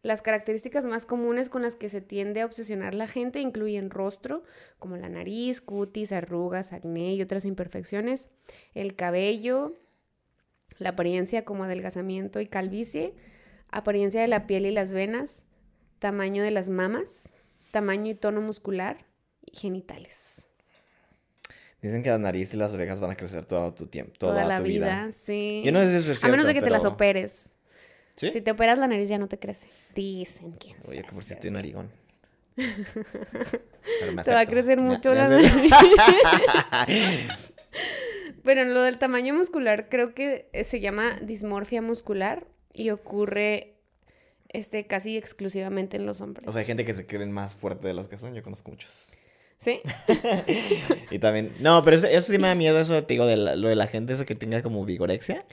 Las 0.02 0.20
características 0.20 0.84
más 0.84 1.06
comunes 1.06 1.48
con 1.48 1.62
las 1.62 1.76
que 1.76 1.88
se 1.88 2.00
tiende 2.00 2.40
a 2.40 2.46
obsesionar 2.46 2.92
la 2.92 3.06
gente 3.06 3.38
incluyen 3.38 3.88
rostro, 3.88 4.42
como 4.80 4.96
la 4.96 5.08
nariz, 5.08 5.60
cutis, 5.60 6.10
arrugas, 6.10 6.72
acné 6.72 7.14
y 7.14 7.22
otras 7.22 7.44
imperfecciones, 7.44 8.28
el 8.74 8.96
cabello, 8.96 9.74
la 10.78 10.90
apariencia 10.90 11.44
como 11.44 11.64
adelgazamiento 11.64 12.40
y 12.40 12.46
calvicie, 12.46 13.14
apariencia 13.70 14.20
de 14.20 14.26
la 14.26 14.48
piel 14.48 14.66
y 14.66 14.72
las 14.72 14.92
venas, 14.92 15.44
tamaño 16.00 16.42
de 16.42 16.50
las 16.50 16.68
mamas, 16.68 17.32
tamaño 17.70 18.10
y 18.10 18.16
tono 18.16 18.40
muscular 18.40 19.06
y 19.46 19.56
genitales. 19.56 20.48
Dicen 21.82 22.02
que 22.04 22.10
la 22.10 22.18
nariz 22.18 22.54
y 22.54 22.56
las 22.56 22.72
orejas 22.72 23.00
van 23.00 23.10
a 23.10 23.16
crecer 23.16 23.44
todo 23.44 23.74
tu 23.74 23.86
tiempo, 23.86 24.12
toda, 24.16 24.34
Toda, 24.34 24.44
la 24.46 24.56
tu 24.58 24.62
vida, 24.62 24.86
vida. 24.86 25.12
sí. 25.12 25.62
Yo 25.64 25.72
no 25.72 25.80
sé 25.80 25.90
si 25.90 25.96
eso 25.96 26.12
es 26.12 26.24
A 26.24 26.28
menos 26.28 26.46
de 26.46 26.52
que 26.54 26.60
cierto, 26.60 26.66
te 26.68 26.70
las 26.70 26.84
operes. 26.84 27.52
¿Sí? 28.16 28.30
Si 28.30 28.40
te 28.40 28.52
operas 28.52 28.78
la 28.78 28.86
nariz 28.86 29.08
ya 29.08 29.18
no 29.18 29.26
te 29.26 29.38
crece. 29.38 29.66
Dicen 29.94 30.52
quién 30.52 30.76
Oye, 30.84 30.98
sabe 30.98 31.08
como 31.08 31.22
si 31.22 31.32
estoy 31.32 31.48
es 31.48 31.54
narigón. 31.54 31.90
Te 34.24 34.32
va 34.34 34.40
a 34.40 34.46
crecer 34.46 34.78
mucho 34.78 35.10
me 35.10 35.16
la 35.16 35.24
acepto. 35.24 35.76
Pero 38.44 38.62
en 38.62 38.74
lo 38.74 38.82
del 38.82 38.98
tamaño 38.98 39.34
muscular 39.34 39.88
creo 39.88 40.14
que 40.14 40.48
eh, 40.52 40.64
se 40.64 40.80
llama 40.80 41.18
dismorfia 41.22 41.80
muscular 41.80 42.46
y 42.72 42.90
ocurre 42.90 43.74
este 44.48 44.86
casi 44.86 45.16
exclusivamente 45.16 45.96
en 45.96 46.06
los 46.06 46.20
hombres. 46.20 46.46
O 46.48 46.52
sea, 46.52 46.60
hay 46.60 46.66
gente 46.66 46.84
que 46.84 46.94
se 46.94 47.06
creen 47.06 47.32
más 47.32 47.56
fuerte 47.56 47.86
de 47.88 47.94
los 47.94 48.08
que 48.08 48.18
son. 48.18 48.34
Yo 48.34 48.42
conozco 48.42 48.70
muchos. 48.70 49.14
¿Sí? 49.62 49.80
Y 51.10 51.18
también... 51.20 51.52
No, 51.60 51.82
pero 51.84 51.96
eso, 51.96 52.06
eso 52.06 52.32
sí 52.32 52.38
me 52.38 52.48
da 52.48 52.54
miedo, 52.54 52.80
eso 52.80 53.04
te 53.04 53.14
digo, 53.14 53.26
de 53.26 53.36
la- 53.36 53.54
lo 53.54 53.68
de 53.68 53.76
la 53.76 53.86
gente, 53.86 54.12
eso 54.12 54.24
que 54.24 54.34
tenga 54.34 54.60
como 54.62 54.84
vigorexia. 54.84 55.44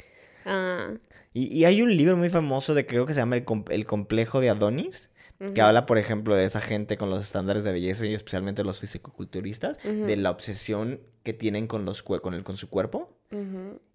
Ah, 0.46 0.94
Y, 1.34 1.56
y 1.56 1.66
hay 1.66 1.82
un 1.84 1.96
libro 1.96 2.18
muy 2.18 2.30
famoso 2.30 2.74
de 2.74 2.86
creo 2.88 3.06
que 3.06 3.14
se 3.14 3.20
llama 3.20 3.36
El, 3.38 3.44
Com- 3.46 3.66
El 3.70 3.86
Complejo 3.86 4.40
de 4.40 4.50
Adonis, 4.50 5.10
que 5.54 5.62
habla, 5.62 5.86
por 5.86 5.98
ejemplo, 5.98 6.36
de 6.36 6.44
esa 6.44 6.60
gente 6.60 6.98
con 6.98 7.10
los 7.10 7.24
estándares 7.24 7.64
de 7.64 7.72
belleza 7.72 8.06
y 8.06 8.14
especialmente 8.14 8.64
los 8.66 8.80
fisicoculturistas, 8.80 9.78
de 9.84 10.18
la 10.18 10.32
obsesión 10.32 11.00
que 11.24 11.32
tienen 11.34 11.68
con, 11.68 11.86
los, 11.86 12.02
con, 12.04 12.34
el, 12.34 12.44
con 12.44 12.58
su 12.58 12.68
cuerpo. 12.70 13.16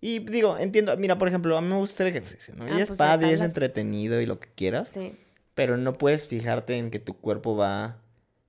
Y 0.00 0.20
digo, 0.20 0.56
entiendo, 0.58 0.96
mira, 0.96 1.18
por 1.18 1.26
ejemplo, 1.28 1.58
a 1.58 1.60
mí 1.60 1.68
me 1.68 1.76
gusta 1.76 2.04
el 2.04 2.10
ejercicio, 2.10 2.54
¿no? 2.56 2.64
Ah, 2.64 2.78
y 2.78 2.80
es 2.82 2.86
pues, 2.86 2.98
padre, 2.98 3.28
y 3.30 3.32
es 3.32 3.42
entretenido 3.42 4.20
y 4.20 4.26
lo 4.26 4.38
que 4.38 4.48
quieras, 4.54 4.88
Sí. 4.90 5.16
pero 5.54 5.76
no 5.76 5.98
puedes 5.98 6.26
fijarte 6.28 6.78
en 6.78 6.90
que 6.90 6.98
tu 7.00 7.14
cuerpo 7.18 7.56
va... 7.56 7.98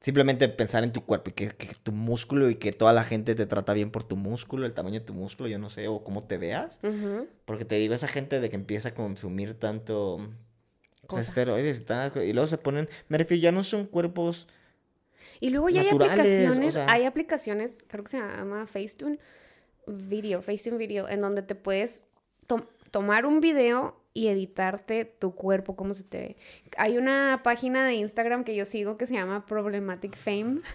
Simplemente 0.05 0.47
pensar 0.49 0.83
en 0.83 0.91
tu 0.91 1.03
cuerpo 1.03 1.31
y 1.31 1.33
que, 1.33 1.47
que 1.49 1.67
tu 1.81 1.91
músculo 1.91 2.47
y 2.51 2.55
que 2.57 2.71
toda 2.71 2.93
la 2.93 3.03
gente 3.03 3.33
te 3.33 3.47
trata 3.47 3.73
bien 3.73 3.89
por 3.89 4.03
tu 4.03 4.15
músculo, 4.15 4.67
el 4.67 4.73
tamaño 4.75 4.99
de 4.99 5.05
tu 5.07 5.15
músculo, 5.15 5.49
yo 5.49 5.57
no 5.57 5.71
sé, 5.71 5.87
o 5.87 6.03
cómo 6.03 6.23
te 6.23 6.37
veas. 6.37 6.79
Porque 7.45 7.65
te 7.65 7.73
digo, 7.77 7.95
esa 7.95 8.07
gente 8.07 8.39
de 8.39 8.51
que 8.51 8.55
empieza 8.55 8.89
a 8.89 8.93
consumir 8.93 9.55
tanto 9.55 10.29
pues, 11.07 11.27
esteroides 11.27 11.79
y 11.79 11.81
tal, 11.85 12.11
y 12.23 12.33
luego 12.33 12.47
se 12.47 12.59
ponen, 12.59 12.87
me 13.07 13.17
refiero, 13.17 13.41
ya 13.41 13.51
no 13.51 13.63
son 13.63 13.87
cuerpos, 13.87 14.47
Y 15.39 15.49
luego 15.49 15.69
ya 15.69 15.81
hay 15.81 15.87
o 15.87 15.95
aplicaciones, 15.95 16.73
sea. 16.75 16.85
hay 16.87 17.05
aplicaciones, 17.05 17.83
creo 17.87 18.03
que 18.03 18.11
se 18.11 18.17
llama 18.19 18.67
Facetune 18.67 19.17
Video, 19.87 20.43
Facetune 20.43 20.77
Video, 20.77 21.09
en 21.09 21.21
donde 21.21 21.41
te 21.41 21.55
puedes 21.55 22.03
tom- 22.45 22.67
tomar 22.91 23.25
un 23.25 23.39
video 23.41 23.99
y 24.15 24.29
editarte 24.29 25.05
tu 25.05 25.35
cuerpo, 25.35 25.75
cómo 25.75 25.93
se 25.93 26.03
te 26.05 26.17
ve. 26.17 26.35
Hay 26.77 26.97
una 26.97 27.41
página 27.43 27.85
de 27.85 27.93
Instagram 27.95 28.43
que 28.45 28.55
yo 28.55 28.65
sigo 28.65 28.97
que 28.97 29.05
se 29.05 29.13
llama 29.13 29.45
Problematic 29.45 30.15
Fame. 30.17 30.61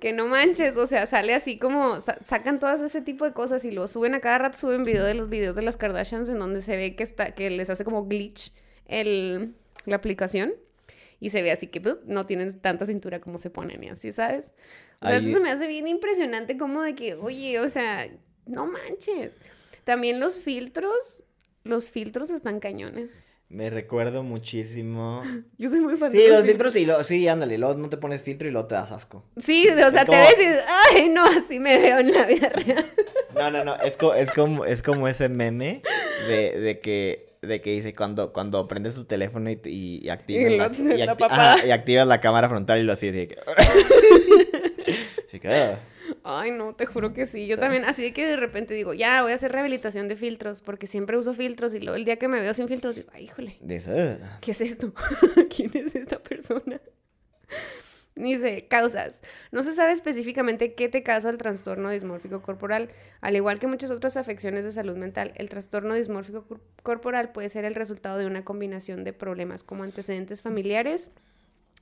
Que 0.00 0.12
no 0.14 0.28
manches, 0.28 0.76
o 0.78 0.86
sea, 0.86 1.04
sale 1.04 1.34
así 1.34 1.58
como 1.58 2.00
sa- 2.00 2.18
sacan 2.24 2.58
todas 2.58 2.80
ese 2.80 3.02
tipo 3.02 3.26
de 3.26 3.32
cosas 3.34 3.64
y 3.66 3.70
lo 3.70 3.86
suben 3.86 4.14
a 4.14 4.20
cada 4.20 4.38
rato, 4.38 4.56
suben 4.56 4.82
video 4.84 5.04
de 5.04 5.12
los 5.12 5.28
videos 5.28 5.56
de 5.56 5.62
las 5.62 5.76
Kardashians 5.76 6.30
en 6.30 6.38
donde 6.38 6.62
se 6.62 6.74
ve 6.76 6.96
que 6.96 7.02
está 7.02 7.34
que 7.34 7.50
les 7.50 7.68
hace 7.68 7.84
como 7.84 8.06
glitch 8.06 8.52
el, 8.86 9.54
la 9.84 9.96
aplicación 9.96 10.54
y 11.20 11.30
se 11.30 11.42
ve 11.42 11.50
así 11.52 11.66
que 11.66 11.82
¡pup! 11.82 12.00
no 12.06 12.24
tienen 12.24 12.58
tanta 12.60 12.86
cintura 12.86 13.20
como 13.20 13.36
se 13.36 13.50
ponen 13.50 13.82
y 13.84 13.88
así, 13.90 14.10
¿sabes? 14.12 14.52
O 15.02 15.06
sea, 15.06 15.16
Ahí- 15.16 15.24
eso 15.28 15.34
se 15.36 15.40
me 15.40 15.50
hace 15.50 15.66
bien 15.66 15.86
impresionante 15.86 16.56
como 16.56 16.80
de 16.82 16.94
que, 16.94 17.14
oye, 17.14 17.60
o 17.60 17.68
sea, 17.68 18.08
no 18.46 18.66
manches. 18.66 19.36
También 19.84 20.18
los 20.18 20.40
filtros, 20.40 21.22
los 21.66 21.90
filtros 21.90 22.30
están 22.30 22.60
cañones. 22.60 23.10
me 23.48 23.70
recuerdo 23.70 24.22
muchísimo. 24.22 25.22
Yo 25.58 25.68
soy 25.70 25.80
muy 25.80 25.96
fan 25.96 26.10
de 26.12 26.18
Sí, 26.18 26.28
los 26.28 26.38
filtros. 26.44 26.72
filtros 26.72 26.76
y 26.76 26.86
lo, 26.86 27.04
sí, 27.04 27.28
ándale, 27.28 27.58
luego 27.58 27.74
no 27.78 27.88
te 27.88 27.96
pones 27.96 28.22
filtro 28.22 28.48
y 28.48 28.50
luego 28.50 28.66
te 28.68 28.74
das 28.74 28.90
asco. 28.92 29.24
Sí, 29.36 29.68
o 29.68 29.90
sea, 29.92 30.04
te 30.04 30.16
ves 30.16 30.34
y 30.36 30.46
dices, 30.46 30.64
ay, 30.94 31.08
no, 31.10 31.24
así 31.24 31.58
me 31.60 31.78
veo 31.78 31.98
en 32.00 32.12
la 32.12 32.26
vida 32.26 32.48
real. 32.48 32.86
No, 33.34 33.50
no, 33.50 33.64
no, 33.64 33.76
es, 33.76 33.96
co- 33.96 34.14
es, 34.14 34.30
como, 34.32 34.64
es 34.64 34.82
como 34.82 35.06
ese 35.08 35.28
meme 35.28 35.82
de, 36.28 36.58
de 36.58 36.80
que, 36.80 37.34
de 37.42 37.60
que 37.60 37.70
dice 37.72 37.94
cuando, 37.94 38.32
cuando 38.32 38.66
prendes 38.66 38.94
tu 38.94 39.04
teléfono 39.04 39.50
y, 39.50 39.60
y, 39.64 40.00
y 40.04 40.08
activas, 40.08 40.50
Y 40.50 40.56
la, 40.56 40.68
lo- 40.88 40.94
y 40.94 40.98
la 41.06 41.12
acti- 41.14 41.18
papada. 41.18 41.52
ajá, 41.54 41.66
y 41.66 41.70
activas 41.70 42.06
la 42.06 42.20
cámara 42.20 42.48
frontal 42.48 42.78
y 42.80 42.82
lo 42.84 42.92
así, 42.94 43.08
así 43.10 43.26
que... 43.28 43.36
Así 45.28 45.40
que, 45.40 45.48
ah. 45.48 45.78
Ay, 46.28 46.50
no, 46.50 46.74
te 46.74 46.86
juro 46.86 47.12
que 47.12 47.24
sí. 47.26 47.46
Yo 47.46 47.56
también, 47.56 47.84
así 47.84 48.10
que 48.12 48.26
de 48.26 48.36
repente 48.36 48.74
digo, 48.74 48.94
ya, 48.94 49.22
voy 49.22 49.30
a 49.32 49.36
hacer 49.36 49.52
rehabilitación 49.52 50.08
de 50.08 50.16
filtros, 50.16 50.60
porque 50.60 50.86
siempre 50.88 51.16
uso 51.16 51.34
filtros 51.34 51.72
y 51.74 51.80
luego 51.80 51.96
el 51.96 52.04
día 52.04 52.16
que 52.18 52.26
me 52.26 52.40
veo 52.40 52.52
sin 52.52 52.66
filtros 52.66 52.96
digo, 52.96 53.08
ay, 53.12 53.24
híjole, 53.24 53.56
De 53.60 53.76
eso, 53.76 53.92
ah. 53.96 54.38
¿qué 54.40 54.50
es 54.50 54.60
esto? 54.60 54.92
¿Quién 55.54 55.70
es 55.74 55.94
esta 55.94 56.18
persona? 56.22 56.80
Dice, 58.16 58.66
causas. 58.66 59.20
No 59.52 59.62
se 59.62 59.74
sabe 59.74 59.92
específicamente 59.92 60.72
qué 60.74 60.88
te 60.88 61.02
causa 61.02 61.28
el 61.28 61.36
trastorno 61.36 61.90
dismórfico 61.90 62.40
corporal. 62.40 62.88
Al 63.20 63.36
igual 63.36 63.58
que 63.58 63.66
muchas 63.66 63.90
otras 63.90 64.16
afecciones 64.16 64.64
de 64.64 64.72
salud 64.72 64.96
mental, 64.96 65.32
el 65.36 65.50
trastorno 65.50 65.94
dismórfico 65.94 66.46
cor- 66.46 66.62
corporal 66.82 67.32
puede 67.32 67.50
ser 67.50 67.66
el 67.66 67.74
resultado 67.74 68.16
de 68.16 68.24
una 68.26 68.42
combinación 68.42 69.04
de 69.04 69.12
problemas 69.12 69.62
como 69.64 69.84
antecedentes 69.84 70.40
familiares, 70.40 71.10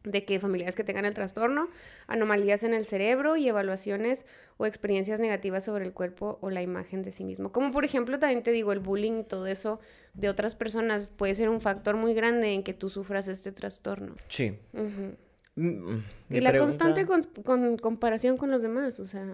de 0.04 0.24
que 0.24 0.38
familiares 0.38 0.74
que 0.76 0.84
tengan 0.84 1.06
el 1.06 1.14
trastorno, 1.14 1.68
anomalías 2.06 2.62
en 2.62 2.74
el 2.74 2.84
cerebro 2.84 3.36
y 3.36 3.48
evaluaciones 3.48 4.26
o 4.58 4.66
experiencias 4.66 5.18
negativas 5.18 5.64
sobre 5.64 5.84
el 5.86 5.92
cuerpo 5.92 6.38
o 6.42 6.50
la 6.50 6.60
imagen 6.62 7.02
de 7.02 7.10
sí 7.10 7.24
mismo. 7.24 7.52
Como 7.52 7.72
por 7.72 7.84
ejemplo, 7.84 8.18
también 8.18 8.42
te 8.42 8.52
digo, 8.52 8.72
el 8.72 8.80
bullying, 8.80 9.24
todo 9.24 9.46
eso 9.46 9.80
de 10.12 10.28
otras 10.28 10.54
personas 10.54 11.08
puede 11.08 11.34
ser 11.34 11.48
un 11.48 11.60
factor 11.60 11.96
muy 11.96 12.12
grande 12.14 12.52
en 12.52 12.62
que 12.62 12.74
tú 12.74 12.90
sufras 12.90 13.28
este 13.28 13.50
trastorno. 13.50 14.14
Sí. 14.28 14.58
Mm, 14.74 15.12
mm, 15.56 16.04
Y 16.30 16.40
la 16.40 16.50
pregunta- 16.50 16.84
constante 16.84 17.06
con, 17.06 17.22
con 17.42 17.78
comparación 17.78 18.36
con 18.36 18.50
los 18.50 18.60
demás, 18.62 19.00
o 19.00 19.06
sea, 19.06 19.24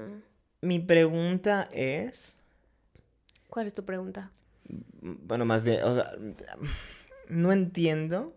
Mi 0.62 0.78
pregunta 0.78 1.68
es... 1.72 2.38
¿cuál 3.48 3.66
es 3.66 3.74
tu 3.74 3.84
pregunta? 3.84 4.30
Bueno, 5.02 5.44
más 5.44 5.64
bien, 5.64 5.82
o 5.82 5.94
sea, 5.96 6.12
no 7.30 7.52
entiendo. 7.52 8.34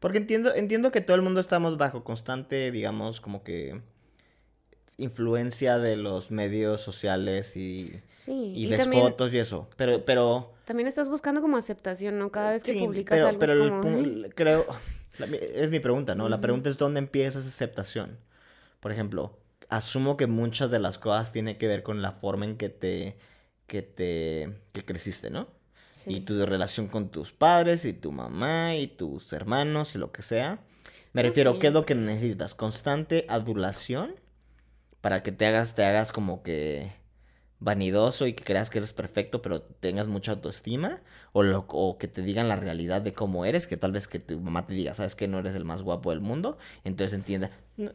Porque 0.00 0.18
entiendo, 0.18 0.54
entiendo 0.54 0.90
que 0.90 1.00
todo 1.00 1.14
el 1.14 1.22
mundo 1.22 1.40
estamos 1.40 1.76
bajo 1.76 2.02
constante, 2.04 2.70
digamos, 2.70 3.20
como 3.20 3.42
que 3.42 3.80
influencia 4.96 5.78
de 5.78 5.96
los 5.96 6.30
medios 6.30 6.80
sociales 6.80 7.56
y, 7.56 8.00
Sí, 8.14 8.52
y 8.54 8.66
y, 8.66 8.70
ves 8.70 8.80
también, 8.80 9.02
fotos 9.02 9.32
y 9.32 9.38
eso. 9.38 9.68
Pero, 9.76 10.04
pero. 10.04 10.52
también 10.64 10.86
estás 10.86 11.08
buscando 11.08 11.40
como 11.40 11.56
aceptación, 11.56 12.18
¿no? 12.18 12.30
Cada 12.30 12.52
vez 12.52 12.62
que 12.62 12.72
sí, 12.72 12.78
publicas 12.78 13.18
pero, 13.18 13.28
algo 13.28 13.40
pero 13.40 13.64
es 13.64 13.70
como... 13.70 14.28
creo. 14.34 14.66
la 15.18 15.26
es 15.26 15.70
mi 15.70 15.80
pregunta, 15.80 16.14
¿no? 16.14 16.28
La 16.28 16.40
pregunta 16.40 16.70
es 16.70 16.78
dónde 16.78 16.98
empieza 16.98 17.38
esa 17.38 17.48
aceptación. 17.48 18.18
Por 18.80 18.92
ejemplo, 18.92 19.38
asumo 19.68 20.16
que 20.16 20.26
muchas 20.26 20.70
de 20.70 20.78
las 20.78 20.98
cosas 20.98 21.32
tienen 21.32 21.58
que 21.58 21.66
ver 21.66 21.82
con 21.82 22.02
la 22.02 22.12
forma 22.12 22.44
en 22.44 22.56
que 22.56 22.68
te. 22.68 23.16
que 23.66 23.82
te. 23.82 24.54
que 24.72 24.84
creciste, 24.84 25.30
¿no? 25.30 25.48
Y 26.06 26.20
tu 26.20 26.44
relación 26.46 26.88
con 26.88 27.10
tus 27.10 27.32
padres 27.32 27.84
y 27.84 27.92
tu 27.92 28.12
mamá 28.12 28.76
y 28.76 28.86
tus 28.86 29.32
hermanos 29.32 29.94
y 29.94 29.98
lo 29.98 30.12
que 30.12 30.22
sea. 30.22 30.60
Me 31.12 31.22
No 31.22 31.28
refiero, 31.28 31.58
¿qué 31.58 31.68
es 31.68 31.72
lo 31.72 31.84
que 31.84 31.94
necesitas? 31.94 32.54
Constante 32.54 33.26
adulación 33.28 34.14
para 35.00 35.22
que 35.22 35.32
te 35.32 35.46
hagas, 35.46 35.74
te 35.74 35.84
hagas 35.84 36.12
como 36.12 36.42
que 36.42 36.92
vanidoso 37.58 38.26
y 38.26 38.32
que 38.32 38.44
creas 38.44 38.70
que 38.70 38.78
eres 38.78 38.92
perfecto, 38.92 39.42
pero 39.42 39.62
tengas 39.62 40.06
mucha 40.06 40.32
autoestima. 40.32 41.00
O, 41.32 41.42
lo, 41.42 41.66
o 41.68 41.98
que 41.98 42.08
te 42.08 42.22
digan 42.22 42.48
la 42.48 42.56
realidad 42.56 43.02
de 43.02 43.12
cómo 43.12 43.44
eres, 43.44 43.66
que 43.66 43.76
tal 43.76 43.92
vez 43.92 44.08
que 44.08 44.18
tu 44.18 44.38
mamá 44.40 44.66
te 44.66 44.74
diga, 44.74 44.94
sabes 44.94 45.14
que 45.14 45.28
no 45.28 45.38
eres 45.38 45.54
el 45.54 45.64
más 45.64 45.82
guapo 45.82 46.10
del 46.10 46.20
mundo. 46.20 46.58
Entonces 46.84 47.14
entienda. 47.14 47.50
No, 47.76 47.90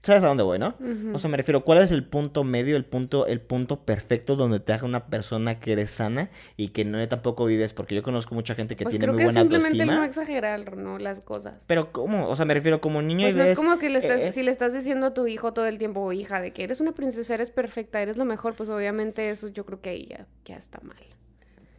¿Sabes 0.00 0.22
a 0.22 0.28
dónde 0.28 0.44
voy, 0.44 0.60
no? 0.60 0.76
O 1.12 1.18
sea, 1.18 1.28
me 1.28 1.36
refiero, 1.36 1.64
¿cuál 1.64 1.78
es 1.78 1.90
el 1.90 2.04
punto 2.04 2.44
medio, 2.44 2.76
el 2.76 2.84
punto, 2.84 3.26
el 3.26 3.40
punto 3.40 3.80
perfecto 3.84 4.36
donde 4.36 4.60
te 4.60 4.72
haga 4.72 4.86
una 4.86 5.06
persona 5.06 5.58
que 5.58 5.72
eres 5.72 5.90
sana 5.90 6.30
y 6.56 6.68
que 6.68 6.84
no 6.84 7.06
tampoco 7.08 7.44
vives? 7.46 7.72
Porque 7.72 7.96
yo 7.96 8.02
conozco 8.04 8.34
mucha 8.34 8.54
gente 8.54 8.76
que 8.76 8.84
pues 8.84 8.92
tiene 8.92 9.06
creo 9.06 9.14
muy 9.14 9.18
que 9.18 9.24
buena 9.24 9.40
simplemente 9.40 9.82
autoestima. 9.82 9.96
no 9.98 10.04
exagerar, 10.04 10.76
¿no? 10.76 10.98
Las 10.98 11.20
cosas. 11.20 11.64
Pero 11.66 11.90
¿cómo? 11.90 12.28
O 12.28 12.36
sea, 12.36 12.44
me 12.44 12.54
refiero 12.54 12.80
como 12.80 13.02
niño 13.02 13.22
Pues 13.24 13.34
y 13.34 13.38
no 13.38 13.42
es 13.42 13.50
ves, 13.50 13.58
como 13.58 13.78
que 13.78 13.90
le 13.90 13.98
estás, 13.98 14.20
eh, 14.20 14.32
si 14.32 14.44
le 14.44 14.52
estás 14.52 14.72
diciendo 14.72 15.06
a 15.06 15.14
tu 15.14 15.26
hijo 15.26 15.52
todo 15.52 15.66
el 15.66 15.78
tiempo 15.78 16.00
o 16.00 16.12
hija 16.12 16.40
de 16.40 16.52
que 16.52 16.62
eres 16.62 16.80
una 16.80 16.92
princesa, 16.92 17.34
eres 17.34 17.50
perfecta, 17.50 18.00
eres 18.00 18.16
lo 18.16 18.24
mejor, 18.24 18.54
pues 18.54 18.68
obviamente 18.68 19.30
eso 19.30 19.48
yo 19.48 19.66
creo 19.66 19.80
que 19.80 19.90
ahí 19.90 20.06
ya, 20.08 20.26
ya 20.44 20.56
está 20.56 20.78
mal. 20.82 20.96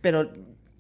Pero 0.02 0.30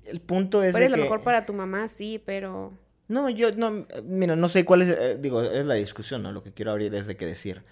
el 0.05 0.19
punto 0.21 0.61
es 0.61 0.73
Pero 0.73 0.79
de 0.79 0.85
eres 0.85 0.91
lo 0.91 0.97
que... 0.97 1.03
mejor 1.03 1.23
para 1.23 1.45
tu 1.45 1.53
mamá, 1.53 1.87
sí, 1.87 2.21
pero... 2.25 2.73
No, 3.09 3.29
yo 3.29 3.51
no, 3.51 3.85
mira, 4.05 4.35
no 4.37 4.47
sé 4.47 4.63
cuál 4.63 4.83
es, 4.83 4.89
eh, 4.89 5.17
digo, 5.19 5.41
es 5.41 5.65
la 5.65 5.73
discusión, 5.73 6.23
¿no? 6.23 6.31
Lo 6.31 6.41
que 6.43 6.53
quiero 6.53 6.71
abrir 6.71 6.95
es 6.95 7.07
de 7.07 7.17
que 7.17 7.25
decir, 7.25 7.63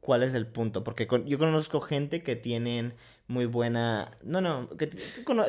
¿cuál 0.00 0.22
es 0.22 0.34
el 0.34 0.46
punto? 0.46 0.84
Porque 0.84 1.06
con- 1.08 1.26
yo 1.26 1.38
conozco 1.38 1.80
gente 1.80 2.22
que 2.22 2.36
tienen 2.36 2.92
muy 3.26 3.46
buena, 3.46 4.10
no, 4.24 4.40
no, 4.42 4.68
que 4.76 4.88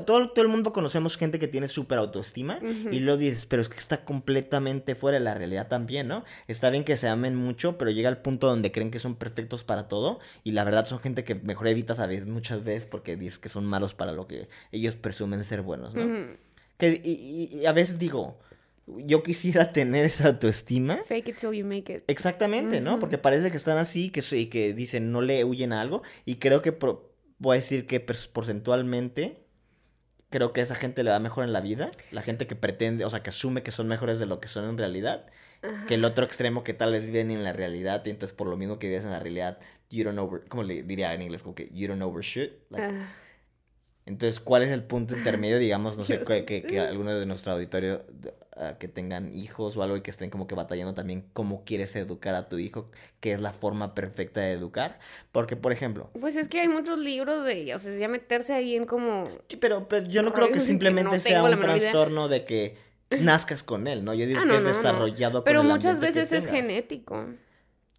todo, 0.05 0.29
todo 0.29 0.41
el 0.41 0.47
mundo 0.47 0.71
conocemos 0.71 1.17
gente 1.17 1.39
que 1.39 1.49
tiene 1.49 1.67
súper 1.67 1.97
autoestima 1.97 2.59
y 2.91 2.99
luego 2.99 3.17
dices, 3.19 3.45
pero 3.45 3.61
es 3.61 3.67
que 3.67 3.77
está 3.77 4.05
completamente 4.05 4.95
fuera 4.95 5.17
de 5.17 5.23
la 5.25 5.33
realidad 5.33 5.67
también, 5.67 6.07
¿no? 6.07 6.23
Está 6.47 6.69
bien 6.69 6.85
que 6.85 6.95
se 6.95 7.09
amen 7.09 7.35
mucho, 7.35 7.77
pero 7.77 7.91
llega 7.91 8.07
al 8.09 8.21
punto 8.21 8.47
donde 8.47 8.71
creen 8.71 8.91
que 8.91 8.99
son 8.99 9.15
perfectos 9.15 9.63
para 9.65 9.89
todo 9.89 10.19
y 10.45 10.51
la 10.51 10.63
verdad 10.63 10.87
son 10.87 10.99
gente 10.99 11.25
que 11.25 11.35
mejor 11.35 11.67
evitas 11.67 11.99
a 11.99 12.05
veces, 12.07 12.27
muchas 12.27 12.63
veces 12.63 12.85
porque 12.85 13.17
dices 13.17 13.39
que 13.39 13.49
son 13.49 13.65
malos 13.65 13.93
para 13.93 14.13
lo 14.13 14.27
que 14.27 14.47
ellos 14.71 14.95
presumen 14.95 15.43
ser 15.43 15.61
buenos, 15.63 15.93
¿no? 15.95 16.05
Ujú. 16.05 16.37
Que, 16.77 17.01
y, 17.03 17.49
y- 17.51 17.57
y 17.59 17.65
a 17.65 17.73
veces 17.73 17.99
digo, 17.99 18.39
yo 18.87 19.23
quisiera 19.23 19.71
tener 19.73 20.05
esa 20.05 20.27
autoestima. 20.27 20.97
Fake 21.05 21.29
it 21.29 21.37
till 21.37 21.53
you 21.53 21.65
make 21.65 21.93
it. 21.93 22.03
Exactamente, 22.07 22.81
¿no? 22.81 22.99
Porque 22.99 23.17
parece 23.17 23.49
que 23.51 23.57
están 23.57 23.77
así, 23.77 24.09
que, 24.09 24.21
se- 24.21 24.49
que 24.49 24.73
dicen 24.73 25.11
no 25.11 25.21
le 25.21 25.43
huyen 25.45 25.71
a 25.73 25.81
algo. 25.81 26.01
Y 26.25 26.35
creo 26.35 26.61
que 26.61 26.71
pro- 26.71 27.11
voy 27.39 27.53
a 27.53 27.59
decir 27.59 27.85
que 27.87 27.99
porcentualmente, 27.99 29.43
creo 30.29 30.53
que 30.53 30.61
esa 30.61 30.75
gente 30.75 31.03
le 31.03 31.11
va 31.11 31.19
mejor 31.19 31.43
en 31.45 31.53
la 31.53 31.61
vida. 31.61 31.89
La 32.11 32.21
gente 32.21 32.47
que 32.47 32.55
pretende, 32.55 33.05
o 33.05 33.09
sea, 33.09 33.23
que 33.23 33.29
asume 33.29 33.63
que 33.63 33.71
son 33.71 33.87
mejores 33.87 34.19
de 34.19 34.25
lo 34.25 34.39
que 34.39 34.47
son 34.47 34.69
en 34.69 34.77
realidad. 34.77 35.27
Que 35.87 35.93
el 35.93 36.03
otro 36.03 36.25
extremo 36.25 36.65
que 36.65 36.73
tal 36.73 36.91
vez 36.91 37.05
viven 37.05 37.31
en 37.31 37.41
la 37.45 37.53
realidad. 37.53 38.03
Y 38.05 38.09
entonces 38.09 38.35
por 38.35 38.47
lo 38.47 38.57
mismo 38.57 38.79
que 38.79 38.87
vives 38.87 39.05
en 39.05 39.11
la 39.11 39.19
realidad, 39.19 39.59
you 39.89 40.03
don't 40.03 40.19
over... 40.19 40.41
¿Cómo 40.49 40.61
le 40.63 40.83
diría 40.83 41.13
en 41.13 41.21
inglés? 41.21 41.41
Como 41.41 41.55
que 41.55 41.69
you 41.73 41.87
don't 41.87 42.01
overshoot. 42.01 42.51
Like, 42.69 42.93
entonces, 44.05 44.39
¿cuál 44.39 44.63
es 44.63 44.69
el 44.71 44.83
punto 44.83 45.15
intermedio? 45.15 45.59
Digamos, 45.59 45.97
no 45.97 46.03
sé, 46.03 46.21
que, 46.27 46.45
que, 46.45 46.65
que 46.65 46.79
algunos 46.79 47.19
de 47.19 47.25
nuestro 47.25 47.53
auditorio 47.53 48.03
ah, 48.55 48.77
que 48.79 48.87
tengan 48.87 49.33
hijos 49.35 49.77
o 49.77 49.83
algo 49.83 49.97
y 49.97 50.01
que 50.01 50.11
estén 50.11 50.29
como 50.29 50.47
que 50.47 50.55
batallando 50.55 50.93
también 50.93 51.25
cómo 51.33 51.63
quieres 51.65 51.95
educar 51.95 52.35
a 52.35 52.49
tu 52.49 52.57
hijo, 52.59 52.89
qué 53.19 53.33
es 53.33 53.41
la 53.41 53.53
forma 53.53 53.95
perfecta 53.95 54.41
de 54.41 54.51
educar. 54.53 54.99
Porque, 55.31 55.55
por 55.55 55.71
ejemplo, 55.71 56.09
Pues 56.19 56.35
es 56.35 56.47
que 56.47 56.59
hay 56.61 56.67
muchos 56.67 56.99
libros 56.99 57.43
de, 57.45 57.73
o 57.73 57.79
sea, 57.79 57.97
ya 57.97 58.07
meterse 58.07 58.53
ahí 58.53 58.75
en 58.75 58.85
como... 58.85 59.27
sí, 59.49 59.57
pero, 59.57 59.87
pero 59.87 60.05
yo 60.07 60.21
no 60.21 60.31
creo 60.33 60.51
que 60.51 60.53
que 60.53 60.59
simplemente 60.59 61.15
no 61.15 61.19
sea 61.19 61.43
un 61.43 61.53
idea. 61.53 61.91
trastorno 61.91 62.27
de 62.29 62.45
que 62.45 62.77
nazcas 63.21 63.63
con 63.63 63.87
él, 63.87 64.03
¿no? 64.03 64.13
Yo 64.13 64.25
digo 64.27 64.39
Ah, 64.39 64.45
que 64.47 64.47
no, 64.47 64.55
es 64.57 64.63
no, 64.63 64.69
desarrollado 64.69 65.43
con 65.43 65.43
Pero 65.43 65.61
el 65.61 65.67
muchas 65.67 65.99
que 65.99 66.05
veces 66.07 66.31
es 66.31 66.45
genético. 66.47 67.25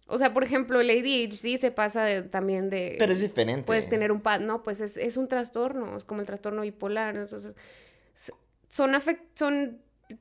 O 0.07 0.17
sea, 0.19 0.33
por 0.33 0.43
ejemplo, 0.43 0.79
el 0.81 0.89
ADHD 0.89 1.57
se 1.57 1.71
pasa 1.71 2.03
de- 2.03 2.21
también 2.21 2.69
de... 2.69 2.95
Pero 2.99 3.13
es 3.13 3.21
diferente. 3.21 3.63
Puedes 3.63 3.89
tener 3.89 4.11
un 4.11 4.21
pad, 4.21 4.39
no, 4.39 4.61
pues 4.61 4.79
es, 4.81 4.97
es 4.97 5.17
un 5.17 5.27
trastorno, 5.27 5.97
es 5.97 6.03
como 6.03 6.21
el 6.21 6.27
trastorno 6.27 6.61
bipolar. 6.61 7.15
Entonces, 7.15 7.55
son, 8.69 8.93
afec- 8.93 9.21
son 9.33 9.79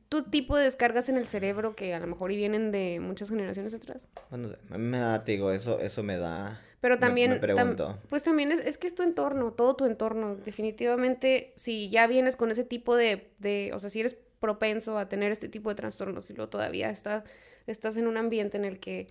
tu 0.08 0.22
tipo 0.24 0.56
de 0.56 0.64
descargas 0.64 1.08
en 1.10 1.16
el 1.18 1.26
cerebro 1.26 1.76
que 1.76 1.92
a 1.94 2.00
lo 2.00 2.06
mejor 2.06 2.32
y 2.32 2.36
vienen 2.36 2.72
de 2.72 2.98
muchas 3.00 3.28
generaciones 3.28 3.74
atrás. 3.74 4.08
Bueno, 4.30 4.48
a 4.70 4.78
mí 4.78 4.84
me 4.84 4.98
da, 4.98 5.22
te 5.24 5.32
digo, 5.32 5.52
eso, 5.52 5.78
eso 5.80 6.02
me 6.02 6.16
da... 6.16 6.60
Pero 6.80 6.94
me- 6.96 7.00
también, 7.00 7.30
Me, 7.32 7.36
tam- 7.36 7.40
pregunto. 7.40 7.98
pues 8.08 8.22
también 8.22 8.52
es, 8.52 8.60
es 8.60 8.78
que 8.78 8.86
es 8.86 8.94
tu 8.94 9.02
entorno, 9.02 9.52
todo 9.52 9.76
tu 9.76 9.84
entorno. 9.86 10.36
Definitivamente, 10.36 11.52
si 11.56 11.88
ya 11.90 12.06
vienes 12.06 12.36
con 12.36 12.50
ese 12.50 12.64
tipo 12.64 12.96
de, 12.96 13.30
de, 13.38 13.70
o 13.74 13.78
sea, 13.78 13.90
si 13.90 14.00
eres 14.00 14.16
propenso 14.40 14.98
a 14.98 15.08
tener 15.08 15.32
este 15.32 15.48
tipo 15.48 15.68
de 15.70 15.74
trastornos 15.76 16.28
y 16.30 16.34
luego 16.34 16.50
todavía 16.50 16.90
está, 16.90 17.24
estás 17.66 17.96
en 17.96 18.06
un 18.06 18.16
ambiente 18.18 18.56
en 18.58 18.64
el 18.66 18.78
que, 18.80 19.06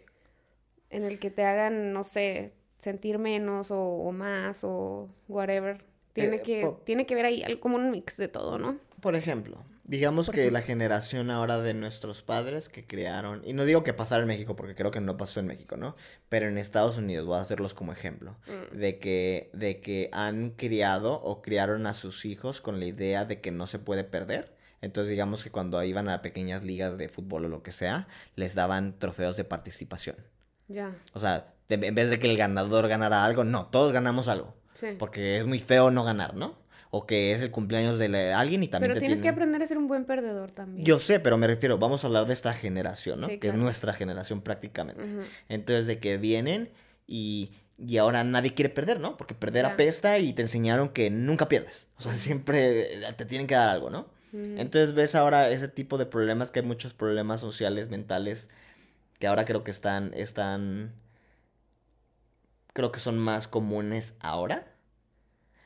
en 0.93 1.03
el 1.03 1.19
que 1.19 1.29
te 1.31 1.43
hagan, 1.43 1.93
no 1.93 2.03
sé, 2.03 2.53
sentir 2.77 3.17
menos 3.17 3.71
o, 3.71 3.79
o 3.81 4.11
más 4.11 4.63
o 4.63 5.09
whatever. 5.27 5.83
Tiene, 6.13 6.37
Eh, 6.37 6.41
que, 6.41 6.73
tiene 6.85 7.05
que 7.05 7.15
ver 7.15 7.25
ahí 7.25 7.57
como 7.59 7.75
un 7.77 7.89
mix 7.91 8.17
de 8.17 8.27
todo, 8.27 8.59
¿no? 8.59 8.77
Por 9.01 9.15
ejemplo, 9.15 9.57
digamos 9.83 10.29
que 10.29 10.51
la 10.51 10.61
generación 10.61 11.31
ahora 11.31 11.59
de 11.59 11.73
nuestros 11.73 12.21
padres 12.21 12.69
que 12.69 12.85
crearon, 12.85 13.41
y 13.43 13.53
no 13.53 13.65
digo 13.65 13.83
que 13.83 13.93
pasara 13.93 14.21
en 14.21 14.27
México 14.27 14.55
porque 14.55 14.75
creo 14.75 14.91
que 14.91 15.01
no 15.01 15.17
pasó 15.17 15.39
en 15.39 15.47
México, 15.47 15.75
¿no? 15.75 15.95
Pero 16.29 16.47
en 16.47 16.57
Estados 16.59 16.97
Unidos, 16.99 17.25
voy 17.25 17.37
a 17.37 17.41
hacerlos 17.41 17.73
como 17.73 17.91
ejemplo, 17.91 18.37
Mm. 18.47 18.77
de 18.77 18.99
que, 18.99 19.49
de 19.53 19.81
que 19.81 20.09
han 20.13 20.51
criado 20.51 21.19
o 21.21 21.41
criaron 21.41 21.87
a 21.87 21.93
sus 21.95 22.25
hijos 22.25 22.61
con 22.61 22.79
la 22.79 22.85
idea 22.85 23.25
de 23.25 23.41
que 23.41 23.51
no 23.51 23.65
se 23.65 23.79
puede 23.79 24.03
perder. 24.03 24.53
Entonces 24.81 25.09
digamos 25.09 25.43
que 25.43 25.49
cuando 25.49 25.81
iban 25.83 26.09
a 26.09 26.21
pequeñas 26.21 26.63
ligas 26.63 26.97
de 26.97 27.09
fútbol 27.09 27.45
o 27.45 27.49
lo 27.49 27.63
que 27.63 27.71
sea, 27.71 28.07
les 28.35 28.53
daban 28.53 28.99
trofeos 28.99 29.35
de 29.37 29.45
participación. 29.45 30.17
Ya, 30.67 30.95
O 31.13 31.19
sea, 31.19 31.53
en 31.69 31.95
vez 31.95 32.09
de 32.09 32.19
que 32.19 32.29
el 32.29 32.37
ganador 32.37 32.87
ganara 32.87 33.23
algo, 33.25 33.43
no, 33.43 33.65
todos 33.67 33.91
ganamos 33.91 34.27
algo. 34.27 34.55
sí. 34.73 34.87
Porque 34.97 35.37
es 35.37 35.45
muy 35.45 35.59
feo 35.59 35.91
no 35.91 36.03
ganar, 36.03 36.35
¿no? 36.35 36.57
O 36.89 37.05
que 37.07 37.31
es 37.31 37.41
el 37.41 37.49
cumpleaños 37.51 37.97
de 37.97 38.07
la- 38.09 38.39
alguien 38.39 38.61
y 38.63 38.67
también 38.67 38.89
Pero 38.91 38.93
te 38.95 38.99
tienes 38.99 39.21
que 39.21 39.29
aprender 39.29 39.61
a 39.63 39.65
ser 39.65 39.77
un 39.79 39.87
buen 39.87 40.05
perdedor 40.05 40.51
también. 40.51 40.85
Yo 40.85 40.99
sé, 40.99 41.19
pero 41.19 41.37
me 41.37 41.47
refiero, 41.47 41.77
vamos 41.79 42.03
a 42.03 42.07
hablar 42.07 42.27
de 42.27 42.33
esta 42.33 42.53
generación, 42.53 43.19
¿no? 43.19 43.27
Sí, 43.27 43.39
Que 43.39 43.47
es 43.47 43.55
nuestra 43.55 43.93
generación 43.93 44.41
prácticamente. 44.41 45.01
Entonces, 45.49 45.87
de 45.87 45.99
que 45.99 46.17
vienen 46.17 46.69
y, 47.07 47.51
y 47.79 47.97
ahora 47.97 48.23
nadie 48.23 48.53
quiere 48.53 48.69
perder, 48.69 48.99
¿no? 48.99 49.17
Porque 49.17 49.33
perder 49.33 49.65
apesta 49.65 50.19
y 50.19 50.33
te 50.33 50.43
enseñaron 50.43 50.89
que 50.89 51.09
nunca 51.09 51.47
pierdes. 51.49 51.87
O 51.97 52.01
sea, 52.03 52.13
siempre 52.13 53.01
te 53.17 53.25
tienen 53.25 53.47
que 53.47 53.55
dar 53.55 53.69
algo, 53.69 53.89
¿no? 53.89 54.07
Entonces 54.31 54.95
ves 54.95 55.13
ahora 55.15 55.49
ese 55.51 55.67
tipo 55.67 55.97
de 55.99 56.05
problemas, 56.07 56.49
que 56.51 56.59
hay 56.61 56.65
muchos 56.65 56.93
problemas 56.93 57.39
sociales, 57.39 57.89
mentales, 57.89 58.49
que 59.19 59.27
ahora 59.27 59.45
creo 59.45 59.63
que 59.63 59.71
están, 59.71 60.13
están, 60.13 60.93
creo 62.73 62.91
que 62.91 62.99
son 62.99 63.17
más 63.17 63.47
comunes 63.47 64.15
ahora. 64.19 64.69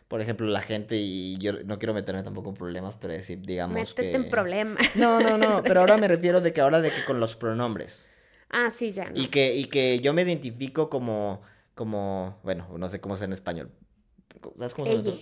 Por 0.07 0.21
ejemplo, 0.21 0.47
la 0.47 0.61
gente, 0.61 0.95
y 0.95 1.37
yo 1.37 1.51
no 1.65 1.79
quiero 1.79 1.93
meterme 1.93 2.23
tampoco 2.23 2.49
en 2.49 2.55
problemas, 2.55 2.95
pero 2.95 3.13
decir, 3.13 3.41
digamos 3.41 3.75
Métete 3.75 4.11
que... 4.11 4.15
en 4.15 4.29
problemas. 4.29 4.81
No, 4.95 5.19
no, 5.19 5.37
no, 5.37 5.61
pero 5.63 5.81
ahora 5.81 5.97
me 5.97 6.07
refiero 6.15 6.39
de 6.39 6.53
que 6.53 6.61
ahora 6.61 6.79
de 6.79 6.91
que 6.91 7.03
con 7.05 7.19
los 7.19 7.35
pronombres. 7.35 8.07
Ah, 8.49 8.71
sí, 8.71 8.93
ya, 8.93 9.09
¿no? 9.09 9.19
Y 9.19 9.27
que, 9.27 9.55
y 9.55 9.65
que 9.65 9.99
yo 9.99 10.13
me 10.13 10.21
identifico 10.21 10.89
como, 10.89 11.41
como, 11.75 12.39
bueno, 12.43 12.67
no 12.77 12.87
sé 12.87 13.01
cómo 13.01 13.15
es 13.15 13.21
en 13.21 13.33
español. 13.33 13.71
¿Sabes 14.57 14.73
cómo 14.73 14.87
Ella. 14.87 15.13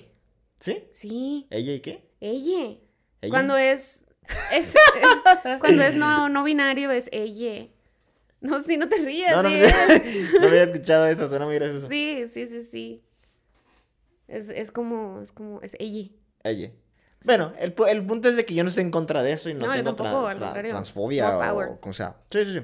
¿Sí? 0.59 0.87
Sí, 0.91 1.47
¿Ella 1.49 1.73
y 1.73 1.79
qué? 1.79 2.09
ella. 2.19 2.77
¿Ella? 3.21 3.29
Cuando 3.29 3.57
es, 3.57 4.05
es 4.53 4.73
cuando 5.59 5.83
es 5.83 5.95
no, 5.95 6.29
no 6.29 6.43
binario 6.43 6.91
es 6.91 7.09
ella. 7.11 7.67
No, 8.49 8.61
sí, 8.61 8.77
no 8.77 8.87
te 8.87 8.97
rías. 8.97 9.35
No, 9.35 9.43
no, 9.43 9.49
sí, 9.49 9.55
es. 9.55 10.33
no 10.41 10.47
había 10.47 10.63
escuchado 10.63 11.07
eso, 11.07 11.27
suena 11.29 11.45
muy 11.45 11.55
gracioso. 11.55 11.87
sí, 11.87 12.25
sí, 12.27 12.45
sí, 12.45 12.61
sí. 12.61 13.01
Es, 14.27 14.49
es 14.49 14.71
como, 14.71 15.21
es 15.21 15.31
como, 15.31 15.61
es 15.61 15.75
ella. 15.79 16.09
Ella. 16.43 16.71
Bueno, 17.25 17.53
el, 17.59 17.73
el 17.87 18.05
punto 18.05 18.29
es 18.29 18.35
de 18.35 18.45
que 18.45 18.53
yo 18.53 18.63
no 18.63 18.69
estoy 18.69 18.83
en 18.83 18.91
contra 18.91 19.23
de 19.23 19.31
eso 19.31 19.49
y 19.49 19.53
no, 19.55 19.65
No, 19.67 19.73
tengo 19.73 19.95
tampoco, 19.95 20.27
tra- 20.29 20.53
tra- 20.53 20.69
transfobia 20.69 21.31
More 21.31 21.65
o 21.71 21.81
como 21.81 21.93
sea. 21.93 22.17
Sí, 22.29 22.45
sí, 22.45 22.59
sí. 22.59 22.61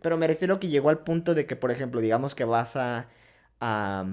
Pero 0.00 0.16
me 0.16 0.26
refiero 0.26 0.58
que 0.58 0.68
llegó 0.68 0.88
al 0.88 1.00
punto 1.00 1.34
de 1.34 1.46
que, 1.46 1.56
por 1.56 1.70
ejemplo, 1.70 2.00
digamos 2.00 2.34
que 2.34 2.44
vas 2.44 2.76
a... 2.76 3.08
a, 3.60 4.06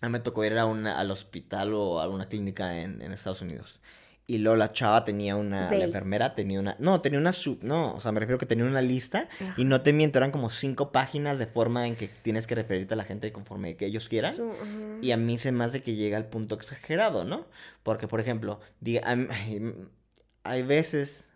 a 0.00 0.08
me 0.08 0.20
tocó 0.20 0.44
ir 0.44 0.56
a 0.56 0.66
una, 0.66 0.98
al 1.00 1.10
hospital 1.10 1.74
o 1.74 2.00
a 2.00 2.08
una 2.08 2.28
clínica 2.28 2.78
en, 2.80 3.02
en 3.02 3.12
Estados 3.12 3.42
Unidos. 3.42 3.80
Y 4.30 4.36
luego 4.38 4.56
la 4.56 4.72
chava 4.72 5.06
tenía 5.06 5.36
una... 5.36 5.70
La 5.70 5.84
enfermera 5.84 6.34
tenía 6.34 6.60
una... 6.60 6.76
No, 6.78 7.00
tenía 7.00 7.18
una... 7.18 7.32
sub- 7.32 7.62
no, 7.62 7.94
o 7.94 8.00
sea, 8.00 8.12
me 8.12 8.20
refiero 8.20 8.36
que 8.38 8.44
tenía 8.44 8.66
una 8.66 8.82
lista. 8.82 9.26
Y 9.56 9.64
no 9.64 9.80
te 9.80 9.94
miento, 9.94 10.18
eran 10.18 10.32
como 10.32 10.50
cinco 10.50 10.92
páginas 10.92 11.38
de 11.38 11.46
forma 11.46 11.86
en 11.86 11.96
que 11.96 12.08
tienes 12.08 12.46
que 12.46 12.54
referirte 12.54 12.92
a 12.92 12.98
la 12.98 13.04
gente 13.04 13.32
conforme 13.32 13.76
que 13.76 13.86
ellos 13.86 14.06
quieran. 14.06 14.34
Y 15.00 15.12
a 15.12 15.16
mí 15.16 15.38
se 15.38 15.50
me 15.50 15.64
hace 15.64 15.82
que 15.82 15.94
llega 15.94 16.18
al 16.18 16.26
punto 16.26 16.56
exagerado, 16.56 17.24
¿no? 17.24 17.46
Porque, 17.82 18.06
por 18.06 18.20
ejemplo, 18.20 18.60
diga, 18.80 19.02
hay 20.44 20.62
veces... 20.62 21.27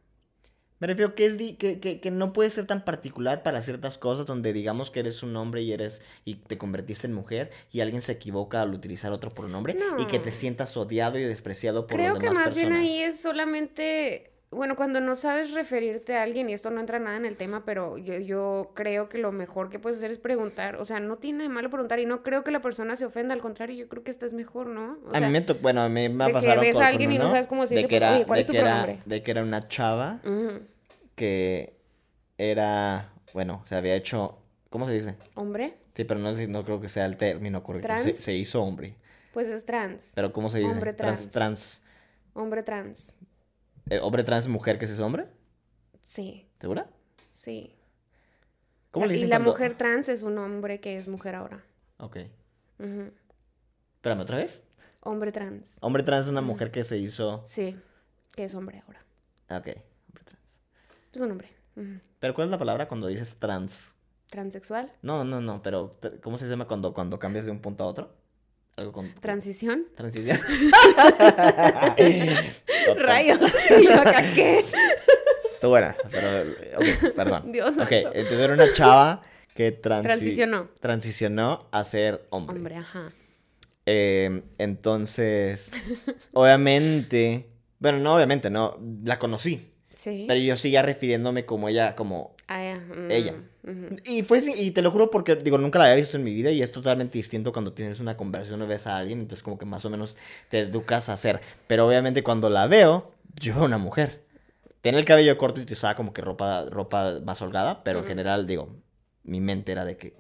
Me 0.83 0.89
refiero 0.89 1.15
que, 1.15 1.27
es 1.27 1.39
di- 1.39 1.55
que, 1.55 1.79
que, 1.79 2.01
que 2.01 2.11
no 2.11 2.33
puede 2.33 2.51
ser 2.51 2.67
tan 2.67 2.85
particular 2.85 3.45
para 3.45 3.63
ciertas 3.63 3.99
cosas 3.99 4.27
donde 4.27 4.53
digamos 4.53 4.91
que 4.91 4.99
eres 4.99 5.23
un 5.23 5.37
hombre 5.37 5.63
y 5.63 5.73
eres 5.73 6.03
y 6.25 6.35
te 6.35 6.59
convertiste 6.59 7.07
en 7.07 7.13
mujer 7.13 7.53
y 7.71 7.83
alguien 7.83 8.03
se 8.03 8.11
equivoca 8.11 8.63
al 8.63 8.75
utilizar 8.75 9.13
otro 9.13 9.31
pronombre 9.31 9.77
y 9.99 10.07
que 10.09 10.19
te 10.19 10.31
No. 10.31 10.35
sientas 10.35 10.77
odiado 10.77 11.21
y 11.21 11.23
despreciado 11.23 11.87
por 11.87 11.99
Creo 11.99 12.15
que 12.15 12.27
demás 12.31 12.47
más 12.47 12.55
bien 12.57 12.71
personas. 12.71 12.89
ahí 12.91 12.99
es 13.01 13.21
solamente, 13.21 14.33
bueno, 14.51 14.75
cuando 14.75 14.99
no 15.01 15.15
sabes 15.15 15.53
referirte 15.53 16.17
a 16.17 16.25
alguien, 16.25 16.51
y 16.51 16.53
esto 16.55 16.69
no 16.71 16.81
entra 16.81 16.99
nada 16.99 17.17
en 17.17 17.27
el 17.27 17.37
tema, 17.37 17.65
pero 17.65 17.97
yo, 17.97 18.19
yo 18.19 18.73
creo 18.75 19.09
que 19.09 19.19
lo 19.19 19.31
mejor 19.31 19.71
que 19.71 19.79
puedes 19.79 19.99
hacer 19.99 20.11
es 20.11 20.19
preguntar, 20.19 20.75
o 20.77 20.85
sea, 20.85 20.99
no 20.99 21.17
tiene 21.19 21.39
nada 21.39 21.49
de 21.51 21.55
malo 21.55 21.71
preguntar, 21.71 22.01
y 22.01 22.07
no 22.07 22.25
creo 22.25 22.43
que 22.43 22.51
la 22.51 22.61
persona 22.61 22.97
se 22.97 23.05
ofenda, 23.07 23.35
al 23.35 23.41
contrario, 23.41 23.77
yo 23.77 23.89
creo 23.89 24.03
que 24.03 24.11
esta 24.11 24.27
es 24.27 24.33
mejor, 24.33 24.67
¿no? 24.67 24.99
O 25.07 25.11
a 25.15 25.19
sea, 25.21 25.29
mí 25.29 25.33
me 25.33 25.47
bueno, 25.55 25.81
a 25.83 25.89
mí 25.89 26.09
me 26.09 26.25
ha 26.25 26.27
de 26.27 26.33
que 26.33 26.39
pasado 26.41 26.61
ves 26.61 26.77
a 26.77 26.89
alguien 26.89 27.13
y 27.13 27.19
no 27.19 27.29
sabes 27.29 27.47
cómo 27.47 27.63
decirle, 27.63 27.83
de 27.83 27.89
que 27.89 27.97
era, 27.97 28.25
¿cuál 28.27 28.37
de 28.37 28.41
es 28.41 28.47
tu 28.47 28.53
que 28.53 28.59
era- 28.59 28.99
de 29.05 29.23
que 29.23 29.31
era 29.31 29.43
una 29.45 29.69
chava 29.69 30.21
ujú, 30.25 30.61
que, 31.23 31.77
bueno, 33.33 33.63
se 33.67 33.77
había 33.77 33.95
hecho 33.95 34.39
¿Cómo 34.71 34.87
se 34.87 34.95
dice? 34.95 35.17
¿Hombre? 35.35 35.77
Sí, 35.95 36.05
pero 36.05 36.19
no, 36.19 36.33
no 36.33 36.65
creo 36.65 36.81
que 36.81 36.89
sea 36.89 37.05
el 37.05 37.19
término 37.19 37.63
correcto. 37.63 37.89
Se, 37.89 37.95
¿Trans? 38.03 38.17
se 38.17 38.33
hizo 38.35 38.63
hombre. 38.63 38.97
Pues 39.35 39.47
es 39.49 39.67
trans. 39.67 40.13
Pero 40.15 40.33
¿cómo 40.33 40.49
se 40.49 40.59
dice? 40.59 40.71
Hombre 40.71 40.95
trans. 40.95 41.29
trans. 41.29 41.33
trans. 41.33 41.83
Hombre 42.33 42.63
trans. 42.63 43.17
Eh, 43.91 44.01
¿Hombre 44.01 44.25
trans 44.25 44.49
mujer 44.49 44.79
que 44.79 44.87
se 44.87 44.95
es 44.95 45.01
hombre? 45.01 45.27
Sí, 46.05 46.49
¿Segura? 46.59 46.89
sí. 47.31 47.77
¿Cómo 48.91 49.05
le 49.07 49.13
y 49.13 49.17
dicen 49.17 49.31
la 49.31 49.37
cuando- 49.37 49.53
mujer 49.53 49.77
trans 49.77 50.09
es 50.09 50.23
un 50.23 50.39
hombre 50.39 50.81
que 50.81 50.97
es 50.99 51.07
mujer 51.07 51.35
ahora. 51.35 51.63
Ok. 51.99 52.17
Ujú. 52.79 53.11
Espérame, 53.97 54.21
¿otra 54.21 54.39
vez? 54.39 54.65
Hombre 55.01 55.33
trans. 55.33 55.77
Hombre 55.83 56.03
trans 56.03 56.27
es 56.27 56.31
una 56.31 56.41
mujer 56.43 56.71
que 56.71 56.83
se 56.85 56.97
hizo... 56.97 57.43
Sí, 57.45 57.77
que 58.35 58.45
es 58.45 58.55
hombre 58.55 58.83
ahora. 58.87 59.05
Ok. 59.51 59.69
Es 61.13 61.21
un 61.21 61.31
hombre. 61.33 61.51
¿Pero 62.19 62.35
cuál 62.35 62.49
es 62.49 62.51
la 62.51 62.59
palabra 62.59 62.89
cuando 62.89 63.07
dices 63.09 63.37
trans? 63.37 63.93
Transexual. 64.31 64.93
No, 65.03 65.25
no, 65.25 65.41
no, 65.41 65.63
pero 65.63 65.91
¿cómo 66.23 66.39
se 66.39 66.47
llama 66.47 66.67
cuando, 66.67 66.95
cuando 66.95 67.19
cambias 67.19 67.45
de 67.45 67.51
un 67.51 67.61
punto 67.61 67.85
a 67.85 67.87
otro? 67.87 68.15
Algo 68.77 68.93
con... 68.93 69.15
Transición. 69.17 69.87
Transición. 69.95 70.41
Rayo. 72.97 73.39
¿Y 73.81 73.85
yo 73.85 74.01
acá 74.01 74.23
qué? 74.35 74.65
Tú 75.61 75.69
buena, 75.69 75.95
pero... 76.11 76.29
Ok, 76.79 77.15
perdón. 77.15 77.43
Dios 77.53 77.77
Ok, 77.79 77.89
santo. 77.91 78.11
entonces 78.15 78.41
era 78.41 78.55
una 78.55 78.73
chava 78.73 79.23
que 79.55 79.81
transi- 79.81 80.03
Transicionó. 80.03 80.69
transicionó 80.81 81.69
a 81.71 81.85
ser 81.85 82.27
hombre. 82.31 82.57
Hombre, 82.57 82.77
ajá. 82.77 83.11
Eh, 83.87 84.43
entonces, 84.59 85.71
obviamente... 86.33 87.49
Bueno, 87.79 87.99
no, 87.99 88.15
obviamente, 88.15 88.49
no. 88.49 88.79
La 89.05 89.19
conocí. 89.19 89.72
Sí. 89.95 90.25
Pero 90.29 90.41
yo 90.41 90.57
seguía 90.57 90.83
refiriéndome 90.83 91.45
como 91.45 91.69
ella, 91.69 91.95
como 91.97 92.35
Ah, 92.49 92.79
mm, 92.89 93.11
ella. 93.11 93.35
ujú. 93.65 93.97
Y 94.05 94.23
fue, 94.23 94.41
y 94.57 94.71
te 94.73 94.83
lo 94.83 94.91
juro 94.91 95.11
porque, 95.11 95.37
digo, 95.37 95.59
nunca 95.59 95.79
la 95.79 95.87
había 95.87 95.97
visto 95.97 96.17
en 96.17 96.25
mi 96.25 96.33
vida 96.35 96.51
y 96.51 96.63
es 96.63 96.73
totalmente 96.73 97.19
distinto 97.19 97.53
cuando 97.53 97.73
tienes 97.73 98.01
una 98.01 98.17
conversación 98.17 98.61
o 98.63 98.67
ves 98.67 98.87
a 98.87 98.97
alguien, 98.99 99.21
entonces 99.21 99.43
como 99.43 99.59
que 99.59 99.65
más 99.67 99.85
o 99.85 99.91
menos 99.91 100.17
te 100.51 100.61
educas 100.61 101.09
a 101.09 101.15
hacer. 101.15 101.41
Pero 101.67 101.87
obviamente 101.87 102.23
cuando 102.23 102.51
la 102.51 102.67
veo, 102.67 103.13
yo 103.41 103.55
veo 103.55 103.65
una 103.65 103.79
mujer. 103.79 104.23
Tiene 104.81 104.99
el 104.99 105.05
cabello 105.05 105.39
corto 105.39 105.61
y 105.61 105.65
te 105.67 105.75
usaba 105.75 105.95
como 105.95 106.13
que 106.13 106.23
ropa, 106.23 106.67
ropa 106.69 107.21
más 107.25 107.41
holgada, 107.41 107.85
pero 107.85 107.99
en 107.99 108.05
Ujú. 108.05 108.09
general, 108.11 108.47
digo, 108.47 108.77
mi 109.25 109.41
mente 109.41 109.73
era 109.73 109.85
de 109.85 109.97
que... 109.97 110.17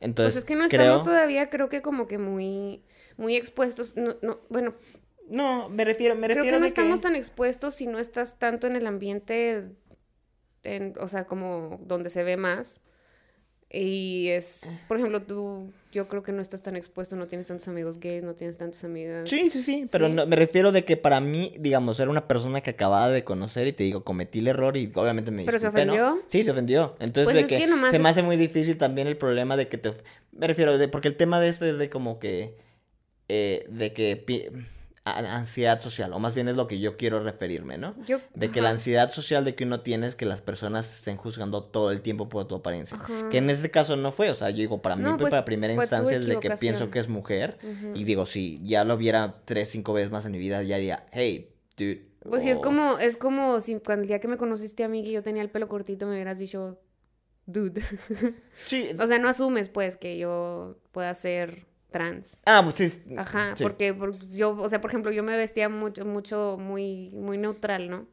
Entonces, 0.00 0.34
Pues 0.34 0.36
es 0.36 0.44
que 0.44 0.56
no 0.56 0.66
creo... 0.66 0.80
estamos 0.82 1.02
todavía, 1.04 1.50
creo 1.50 1.68
que 1.68 1.82
como 1.82 2.06
que 2.06 2.18
muy, 2.18 2.82
muy 3.16 3.36
expuestos. 3.36 3.96
No, 3.96 4.16
no, 4.22 4.40
bueno, 4.48 4.74
No, 5.28 5.68
me 5.68 5.84
refiero, 5.84 6.14
me 6.14 6.26
creo 6.26 6.36
refiero 6.36 6.56
que 6.56 6.60
no 6.60 6.66
estamos 6.66 7.00
tan 7.00 7.14
expuestos 7.14 7.74
si 7.74 7.86
no 7.86 7.98
estás 7.98 8.38
tanto 8.38 8.66
en 8.66 8.76
el 8.76 8.86
ambiente, 8.86 9.64
en, 10.62 10.94
o 11.00 11.08
sea, 11.08 11.24
como 11.26 11.78
donde 11.84 12.10
se 12.10 12.22
ve 12.24 12.36
más. 12.36 12.80
Y 13.70 14.28
es, 14.28 14.80
por 14.88 14.96
ejemplo, 14.96 15.20
tú, 15.24 15.70
yo 15.92 16.08
creo 16.08 16.22
que 16.22 16.32
no 16.32 16.40
estás 16.40 16.62
tan 16.62 16.74
expuesto, 16.74 17.16
no 17.16 17.26
tienes 17.26 17.48
tantos 17.48 17.68
amigos 17.68 18.00
gays, 18.00 18.22
no 18.24 18.34
tienes 18.34 18.56
tantas 18.56 18.82
amigas. 18.82 19.28
Sí, 19.28 19.50
sí, 19.50 19.60
sí, 19.60 19.84
pero 19.92 20.06
Sí. 20.08 20.14
no- 20.14 20.24
me 20.26 20.36
refiero 20.36 20.72
de 20.72 20.86
que 20.86 20.96
para 20.96 21.20
mí, 21.20 21.52
digamos, 21.58 22.00
era 22.00 22.10
una 22.10 22.26
persona 22.26 22.62
que 22.62 22.70
acababa 22.70 23.10
de 23.10 23.24
conocer 23.24 23.66
y 23.66 23.74
te 23.74 23.84
digo, 23.84 24.04
cometí 24.04 24.38
el 24.38 24.46
error 24.46 24.78
y 24.78 24.90
obviamente 24.94 25.30
me 25.30 25.44
¿Pero 25.44 25.58
se 25.58 25.66
ofendió? 25.68 26.18
Sí, 26.28 26.42
se 26.44 26.50
ofendió. 26.52 26.96
Entonces, 26.98 27.24
Pues 27.24 27.34
de 27.36 27.42
es 27.42 27.48
que, 27.50 27.58
que 27.58 27.66
nomás 27.66 27.90
se 27.90 27.98
es- 27.98 28.02
me 28.02 28.08
hace 28.08 28.22
muy 28.22 28.38
difícil 28.38 28.78
también 28.78 29.06
el 29.06 29.18
problema 29.18 29.58
de 29.58 29.68
que 29.68 29.76
te... 29.76 29.92
Me 30.32 30.46
refiero, 30.46 30.78
de, 30.78 30.88
porque 30.88 31.08
el 31.08 31.16
tema 31.18 31.38
de 31.38 31.48
esto 31.50 31.66
es 31.66 31.76
de 31.76 31.90
como 31.90 32.18
que... 32.18 32.56
eh, 33.28 33.66
de 33.68 33.92
que... 33.92 34.24
ansiedad 35.04 35.80
social, 35.80 36.12
o 36.12 36.18
más 36.18 36.34
bien 36.34 36.48
es 36.48 36.56
lo 36.56 36.66
que 36.68 36.78
yo 36.80 36.96
quiero 36.96 37.22
referirme, 37.22 37.78
¿no? 37.78 37.94
Yo, 38.06 38.18
De 38.34 38.50
que 38.50 38.60
la 38.60 38.70
ansiedad 38.70 39.10
social 39.10 39.44
de 39.44 39.54
que 39.54 39.64
uno 39.64 39.80
tiene 39.80 40.06
es 40.06 40.14
que 40.14 40.26
las 40.26 40.42
personas 40.42 40.96
estén 40.96 41.16
juzgando 41.16 41.62
todo 41.62 41.90
el 41.90 42.00
tiempo 42.02 42.28
por 42.28 42.46
tu 42.46 42.54
apariencia. 42.56 42.96
Ajá. 42.98 43.28
Que 43.30 43.38
en 43.38 43.48
este 43.50 43.70
caso 43.70 43.96
no 43.96 44.12
fue, 44.12 44.30
o 44.30 44.34
sea, 44.34 44.50
yo 44.50 44.58
digo, 44.58 44.82
para 44.82 44.96
mí, 44.96 45.02
No, 45.02 45.10
fue 45.10 45.18
pues, 45.20 45.30
para 45.30 45.44
primera 45.44 45.72
instancia 45.72 46.16
es 46.16 46.26
de 46.26 46.38
que 46.40 46.50
pienso 46.56 46.90
que 46.90 46.98
es 46.98 47.08
mujer. 47.08 47.58
Y 47.94 48.04
digo, 48.04 48.26
si 48.26 48.60
ya 48.62 48.84
lo 48.84 48.96
viera 48.96 49.34
tres, 49.44 49.70
cinco 49.70 49.92
veces 49.92 50.10
más 50.10 50.26
en 50.26 50.32
mi 50.32 50.38
vida, 50.38 50.62
ya 50.62 50.76
diría, 50.76 51.06
hey, 51.12 51.50
dude. 51.76 52.06
Pues 52.28 52.42
sí, 52.42 52.50
es 52.50 52.58
o- 52.58 52.62
como, 52.62 52.98
es 52.98 53.16
como 53.16 53.60
si 53.60 53.78
cuando 53.80 54.02
el 54.02 54.08
día 54.08 54.18
que 54.20 54.28
me 54.28 54.36
conociste 54.36 54.84
a 54.84 54.88
mí 54.88 55.02
que 55.02 55.12
yo 55.12 55.22
tenía 55.22 55.40
el 55.42 55.48
pelo 55.50 55.68
cortito 55.68 56.04
me 56.06 56.12
hubieras 56.14 56.38
dicho, 56.38 56.78
dude. 57.46 57.80
Sí. 58.56 58.90
o 58.98 59.06
sea, 59.06 59.18
no 59.18 59.28
asumes 59.28 59.68
pues 59.70 59.96
que 59.96 60.18
yo 60.18 60.76
pueda 60.92 61.14
ser 61.14 61.64
trans. 61.90 62.36
Ah, 62.44 62.60
pues 62.62 62.74
sí. 62.76 63.02
Ajá, 63.16 63.54
sí. 63.56 63.62
porque, 63.62 63.94
porque 63.94 64.26
yo, 64.28 64.50
o 64.56 64.68
sea, 64.68 64.80
por 64.80 64.90
ejemplo, 64.90 65.10
yo 65.12 65.22
me 65.22 65.36
vestía 65.36 65.68
mucho, 65.68 66.04
mucho, 66.04 66.56
muy, 66.60 67.10
muy 67.12 67.38
neutral, 67.38 67.88
¿no? 67.88 68.06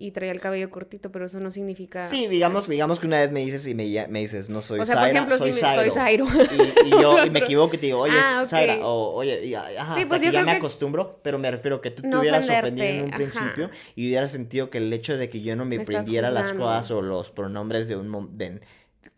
Y 0.00 0.12
traía 0.12 0.30
el 0.30 0.38
cabello 0.40 0.70
cortito, 0.70 1.10
pero 1.10 1.26
eso 1.26 1.40
no 1.40 1.50
significa... 1.50 2.06
Sí, 2.06 2.28
digamos, 2.28 2.68
digamos 2.68 3.00
que 3.00 3.08
una 3.08 3.18
vez 3.18 3.32
me 3.32 3.40
dices 3.44 3.66
y 3.66 3.74
me, 3.74 3.82
me 4.08 4.20
dices, 4.20 4.48
no 4.48 4.62
soy 4.62 4.78
o 4.78 4.86
sea, 4.86 4.94
por 4.94 5.02
Zaira, 5.02 5.18
ejemplo, 5.18 5.38
soy 5.38 5.52
si 5.52 5.60
me- 5.60 5.74
soy 5.74 5.90
Zairo. 5.90 6.24
Y, 6.24 6.86
y 6.86 6.90
yo 6.90 7.24
y 7.26 7.30
me 7.30 7.38
equivoco 7.40 7.74
y 7.74 7.78
te 7.78 7.86
digo, 7.86 7.98
oye, 7.98 8.14
Ah, 8.16 8.46
Zaira, 8.48 8.76
o 8.86 9.14
oye, 9.14 9.44
y, 9.44 9.54
ajá, 9.54 9.96
Sí, 9.96 10.04
pues 10.04 10.22
que 10.22 10.30
ya 10.30 10.44
me 10.44 10.52
que- 10.52 10.58
acostumbro, 10.58 11.18
pero 11.24 11.40
me 11.40 11.50
refiero 11.50 11.80
que 11.80 11.90
tú 11.90 12.02
te 12.02 12.08
No 12.08 12.20
hubieras 12.20 12.44
ofenderte, 12.44 12.66
ofendido 12.68 12.86
en 12.88 13.00
un 13.00 13.08
ajá. 13.08 13.16
principio 13.16 13.70
y 13.96 14.06
hubieras 14.06 14.30
sentido 14.30 14.70
que 14.70 14.78
el 14.78 14.92
hecho 14.92 15.16
de 15.16 15.28
que 15.28 15.40
yo 15.40 15.56
no 15.56 15.64
me, 15.64 15.80
prendiera 15.80 16.30
las 16.30 16.52
cosas 16.52 16.92
o 16.92 17.02
los 17.02 17.32
pronombres 17.32 17.88
de 17.88 17.96
un 17.96 18.38
de- 18.38 18.60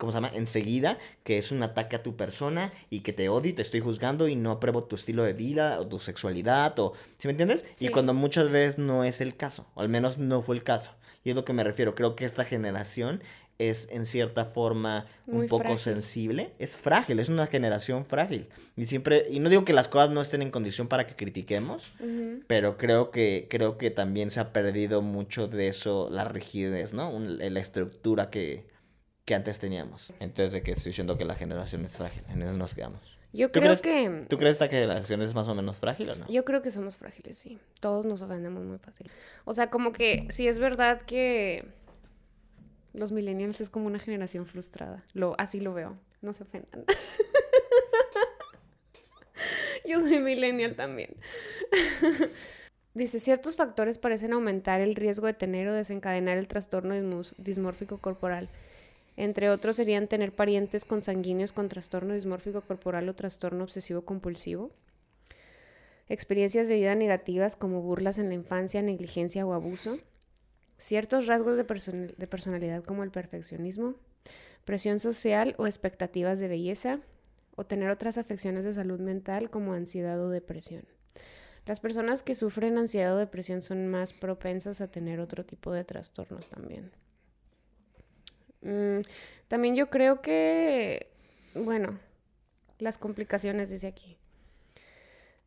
¿cómo 0.01 0.11
se 0.11 0.17
llama? 0.17 0.31
Enseguida, 0.33 0.97
que 1.23 1.37
es 1.37 1.51
un 1.51 1.61
ataque 1.63 1.95
a 1.95 2.01
tu 2.03 2.15
persona 2.17 2.73
y 2.89 2.99
que 3.01 3.13
te 3.13 3.29
odio 3.29 3.51
y 3.51 3.53
te 3.53 3.61
estoy 3.61 3.79
juzgando 3.79 4.27
y 4.27 4.35
no 4.35 4.51
apruebo 4.51 4.83
tu 4.83 4.95
estilo 4.95 5.23
de 5.23 5.33
vida 5.33 5.79
o 5.79 5.87
tu 5.87 5.99
sexualidad 5.99 6.77
o, 6.79 6.93
¿sí 7.19 7.27
me 7.27 7.31
entiendes? 7.31 7.65
Y 7.79 7.89
cuando 7.89 8.13
muchas 8.13 8.49
veces 8.49 8.77
no 8.79 9.03
es 9.03 9.21
el 9.21 9.35
caso, 9.37 9.67
o 9.75 9.81
al 9.81 9.89
menos 9.89 10.17
no 10.17 10.41
fue 10.41 10.55
el 10.55 10.63
caso. 10.63 10.91
Y 11.23 11.29
es 11.29 11.35
lo 11.35 11.45
que 11.45 11.53
me 11.53 11.63
refiero, 11.63 11.93
creo 11.93 12.15
que 12.15 12.25
esta 12.25 12.43
generación 12.45 13.21
es 13.59 13.87
en 13.91 14.07
cierta 14.07 14.45
forma 14.45 15.05
un 15.27 15.45
poco 15.45 15.59
frágil. 15.65 15.77
sensible, 15.79 16.49
es 16.57 16.77
frágil, 16.77 17.19
es 17.19 17.29
una 17.29 17.45
generación 17.45 18.05
frágil. 18.07 18.47
Y 18.75 18.85
siempre, 18.85 19.27
y 19.29 19.39
no 19.39 19.49
digo 19.49 19.63
que 19.65 19.73
las 19.73 19.87
cosas 19.87 20.09
no 20.09 20.19
estén 20.23 20.41
en 20.41 20.49
condición 20.49 20.87
para 20.87 21.05
que 21.05 21.15
critiquemos, 21.15 21.91
pero 22.47 22.77
creo 22.77 23.11
que, 23.11 23.45
creo 23.51 23.77
que 23.77 23.91
también 23.91 24.31
se 24.31 24.39
ha 24.39 24.51
perdido 24.51 25.03
mucho 25.03 25.47
de 25.47 25.67
eso, 25.67 26.09
la 26.11 26.23
rigidez, 26.23 26.91
¿no? 26.93 27.11
Un- 27.11 27.37
la 27.37 27.59
estructura 27.59 28.31
que, 28.31 28.65
que 29.31 29.35
antes 29.35 29.59
teníamos. 29.59 30.11
Entonces, 30.19 30.51
de 30.51 30.61
que 30.61 30.71
estoy 30.73 30.89
diciendo 30.89 31.17
que 31.17 31.23
la 31.23 31.35
generación 31.35 31.85
es 31.85 31.95
frágil, 31.95 32.21
en 32.27 32.41
eso 32.41 32.51
nos 32.51 32.75
quedamos. 32.75 33.17
Yo 33.31 33.47
¿Tú 33.49 33.61
creo 33.61 33.77
crees- 33.77 33.81
que... 33.81 34.25
¿Tú 34.27 34.37
crees 34.37 34.57
que 34.57 34.65
esta 34.65 34.75
generación 34.75 35.21
es 35.21 35.33
más 35.33 35.47
o 35.47 35.55
menos 35.55 35.77
frágil 35.77 36.09
o 36.09 36.15
no? 36.17 36.27
Yo 36.27 36.43
creo 36.43 36.61
que 36.61 36.69
somos 36.69 36.97
frágiles, 36.97 37.37
sí. 37.37 37.57
Todos 37.79 38.05
nos 38.05 38.21
ofendemos 38.21 38.65
muy 38.65 38.77
fácil. 38.77 39.09
O 39.45 39.53
sea, 39.53 39.69
como 39.69 39.93
que 39.93 40.27
sí 40.31 40.49
es 40.49 40.59
verdad 40.59 41.01
que 41.03 41.63
los 42.93 43.13
millennials 43.13 43.61
es 43.61 43.69
como 43.69 43.87
una 43.87 43.99
generación 43.99 44.45
frustrada. 44.45 45.05
Lo, 45.13 45.33
así 45.37 45.61
lo 45.61 45.73
veo. 45.73 45.95
No 46.21 46.33
se 46.33 46.43
ofendan. 46.43 46.83
Yo 49.85 50.01
soy 50.01 50.19
millennial 50.19 50.75
también. 50.75 51.15
Dice, 52.93 53.21
ciertos 53.21 53.55
factores 53.55 53.97
parecen 53.97 54.33
aumentar 54.33 54.81
el 54.81 54.95
riesgo 54.95 55.25
de 55.25 55.33
tener 55.33 55.69
o 55.69 55.73
desencadenar 55.73 56.37
el 56.37 56.49
trastorno 56.49 56.93
dismórfico 57.37 57.99
corporal. 57.99 58.49
Entre 59.17 59.49
otros 59.49 59.75
serían 59.75 60.07
tener 60.07 60.33
parientes 60.33 60.85
consanguíneos 60.85 61.53
con 61.53 61.69
trastorno 61.69 62.13
dismórfico 62.13 62.61
corporal 62.61 63.07
o 63.09 63.15
trastorno 63.15 63.63
obsesivo 63.63 64.03
compulsivo, 64.03 64.71
experiencias 66.07 66.67
de 66.67 66.75
vida 66.75 66.95
negativas 66.95 67.55
como 67.55 67.81
burlas 67.81 68.17
en 68.17 68.29
la 68.29 68.35
infancia, 68.35 68.81
negligencia 68.81 69.45
o 69.45 69.53
abuso, 69.53 69.97
ciertos 70.77 71.27
rasgos 71.27 71.57
de, 71.57 71.63
de 72.17 72.27
personalidad 72.27 72.83
como 72.83 73.03
el 73.03 73.11
perfeccionismo, 73.11 73.95
presión 74.65 74.99
social 74.99 75.55
o 75.57 75.67
expectativas 75.67 76.39
de 76.39 76.47
belleza, 76.47 76.99
o 77.55 77.65
tener 77.65 77.89
otras 77.89 78.17
afecciones 78.17 78.65
de 78.65 78.73
salud 78.73 78.99
mental 78.99 79.49
como 79.49 79.73
ansiedad 79.73 80.19
o 80.21 80.29
depresión. 80.29 80.85
Las 81.65 81.79
personas 81.79 82.23
que 82.23 82.33
sufren 82.33 82.77
ansiedad 82.77 83.15
o 83.15 83.19
depresión 83.19 83.61
son 83.61 83.87
más 83.87 84.13
propensas 84.13 84.81
a 84.81 84.89
tener 84.89 85.19
otro 85.19 85.45
tipo 85.45 85.71
de 85.71 85.83
trastornos 85.83 86.49
también. 86.49 86.91
Mm, 88.61 89.01
también 89.47 89.75
yo 89.75 89.89
creo 89.89 90.21
que, 90.21 91.11
bueno, 91.55 91.99
las 92.79 92.97
complicaciones, 92.97 93.69
dice 93.69 93.87
aquí. 93.87 94.17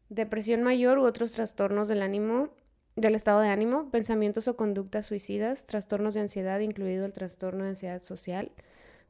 Depresión 0.09 0.63
mayor 0.63 0.99
u 0.99 1.05
otros 1.05 1.33
trastornos 1.33 1.89
del 1.89 2.03
ánimo, 2.03 2.51
del 2.97 3.15
estado 3.15 3.41
de 3.41 3.49
ánimo, 3.49 3.91
pensamientos 3.91 4.47
o 4.49 4.57
conductas 4.57 5.07
suicidas, 5.07 5.65
trastornos 5.67 6.15
de 6.15 6.21
ansiedad, 6.21 6.61
incluido 6.61 7.07
el 7.07 7.13
trastorno 7.13 7.65
de 7.65 7.71
ansiedad 7.71 8.03
social, 8.03 8.53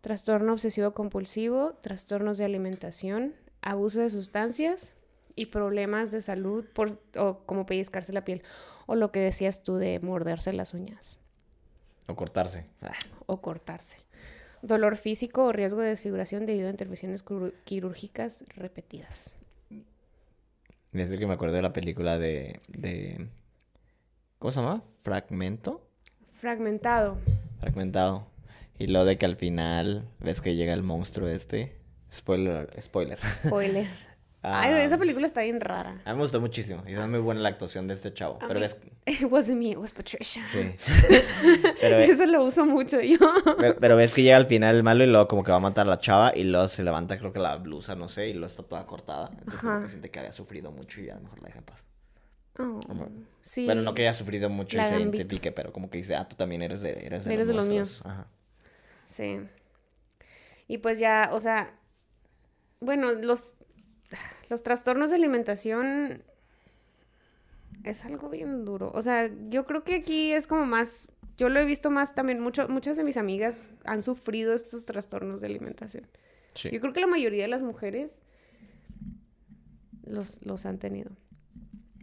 trastorno 0.00 0.52
obsesivo 0.52 0.94
compulsivo, 0.94 1.74
trastornos 1.82 2.38
de 2.38 2.44
alimentación, 2.44 3.34
abuso 3.60 4.00
de 4.00 4.10
sustancias 4.10 4.94
y 5.34 5.46
problemas 5.46 6.12
de 6.12 6.20
salud 6.20 6.64
por 6.72 6.98
o 7.16 7.38
como 7.46 7.66
pellizcarse 7.66 8.12
la 8.12 8.24
piel 8.24 8.42
o 8.86 8.94
lo 8.94 9.10
que 9.10 9.20
decías 9.20 9.62
tú 9.62 9.76
de 9.76 9.98
morderse 10.00 10.52
las 10.52 10.74
uñas 10.74 11.18
O 12.06 12.14
cortarse. 12.14 12.66
Ah. 12.82 12.92
o 13.26 13.40
cortarse. 13.40 13.98
Dolor 14.62 14.96
físico 14.96 15.44
o 15.44 15.52
riesgo 15.52 15.80
de 15.80 15.90
desfiguración 15.90 16.46
debido 16.46 16.68
a 16.68 16.70
intervenciones 16.70 17.24
quirúrgicas 17.64 18.44
repetidas. 18.56 19.36
Desde 20.92 21.18
que 21.18 21.26
me 21.26 21.34
acuerdo 21.34 21.56
de 21.56 21.62
la 21.62 21.72
película 21.72 22.18
de, 22.18 22.60
de... 22.68 23.28
¿Cómo 24.38 24.52
se 24.52 24.60
llama? 24.60 24.82
Fragmento. 25.02 25.86
Fragmentado. 26.34 27.18
Fragmentado. 27.60 28.26
Y 28.78 28.86
lo 28.86 29.04
de 29.04 29.18
que 29.18 29.26
al 29.26 29.36
final 29.36 30.08
ves 30.20 30.40
que 30.40 30.56
llega 30.56 30.72
el 30.72 30.82
monstruo 30.82 31.28
este. 31.28 31.76
Spoiler, 32.12 32.70
spoiler. 32.80 33.18
Spoiler. 33.46 33.86
Ay, 34.46 34.84
esa 34.84 34.98
película 34.98 35.26
está 35.26 35.40
bien 35.40 35.58
rara. 35.58 36.02
A 36.04 36.10
mí 36.10 36.16
me 36.16 36.22
gustó 36.22 36.38
muchísimo. 36.38 36.82
Y 36.86 36.92
es 36.92 37.08
muy 37.08 37.18
buena 37.18 37.40
la 37.40 37.48
actuación 37.48 37.88
de 37.88 37.94
este 37.94 38.12
chavo. 38.12 38.38
pero 38.46 38.60
ves... 38.60 38.76
It 39.06 39.24
wasn't 39.30 39.58
me, 39.58 39.70
it 39.70 39.78
was 39.78 39.92
Patricia. 39.92 40.44
Sí. 40.50 40.74
pero, 41.80 41.98
Eso 41.98 42.26
lo 42.26 42.42
uso 42.44 42.64
mucho 42.64 43.00
yo. 43.00 43.18
pero, 43.80 43.96
ves 43.96 44.12
que 44.14 44.22
llega 44.22 44.36
al 44.36 44.46
final 44.46 44.76
el 44.76 44.82
malo 44.82 45.04
y 45.04 45.06
luego 45.06 45.28
como 45.28 45.44
que 45.44 45.50
va 45.50 45.58
a 45.58 45.60
matar 45.60 45.86
a 45.86 45.90
la 45.90 45.98
chava 45.98 46.32
y 46.34 46.44
luego 46.44 46.68
se 46.68 46.82
levanta 46.82 47.18
creo 47.18 47.32
que 47.32 47.38
la 47.38 47.56
blusa, 47.56 47.94
no 47.94 48.08
sé, 48.08 48.28
y 48.28 48.32
luego 48.32 48.46
está 48.46 48.62
toda 48.62 48.86
cortada. 48.86 49.30
Entonces 49.30 49.60
como 49.60 49.82
que 49.82 49.88
siente 49.88 50.10
que 50.10 50.18
había 50.18 50.32
sufrido 50.32 50.72
mucho 50.72 51.00
y 51.00 51.10
a 51.10 51.16
lo 51.16 51.22
mejor 51.22 51.40
la 51.40 51.48
deja 51.48 51.58
en 51.58 51.64
paz. 51.64 51.84
Oh, 52.58 52.80
sí. 53.40 53.64
Bueno, 53.64 53.82
no 53.82 53.94
que 53.94 54.02
haya 54.02 54.14
sufrido 54.14 54.48
mucho 54.48 54.80
y 54.80 54.86
se 54.86 54.98
identifique, 54.98 55.52
pero 55.52 55.72
como 55.72 55.90
que 55.90 55.98
dice, 55.98 56.16
ah, 56.16 56.26
tú 56.28 56.36
también 56.36 56.62
eres 56.62 56.80
de, 56.80 56.92
eres 57.04 57.24
de, 57.24 57.36
los, 57.36 57.66
míos. 57.66 58.06
Ajá. 58.06 58.26
Sí. 59.06 59.40
Y 60.66 60.78
pues 60.78 60.98
ya, 60.98 61.30
o 61.32 61.40
sea, 61.40 61.74
bueno, 62.80 63.12
los 63.12 63.54
los 64.50 64.62
trastornos 64.62 65.10
de 65.10 65.16
alimentación 65.16 66.22
es 67.84 68.04
algo 68.04 68.28
bien 68.28 68.64
duro. 68.64 68.90
O 68.94 69.02
sea, 69.02 69.30
yo 69.48 69.66
creo 69.66 69.84
que 69.84 69.96
aquí 69.96 70.32
es 70.32 70.46
como 70.46 70.66
más, 70.66 71.12
yo 71.36 71.48
lo 71.48 71.60
he 71.60 71.64
visto 71.64 71.90
más 71.90 72.14
también, 72.14 72.40
mucho, 72.40 72.68
muchas 72.68 72.96
de 72.96 73.04
mis 73.04 73.16
amigas 73.16 73.64
han 73.84 74.02
sufrido 74.02 74.54
estos 74.54 74.84
trastornos 74.84 75.40
de 75.40 75.46
alimentación. 75.48 76.06
Yo 76.54 76.80
creo 76.80 76.92
que 76.92 77.00
la 77.00 77.08
mayoría 77.08 77.42
de 77.42 77.48
las 77.48 77.62
mujeres 77.62 78.20
los, 80.04 80.38
los 80.44 80.66
han 80.66 80.78
tenido. 80.78 81.10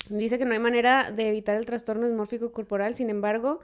Dice 0.09 0.37
que 0.37 0.45
no 0.45 0.51
hay 0.51 0.59
manera 0.59 1.11
de 1.11 1.29
evitar 1.29 1.55
el 1.55 1.65
trastorno 1.65 2.05
dismórfico 2.05 2.51
corporal, 2.51 2.95
sin 2.95 3.09
embargo, 3.09 3.61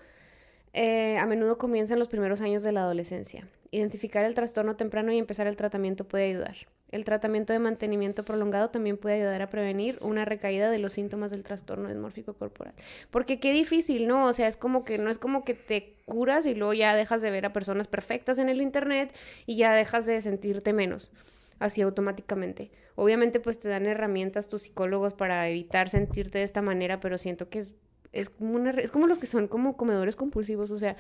eh, 0.74 1.18
a 1.18 1.26
menudo 1.26 1.58
comienza 1.58 1.94
en 1.94 2.00
los 2.00 2.08
primeros 2.08 2.40
años 2.40 2.64
de 2.64 2.72
la 2.72 2.82
adolescencia. 2.82 3.48
Identificar 3.72 4.24
el 4.24 4.34
trastorno 4.34 4.78
temprano 4.78 5.12
y 5.12 5.18
empezar 5.18 5.48
el 5.48 5.58
tratamiento 5.58 6.08
puede 6.08 6.30
ayudar. 6.30 6.56
El 6.90 7.04
tratamiento 7.04 7.52
de 7.52 7.60
mantenimiento 7.60 8.24
prolongado 8.24 8.70
también 8.70 8.98
puede 8.98 9.16
ayudar 9.16 9.42
a 9.42 9.50
prevenir 9.50 9.98
una 10.02 10.24
recaída 10.24 10.72
de 10.72 10.80
los 10.80 10.94
síntomas 10.94 11.32
del 11.32 11.44
trastorno 11.44 11.90
dismórfico 11.90 12.34
corporal. 12.34 12.74
Porque 13.12 13.40
qué 13.40 13.52
difícil, 13.52 14.08
¿no? 14.08 14.26
O 14.26 14.34
sea, 14.34 14.48
es 14.48 14.56
como 14.56 14.86
que 14.86 14.98
no 14.98 15.10
es 15.10 15.18
como 15.18 15.44
que 15.44 15.54
te 15.54 15.96
curas 16.06 16.46
y 16.46 16.56
luego 16.56 16.74
ya 16.74 16.96
dejas 16.96 17.22
de 17.22 17.30
ver 17.30 17.46
a 17.46 17.52
personas 17.52 17.88
perfectas 17.88 18.40
en 18.40 18.48
el 18.48 18.62
internet 18.62 19.14
y 19.46 19.58
ya 19.58 19.74
dejas 19.74 20.06
de 20.06 20.22
sentirte 20.22 20.72
menos, 20.72 21.12
así 21.60 21.82
automáticamente. 21.82 22.72
Obviamente 22.96 23.42
pues 23.42 23.60
te 23.60 23.68
dan 23.68 23.86
herramientas 23.86 24.48
tus 24.48 24.62
psicólogos 24.62 25.14
para 25.14 25.50
evitar 25.50 25.90
sentirte 25.90 26.38
de 26.38 26.46
esta 26.46 26.62
manera, 26.62 27.02
pero 27.02 27.18
siento 27.18 27.50
que 27.50 27.60
es, 27.60 27.76
es, 28.14 28.30
como, 28.30 28.66
es 28.70 28.92
como 28.92 29.08
los 29.08 29.20
que 29.20 29.28
son 29.28 29.50
como 29.50 29.76
comedores 29.76 30.16
compulsivos, 30.16 30.72
o 30.72 30.78
sea, 30.78 30.96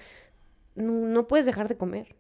no 0.76 1.28
puedes 1.28 1.46
dejar 1.46 1.70
de 1.70 1.78
comer. 1.78 2.16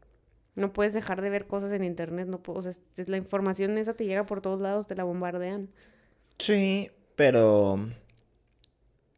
No 0.57 0.73
puedes 0.73 0.91
dejar 0.93 1.21
de 1.21 1.29
ver 1.29 1.45
cosas 1.45 1.71
en 1.71 1.83
internet, 1.83 2.27
no 2.27 2.41
puedo, 2.41 2.59
o 2.59 2.61
sea, 2.61 2.73
la 3.05 3.17
información 3.17 3.77
esa 3.77 3.93
te 3.93 4.05
llega 4.05 4.25
por 4.25 4.41
todos 4.41 4.59
lados, 4.59 4.87
te 4.87 4.95
la 4.95 5.03
bombardean. 5.03 5.69
Sí, 6.39 6.89
pero 7.15 7.79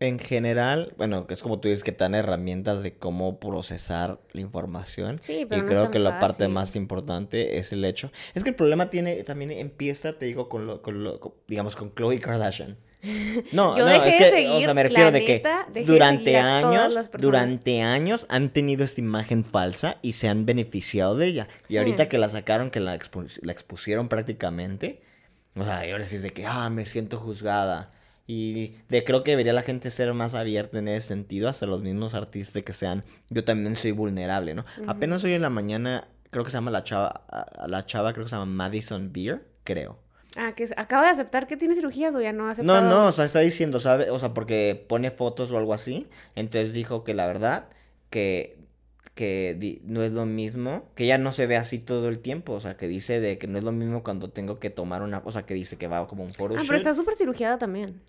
en 0.01 0.19
general, 0.19 0.93
bueno, 0.97 1.25
es 1.29 1.41
como 1.41 1.59
tú 1.59 1.67
dices 1.67 1.83
que 1.83 1.93
te 1.93 2.03
dan 2.03 2.13
herramientas 2.13 2.83
de 2.83 2.97
cómo 2.97 3.39
procesar 3.39 4.19
la 4.31 4.41
información. 4.41 5.17
Sí, 5.21 5.45
pero 5.47 5.63
y 5.63 5.65
creo 5.65 5.91
que 5.91 5.99
la 5.99 6.19
parte 6.19 6.49
más 6.49 6.75
importante 6.75 7.57
es 7.57 7.73
el 7.73 7.83
hecho. 7.85 8.11
Es 8.33 8.43
que 8.43 8.49
el 8.49 8.55
problema 8.55 8.89
tiene, 8.89 9.23
también 9.23 9.51
empieza, 9.51 10.17
te 10.17 10.25
digo, 10.25 10.49
con 10.49 10.67
lo, 10.67 10.81
con 10.81 11.03
lo 11.03 11.37
digamos, 11.47 11.75
con 11.75 11.93
Chloe 11.95 12.19
Kardashian. 12.19 12.77
No, 13.53 13.77
no, 13.77 13.87
es 13.87 14.15
que, 14.15 14.49
o 14.49 14.59
sea, 14.59 14.73
me 14.73 14.83
refiero 14.83 15.11
de 15.11 15.25
que 15.25 15.83
durante 15.85 16.37
años, 16.37 17.09
durante 17.17 17.81
años 17.81 18.25
han 18.29 18.49
tenido 18.49 18.83
esta 18.83 18.99
imagen 18.99 19.45
falsa 19.45 19.97
y 20.01 20.13
se 20.13 20.27
han 20.27 20.45
beneficiado 20.45 21.15
de 21.15 21.27
ella. 21.27 21.47
Y 21.67 21.77
ahorita 21.77 22.09
que 22.09 22.17
la 22.17 22.29
sacaron, 22.29 22.69
que 22.69 22.79
la, 22.79 22.95
expusieron 22.95 24.09
prácticamente, 24.09 25.01
o 25.55 25.63
sea, 25.63 25.87
y 25.87 25.91
ahora 25.91 26.03
sí 26.03 26.17
es 26.17 26.23
de 26.23 26.31
que, 26.31 26.45
ah, 26.45 26.69
me 26.69 26.85
siento 26.85 27.17
juzgada. 27.17 27.91
Y 28.27 28.75
de 28.89 29.03
creo 29.03 29.23
que 29.23 29.31
debería 29.31 29.53
la 29.53 29.63
gente 29.63 29.89
ser 29.89 30.13
más 30.13 30.35
abierta 30.35 30.77
en 30.77 30.87
ese 30.87 31.07
sentido, 31.07 31.49
hasta 31.49 31.65
los 31.65 31.81
mismos 31.81 32.13
artistas 32.13 32.61
que 32.61 32.73
sean, 32.73 33.03
yo 33.29 33.43
también 33.43 33.75
soy 33.75 33.91
vulnerable, 33.91 34.53
¿no? 34.53 34.65
Apenas 34.87 35.23
hoy 35.23 35.33
en 35.33 35.41
la 35.41 35.49
mañana, 35.49 36.07
creo 36.29 36.43
que 36.43 36.51
se 36.51 36.57
llama 36.57 36.69
la 36.69 36.83
chava, 36.83 37.23
la 37.65 37.85
chava 37.87 38.13
creo 38.13 38.25
que 38.25 38.29
se 38.29 38.35
llama 38.35 38.45
Madison 38.45 39.11
Beer, 39.11 39.47
creo. 39.63 39.97
Ah, 40.37 40.53
que 40.53 40.69
acaba 40.77 41.05
de 41.05 41.09
aceptar 41.09 41.47
que 41.47 41.57
tiene 41.57 41.75
cirugías 41.75 42.15
o 42.15 42.21
ya 42.21 42.31
no 42.31 42.47
ha 42.47 42.51
aceptado. 42.51 42.81
No, 42.81 42.89
no, 42.89 43.07
o 43.07 43.11
sea, 43.11 43.25
está 43.25 43.39
diciendo, 43.39 43.79
¿sabe? 43.79 44.09
O 44.11 44.19
sea, 44.19 44.33
porque 44.33 44.85
pone 44.87 45.11
fotos 45.11 45.51
o 45.51 45.57
algo 45.57 45.73
así. 45.73 46.07
Entonces 46.35 46.71
dijo 46.71 47.03
que 47.03 47.13
la 47.13 47.25
verdad, 47.25 47.69
que, 48.09 48.57
que 49.15 49.79
no 49.83 50.03
es 50.03 50.11
lo 50.11 50.25
mismo, 50.25 50.83
que 50.95 51.07
ya 51.07 51.17
no 51.17 51.31
se 51.31 51.47
ve 51.47 51.57
así 51.57 51.79
todo 51.79 52.09
el 52.09 52.19
tiempo. 52.19 52.53
O 52.53 52.59
sea, 52.59 52.77
que 52.77 52.87
dice 52.87 53.19
de 53.19 53.37
que 53.37 53.47
no 53.47 53.57
es 53.57 53.63
lo 53.63 53.71
mismo 53.71 54.03
cuando 54.03 54.29
tengo 54.29 54.59
que 54.59 54.69
tomar 54.69 55.01
una. 55.01 55.21
O 55.25 55.31
sea, 55.31 55.45
que 55.45 55.55
dice 55.55 55.77
que 55.77 55.87
va 55.87 56.07
como 56.07 56.23
un 56.23 56.33
foro. 56.33 56.55
Ah, 56.57 56.61
pero 56.65 56.77
está 56.77 56.93
súper 56.93 57.15
cirugiada 57.15 57.57
también. 57.57 57.99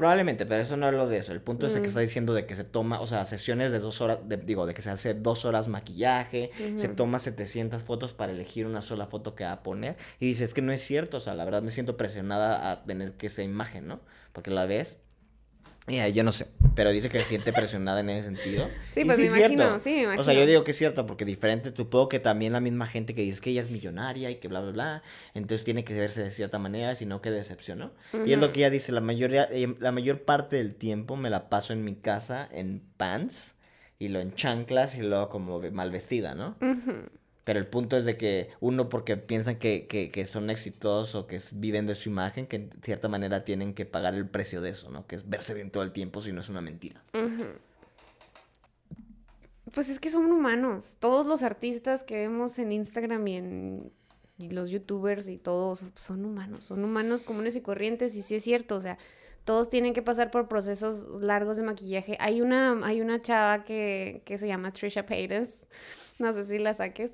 Probablemente, 0.00 0.46
pero 0.46 0.62
eso 0.62 0.78
no 0.78 0.88
es 0.88 0.94
lo 0.94 1.06
de 1.08 1.18
eso. 1.18 1.32
El 1.32 1.42
punto 1.42 1.66
es 1.66 1.74
que 1.74 1.80
mm. 1.80 1.84
está 1.84 2.00
diciendo 2.00 2.32
de 2.32 2.46
que 2.46 2.54
se 2.54 2.64
toma, 2.64 3.02
o 3.02 3.06
sea, 3.06 3.26
sesiones 3.26 3.70
de 3.70 3.80
dos 3.80 4.00
horas, 4.00 4.20
digo, 4.46 4.64
de 4.64 4.72
que 4.72 4.80
se 4.80 4.88
hace 4.88 5.12
dos 5.12 5.44
horas 5.44 5.68
maquillaje, 5.68 6.50
se 6.76 6.88
toma 6.88 7.18
700 7.18 7.82
fotos 7.82 8.14
para 8.14 8.32
elegir 8.32 8.64
una 8.64 8.80
sola 8.80 9.04
foto 9.08 9.34
que 9.34 9.44
va 9.44 9.52
a 9.52 9.62
poner. 9.62 9.98
Y 10.18 10.28
dice, 10.28 10.44
es 10.44 10.54
que 10.54 10.62
no 10.62 10.72
es 10.72 10.80
cierto, 10.80 11.18
o 11.18 11.20
sea, 11.20 11.34
la 11.34 11.44
verdad 11.44 11.60
me 11.60 11.70
siento 11.70 11.98
presionada 11.98 12.70
a 12.70 12.82
tener 12.82 13.12
que 13.12 13.26
esa 13.26 13.42
imagen, 13.42 13.88
¿no? 13.88 14.00
Porque 14.32 14.50
la 14.50 14.64
ves 14.64 14.96
Mira, 15.90 16.08
yo 16.08 16.22
no 16.22 16.30
sé, 16.30 16.46
pero 16.76 16.90
dice 16.90 17.08
que 17.08 17.18
se 17.18 17.24
siente 17.24 17.52
presionada 17.52 17.98
en 17.98 18.10
ese 18.10 18.32
sentido. 18.32 18.70
Sí, 18.92 19.04
pues 19.04 19.18
me 19.18 19.24
imagino, 19.24 19.80
sí, 19.80 19.90
me 19.90 20.02
imagino. 20.02 20.22
O 20.22 20.24
sea, 20.24 20.34
yo 20.34 20.46
digo 20.46 20.62
que 20.62 20.70
es 20.70 20.76
cierto, 20.76 21.04
porque 21.04 21.24
diferente, 21.24 21.72
supongo 21.74 22.08
que 22.08 22.20
también 22.20 22.52
la 22.52 22.60
misma 22.60 22.86
gente 22.86 23.12
que 23.12 23.22
dice 23.22 23.40
que 23.40 23.50
ella 23.50 23.62
es 23.62 23.70
millonaria 23.70 24.30
y 24.30 24.36
que 24.36 24.46
bla, 24.46 24.60
bla, 24.60 24.70
bla, 24.70 25.02
entonces 25.34 25.64
tiene 25.64 25.82
que 25.82 25.98
verse 25.98 26.22
de 26.22 26.30
cierta 26.30 26.60
manera, 26.60 26.94
sino 26.94 27.20
que 27.20 27.32
decepcionó. 27.32 27.90
Y 28.24 28.32
es 28.32 28.38
lo 28.38 28.52
que 28.52 28.60
ella 28.60 28.70
dice, 28.70 28.92
la, 28.92 29.00
mayoría, 29.00 29.48
eh, 29.50 29.74
la 29.80 29.90
mayor 29.90 30.22
parte 30.22 30.56
del 30.56 30.76
tiempo 30.76 31.16
me 31.16 31.28
la 31.28 31.48
paso 31.48 31.72
en 31.72 31.82
mi 31.82 31.96
casa 31.96 32.48
en 32.52 32.82
pants 32.96 33.56
y 33.98 34.06
lo 34.06 34.20
en 34.20 34.32
chanclas 34.34 34.94
y 34.94 35.02
luego 35.02 35.28
como 35.28 35.60
mal 35.72 35.90
vestida, 35.90 36.36
¿no? 36.36 36.56
Pero 37.50 37.58
el 37.58 37.66
punto 37.66 37.96
es 37.96 38.04
de 38.04 38.16
que 38.16 38.50
uno 38.60 38.88
porque 38.88 39.16
piensan 39.16 39.56
que, 39.56 39.88
que, 39.88 40.26
son 40.26 40.50
exitosos 40.50 41.16
o 41.16 41.26
que 41.26 41.40
viven 41.54 41.84
de 41.84 41.96
su 41.96 42.08
imagen, 42.08 42.46
que 42.46 42.54
en 42.54 42.70
cierta 42.80 43.08
manera 43.08 43.42
tienen 43.42 43.74
que 43.74 43.84
pagar 43.84 44.14
el 44.14 44.28
precio 44.28 44.60
de 44.60 44.70
eso, 44.70 44.88
¿no? 44.88 45.04
Que 45.08 45.16
es 45.16 45.28
verse 45.28 45.52
bien 45.52 45.72
todo 45.72 45.82
el 45.82 45.90
tiempo 45.90 46.22
si 46.22 46.32
no 46.32 46.42
es 46.42 46.48
una 46.48 46.60
mentira. 46.60 47.02
Pues 49.74 49.88
es 49.88 49.98
que 49.98 50.12
son 50.12 50.30
humanos. 50.30 50.94
Todos 51.00 51.26
los 51.26 51.42
artistas 51.42 52.04
que 52.04 52.14
vemos 52.14 52.56
en 52.60 52.70
Instagram 52.70 53.26
y 53.26 53.36
en 53.38 53.92
los 54.38 54.70
youtubers 54.70 55.28
y 55.28 55.36
todos 55.36 55.86
son 55.96 56.24
humanos. 56.24 56.66
Son 56.66 56.84
humanos 56.84 57.22
comunes 57.22 57.56
y 57.56 57.62
corrientes 57.62 58.14
y 58.14 58.22
sí 58.22 58.36
es 58.36 58.44
cierto, 58.44 58.76
o 58.76 58.80
sea, 58.80 58.96
todos 59.42 59.68
tienen 59.68 59.92
que 59.92 60.02
pasar 60.02 60.30
por 60.30 60.46
procesos 60.46 61.08
largos 61.20 61.56
de 61.56 61.64
maquillaje. 61.64 62.16
Hay 62.20 62.42
una, 62.42 62.78
hay 62.86 63.00
una 63.00 63.20
chava 63.20 63.64
que, 63.64 64.22
que 64.24 64.38
se 64.38 64.46
llama 64.46 64.72
Trisha 64.72 65.04
Paytas, 65.04 65.66
no 66.20 66.32
sé 66.32 66.44
si 66.44 66.60
la 66.60 66.74
saques, 66.74 67.10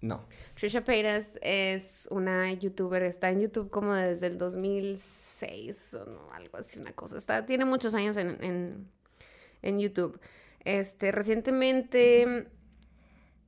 no. 0.00 0.26
Trisha 0.54 0.84
Paytas 0.84 1.38
es 1.42 2.08
una 2.10 2.52
youtuber, 2.52 3.02
está 3.02 3.30
en 3.30 3.40
YouTube 3.40 3.68
como 3.70 3.94
desde 3.94 4.28
el 4.28 4.38
2006 4.38 5.94
o 5.94 6.04
no, 6.04 6.32
algo 6.32 6.58
así, 6.58 6.78
una 6.78 6.92
cosa. 6.92 7.16
Está, 7.16 7.46
tiene 7.46 7.64
muchos 7.64 7.94
años 7.94 8.16
en, 8.16 8.88
en, 9.62 9.80
YouTube. 9.80 10.20
Este, 10.64 11.10
recientemente 11.10 12.48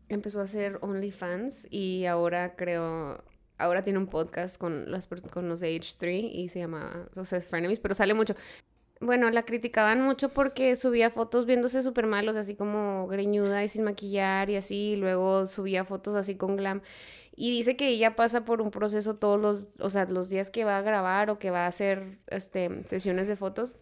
empezó 0.09 0.40
a 0.40 0.44
hacer 0.44 0.78
OnlyFans 0.80 1.68
y 1.70 2.07
ahora 2.07 2.57
creo, 2.57 3.22
ahora 3.57 3.84
tiene 3.84 4.01
un 4.01 4.09
podcast 4.09 4.59
con, 4.59 4.86
con 5.30 5.48
los 5.48 5.62
H3 5.62 6.30
y 6.32 6.48
se 6.48 6.59
llama, 6.59 7.09
o 7.14 7.24
sea, 7.24 7.38
es 7.38 7.46
Frenemies, 7.46 7.78
pero 7.78 7.94
sale 7.94 8.12
mucho 8.12 8.34
bueno, 9.01 9.30
la 9.30 9.44
criticaban 9.44 10.03
mucho 10.03 10.28
porque 10.28 10.76
subía 10.76 11.11
fotos 11.11 11.46
viéndose 11.46 11.82
súper 11.82 12.07
malos, 12.07 12.36
así 12.36 12.55
como 12.55 13.07
greñuda 13.09 13.64
y 13.64 13.68
sin 13.68 13.84
maquillar 13.84 14.51
y 14.51 14.57
así, 14.57 14.92
y 14.92 14.96
luego 14.96 15.46
subía 15.46 15.84
fotos 15.84 16.14
así 16.14 16.36
con 16.36 16.57
glam. 16.57 16.82
Y 17.34 17.51
dice 17.53 17.76
que 17.76 17.88
ella 17.88 18.14
pasa 18.16 18.44
por 18.44 18.61
un 18.61 18.70
proceso 18.70 19.16
todos 19.16 19.40
los, 19.40 19.68
o 19.80 19.88
sea, 19.90 20.05
los 20.05 20.28
días 20.28 20.51
que 20.51 20.64
va 20.64 20.78
a 20.78 20.82
grabar 20.82 21.30
o 21.30 21.38
que 21.38 21.51
va 21.51 21.64
a 21.64 21.68
hacer 21.68 22.18
este, 22.26 22.84
sesiones 22.84 23.28
de 23.28 23.36
fotos, 23.36 23.76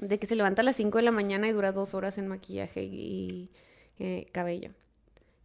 de 0.00 0.18
que 0.18 0.26
se 0.26 0.36
levanta 0.36 0.62
a 0.62 0.64
las 0.64 0.76
5 0.76 0.98
de 0.98 1.04
la 1.04 1.12
mañana 1.12 1.46
y 1.48 1.52
dura 1.52 1.72
dos 1.72 1.94
horas 1.94 2.18
en 2.18 2.26
maquillaje 2.28 2.82
y, 2.82 3.50
eh, 4.00 4.26
cabello 4.32 4.72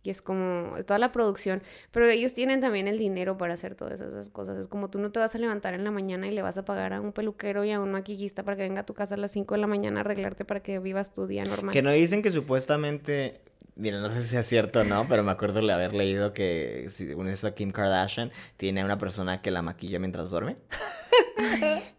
y 0.05 0.09
es 0.09 0.21
como 0.21 0.75
toda 0.85 0.99
la 0.99 1.11
producción, 1.11 1.61
pero 1.91 2.09
ellos 2.09 2.33
tienen 2.33 2.61
también 2.61 2.87
el 2.87 2.97
dinero 2.97 3.37
para 3.37 3.55
hacer 3.55 3.75
todas 3.75 3.99
esas 4.01 4.29
cosas. 4.29 4.57
Es 4.57 4.67
como 4.67 4.89
tú 4.89 4.99
no 4.99 5.11
te 5.11 5.19
vas 5.19 5.35
a 5.35 5.37
levantar 5.37 5.73
en 5.73 5.83
la 5.83 5.91
mañana 5.91 6.27
y 6.27 6.31
le 6.31 6.41
vas 6.41 6.57
a 6.57 6.65
pagar 6.65 6.93
a 6.93 7.01
un 7.01 7.11
peluquero 7.11 7.63
y 7.63 7.71
a 7.71 7.79
un 7.79 7.91
maquillista 7.91 8.43
para 8.43 8.57
que 8.57 8.63
venga 8.63 8.81
a 8.81 8.85
tu 8.85 8.93
casa 8.93 9.15
a 9.15 9.17
las 9.17 9.31
5 9.31 9.55
de 9.55 9.61
la 9.61 9.67
mañana 9.67 9.99
a 9.99 10.01
arreglarte 10.01 10.45
para 10.45 10.61
que 10.61 10.79
vivas 10.79 11.13
tu 11.13 11.27
día 11.27 11.45
normal. 11.45 11.73
Que 11.73 11.81
no 11.81 11.91
dicen 11.91 12.21
que 12.21 12.31
supuestamente 12.31 13.41
Mira, 13.77 13.99
no 13.99 14.07
sé 14.07 14.23
si 14.23 14.37
es 14.37 14.47
cierto 14.47 14.79
o 14.79 14.83
no, 14.85 15.05
pero 15.09 15.21
me 15.21 15.31
acuerdo 15.31 15.59
de 15.59 15.73
haber 15.73 15.93
leído 15.93 16.31
que, 16.31 16.87
según 16.89 17.27
eso, 17.27 17.53
Kim 17.53 17.71
Kardashian 17.71 18.31
tiene 18.55 18.79
a 18.79 18.85
una 18.85 18.97
persona 18.97 19.41
que 19.41 19.51
la 19.51 19.61
maquilla 19.61 19.99
mientras 19.99 20.29
duerme. 20.29 20.55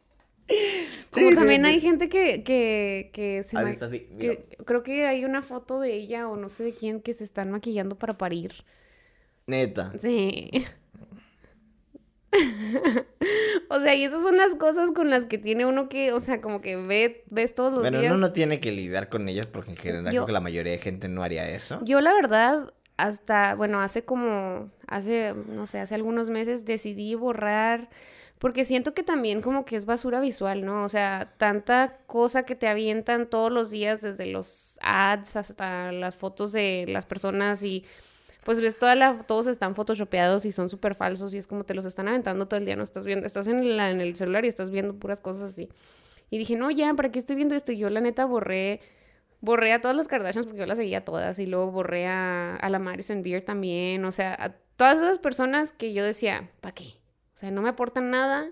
Como 1.10 1.34
también 1.34 1.64
hay 1.64 1.80
gente 1.80 2.08
que, 2.08 2.42
que, 2.44 3.10
que 3.12 3.42
se 3.42 3.56
creo 4.64 4.82
que 4.82 5.06
hay 5.06 5.24
una 5.24 5.42
foto 5.42 5.80
de 5.80 5.94
ella 5.94 6.28
o 6.28 6.36
no 6.36 6.48
sé 6.48 6.64
de 6.64 6.72
quién 6.72 7.00
que 7.00 7.14
se 7.14 7.24
están 7.24 7.50
maquillando 7.50 7.96
para 7.96 8.18
parir. 8.18 8.52
Neta. 9.46 9.92
Sí. 9.98 10.50
o 13.70 13.80
sea, 13.80 13.94
y 13.94 14.04
esas 14.04 14.22
son 14.22 14.36
las 14.36 14.54
cosas 14.56 14.90
con 14.92 15.10
las 15.10 15.24
que 15.26 15.38
tiene 15.38 15.66
uno 15.66 15.88
que, 15.88 16.12
o 16.12 16.20
sea, 16.20 16.40
como 16.40 16.60
que 16.60 16.76
ve, 16.76 17.24
ves 17.30 17.54
todos 17.54 17.72
los 17.72 17.80
Bueno, 17.82 18.00
días. 18.00 18.12
uno 18.12 18.20
no 18.20 18.32
tiene 18.32 18.60
que 18.60 18.72
lidiar 18.72 19.08
con 19.08 19.28
ellas 19.28 19.46
porque 19.46 19.70
en 19.70 19.76
general 19.76 20.04
Yo- 20.06 20.10
creo 20.20 20.26
que 20.26 20.32
la 20.32 20.40
mayoría 20.40 20.72
de 20.72 20.78
gente 20.78 21.08
no 21.08 21.22
haría 21.22 21.48
eso. 21.48 21.80
Yo 21.84 22.00
la 22.00 22.12
verdad, 22.12 22.72
hasta, 22.96 23.54
bueno, 23.54 23.80
hace 23.80 24.04
como, 24.04 24.70
hace, 24.86 25.34
no 25.48 25.66
sé, 25.66 25.78
hace 25.80 25.94
algunos 25.94 26.28
meses 26.28 26.64
decidí 26.64 27.14
borrar, 27.14 27.88
porque 28.38 28.64
siento 28.64 28.92
que 28.92 29.02
también 29.02 29.40
como 29.40 29.64
que 29.64 29.76
es 29.76 29.86
basura 29.86 30.20
visual, 30.20 30.64
¿no? 30.64 30.84
O 30.84 30.88
sea, 30.88 31.32
tanta 31.38 31.98
cosa 32.06 32.44
que 32.44 32.54
te 32.54 32.68
avientan 32.68 33.28
todos 33.28 33.50
los 33.50 33.70
días, 33.70 34.02
desde 34.02 34.26
los 34.26 34.78
ads 34.82 35.36
hasta 35.36 35.92
las 35.92 36.16
fotos 36.16 36.52
de 36.52 36.84
las 36.88 37.06
personas 37.06 37.62
y 37.62 37.84
pues 38.44 38.60
ves 38.60 38.78
toda 38.78 39.18
todos 39.24 39.46
están 39.48 39.74
photoshopeados 39.74 40.44
y 40.46 40.52
son 40.52 40.70
súper 40.70 40.94
falsos 40.94 41.34
y 41.34 41.38
es 41.38 41.46
como 41.46 41.64
te 41.64 41.74
los 41.74 41.84
están 41.84 42.08
aventando 42.08 42.46
todo 42.46 42.58
el 42.58 42.66
día, 42.66 42.76
no 42.76 42.84
estás 42.84 43.06
viendo, 43.06 43.26
estás 43.26 43.46
en, 43.48 43.58
el 43.64 44.16
celular 44.16 44.44
y 44.44 44.48
estás 44.48 44.70
viendo 44.70 44.94
puras 44.94 45.20
cosas 45.20 45.50
así. 45.50 45.68
Y 46.30 46.38
dije, 46.38 46.56
no, 46.56 46.70
ya, 46.70 46.92
¿para 46.94 47.10
qué 47.10 47.18
estoy 47.18 47.36
viendo 47.36 47.54
esto? 47.54 47.72
Y 47.72 47.78
yo 47.78 47.90
la 47.90 48.00
neta 48.00 48.24
borré, 48.24 48.80
borré 49.40 49.72
a 49.72 49.80
todas 49.80 49.96
las 49.96 50.08
Kardashians 50.08 50.46
porque 50.46 50.60
yo 50.60 50.66
las 50.66 50.78
seguía 50.78 51.04
todas 51.04 51.38
y 51.38 51.46
luego 51.46 51.72
borré 51.72 52.06
a, 52.06 52.56
a 52.56 52.68
la 52.68 52.78
Madison 52.78 53.22
Beer 53.22 53.44
también, 53.44 54.04
o 54.04 54.12
sea, 54.12 54.36
a 54.38 54.50
todas 54.76 54.98
esas 54.98 55.18
personas 55.18 55.72
que 55.72 55.92
yo 55.92 56.04
decía, 56.04 56.50
¿para 56.60 56.74
qué? 56.74 57.05
O 57.36 57.38
sea, 57.38 57.50
no 57.50 57.60
me 57.62 57.68
aportan 57.68 58.10
nada 58.10 58.50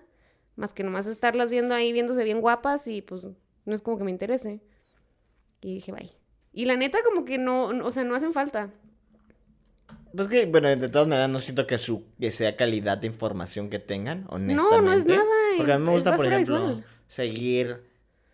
más 0.56 0.72
que 0.74 0.84
nomás 0.84 1.06
estarlas 1.06 1.50
viendo 1.50 1.74
ahí, 1.74 1.92
viéndose 1.92 2.22
bien 2.22 2.40
guapas 2.40 2.86
y 2.86 3.00
pues 3.02 3.26
no 3.64 3.74
es 3.74 3.80
como 3.80 3.96
que 3.98 4.04
me 4.04 4.10
interese. 4.10 4.60
Y 5.62 5.74
dije, 5.76 5.90
bye. 5.90 6.12
Y 6.52 6.66
la 6.66 6.76
neta 6.76 6.98
como 7.02 7.24
que 7.24 7.38
no, 7.38 7.72
no- 7.72 7.86
o 7.86 7.90
sea, 7.90 8.04
no 8.04 8.14
hacen 8.14 8.32
falta. 8.32 8.70
Pues 10.16 10.28
que, 10.28 10.46
bueno, 10.46 10.68
de 10.68 10.88
todas 10.88 11.08
maneras 11.08 11.28
no 11.28 11.40
siento 11.40 11.66
que 11.66 11.76
su 11.78 12.04
que 12.20 12.30
sea 12.30 12.54
calidad 12.56 12.98
de 12.98 13.08
información 13.08 13.68
que 13.68 13.80
tengan, 13.80 14.26
honestamente. 14.28 14.76
No, 14.76 14.82
no 14.82 14.92
es 14.92 15.06
nada, 15.06 15.24
Porque 15.56 15.72
a 15.72 15.78
mí 15.78 15.86
me 15.86 15.90
gusta, 15.92 16.14
por 16.16 16.26
ejemplo, 16.26 16.58
visual. 16.68 16.84
seguir 17.08 17.82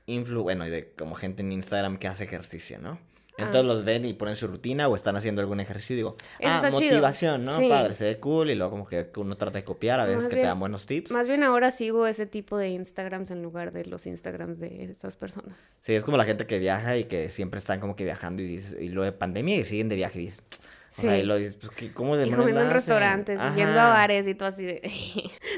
influ, 0.06 0.42
bueno, 0.42 0.64
de 0.64 0.92
como 0.98 1.14
gente 1.14 1.40
en 1.42 1.52
Instagram 1.52 1.96
que 1.96 2.08
hace 2.08 2.24
ejercicio, 2.24 2.78
¿no? 2.80 2.98
Ah. 3.42 3.46
Entonces 3.46 3.66
los 3.66 3.84
ven 3.84 4.04
y 4.04 4.14
ponen 4.14 4.36
su 4.36 4.46
rutina 4.46 4.88
o 4.88 4.94
están 4.94 5.16
haciendo 5.16 5.40
algún 5.40 5.60
ejercicio 5.60 5.94
y 5.94 5.96
digo, 5.96 6.16
Eso 6.38 6.50
ah, 6.52 6.60
chido. 6.72 6.90
motivación, 6.92 7.44
¿no? 7.44 7.52
Sí. 7.52 7.68
Padre, 7.68 7.94
se 7.94 8.04
ve 8.04 8.18
cool 8.20 8.50
y 8.50 8.54
luego 8.54 8.70
como 8.70 8.86
que 8.86 9.10
uno 9.16 9.36
trata 9.36 9.58
de 9.58 9.64
copiar, 9.64 10.00
a 10.00 10.04
veces 10.06 10.22
Más 10.22 10.28
que 10.30 10.36
bien- 10.36 10.44
te 10.44 10.48
dan 10.48 10.60
buenos 10.60 10.86
tips. 10.86 11.10
Más 11.10 11.26
bien 11.28 11.42
ahora 11.42 11.70
sigo 11.70 12.06
ese 12.06 12.26
tipo 12.26 12.56
de 12.56 12.68
Instagrams 12.68 13.30
en 13.30 13.42
lugar 13.42 13.72
de 13.72 13.84
los 13.86 14.06
Instagrams 14.06 14.60
de 14.60 14.84
estas 14.84 15.16
personas. 15.16 15.56
Sí, 15.80 15.94
es 15.94 16.04
como 16.04 16.16
la 16.16 16.24
gente 16.24 16.46
que 16.46 16.58
viaja 16.58 16.96
y 16.96 17.04
que 17.04 17.30
siempre 17.30 17.58
están 17.58 17.80
como 17.80 17.96
que 17.96 18.04
viajando 18.04 18.42
y, 18.42 18.46
dices, 18.46 18.76
y 18.80 18.88
luego 18.88 19.04
de 19.10 19.12
pandemia 19.16 19.56
y 19.56 19.64
siguen 19.64 19.88
de 19.88 19.96
viaje 19.96 20.20
y 20.20 20.24
dices, 20.26 20.42
o 20.50 20.92
sea, 21.02 21.14
Sí. 21.14 21.20
y 21.20 21.22
lo 21.22 21.36
dices, 21.36 21.54
pues, 21.54 21.70
¿qué- 21.70 21.92
¿cómo 21.92 22.16
de 22.16 22.26
Y 22.26 22.30
comiendo 22.32 22.62
en 22.62 22.70
restaurantes, 22.70 23.40
y 23.40 23.56
yendo 23.56 23.78
a 23.78 23.90
bares 23.90 24.26
y 24.26 24.34
todo 24.34 24.48
así 24.48 24.64
de... 24.66 24.80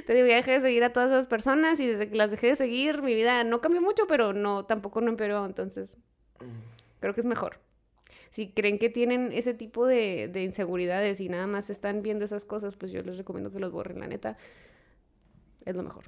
Te 0.07 0.13
digo, 0.15 0.27
ya 0.27 0.35
dejé 0.37 0.51
de 0.53 0.61
seguir 0.61 0.85
a 0.85 0.93
todas 0.93 1.09
esas 1.11 1.27
personas 1.27 1.81
y 1.81 1.87
desde 1.87 2.09
que 2.11 2.17
las 2.17 2.31
dejé 2.31 2.49
de 2.49 2.57
seguir, 2.57 3.01
mi 3.03 3.15
vida 3.15 3.43
no 3.43 3.61
cambió 3.63 3.81
mucho, 3.81 4.07
pero 4.07 4.35
no, 4.35 4.67
tampoco 4.67 5.01
no 5.01 5.09
empeoró, 5.09 5.47
entonces 5.47 5.97
creo 7.01 7.15
que 7.15 7.21
es 7.21 7.27
mejor. 7.27 7.61
Si 8.33 8.49
creen 8.49 8.79
que 8.79 8.89
tienen 8.89 9.31
ese 9.35 9.53
tipo 9.53 9.87
de, 9.87 10.27
de 10.27 10.43
inseguridades 10.43 11.21
y 11.21 11.29
nada 11.29 11.47
más 11.47 11.69
están 11.69 12.01
viendo 12.01 12.25
esas 12.25 12.47
cosas, 12.47 12.77
pues 12.77 12.91
yo 12.91 13.03
les 13.03 13.19
recomiendo 13.19 13.53
que 13.53 13.59
los 13.59 13.71
borren, 13.71 14.01
la 14.01 14.07
neta. 14.07 14.39
Es 15.67 15.77
lo 15.77 15.83
mejor. 15.83 16.05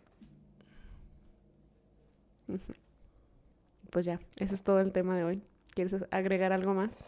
Pues 3.90 4.06
ya, 4.06 4.20
ese 4.38 4.54
es 4.54 4.62
todo 4.62 4.80
el 4.80 4.90
tema 4.90 5.18
de 5.18 5.24
hoy. 5.24 5.42
¿Quieres 5.74 5.96
agregar 6.10 6.54
algo 6.54 6.72
más? 6.72 7.04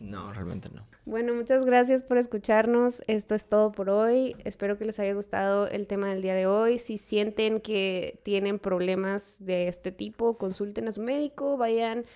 No, 0.00 0.32
realmente 0.32 0.68
no. 0.74 0.84
Bueno, 1.04 1.34
muchas 1.34 1.64
gracias 1.64 2.02
por 2.02 2.18
escucharnos. 2.18 3.04
Esto 3.06 3.36
es 3.36 3.46
todo 3.46 3.70
por 3.70 3.90
hoy. 3.90 4.34
Espero 4.42 4.76
que 4.76 4.86
les 4.86 4.98
haya 4.98 5.14
gustado 5.14 5.68
el 5.68 5.86
tema 5.86 6.10
del 6.10 6.20
día 6.20 6.34
de 6.34 6.46
hoy. 6.46 6.80
Si 6.80 6.98
sienten 6.98 7.60
que 7.60 8.18
tienen 8.24 8.58
problemas 8.58 9.36
de 9.38 9.68
este 9.68 9.92
tipo, 9.92 10.36
consulten 10.36 10.88
a 10.88 10.92
su 10.92 11.00
médico, 11.00 11.56
vayan 11.56 12.06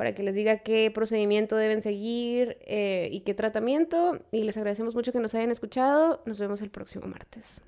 para 0.00 0.14
que 0.14 0.22
les 0.22 0.34
diga 0.34 0.56
qué 0.56 0.90
procedimiento 0.90 1.56
deben 1.56 1.82
seguir 1.82 2.56
eh, 2.62 3.10
y 3.12 3.20
qué 3.20 3.34
tratamiento. 3.34 4.18
Y 4.32 4.44
les 4.44 4.56
agradecemos 4.56 4.94
mucho 4.94 5.12
que 5.12 5.20
nos 5.20 5.34
hayan 5.34 5.50
escuchado. 5.50 6.22
Nos 6.24 6.40
vemos 6.40 6.62
el 6.62 6.70
próximo 6.70 7.06
martes. 7.06 7.60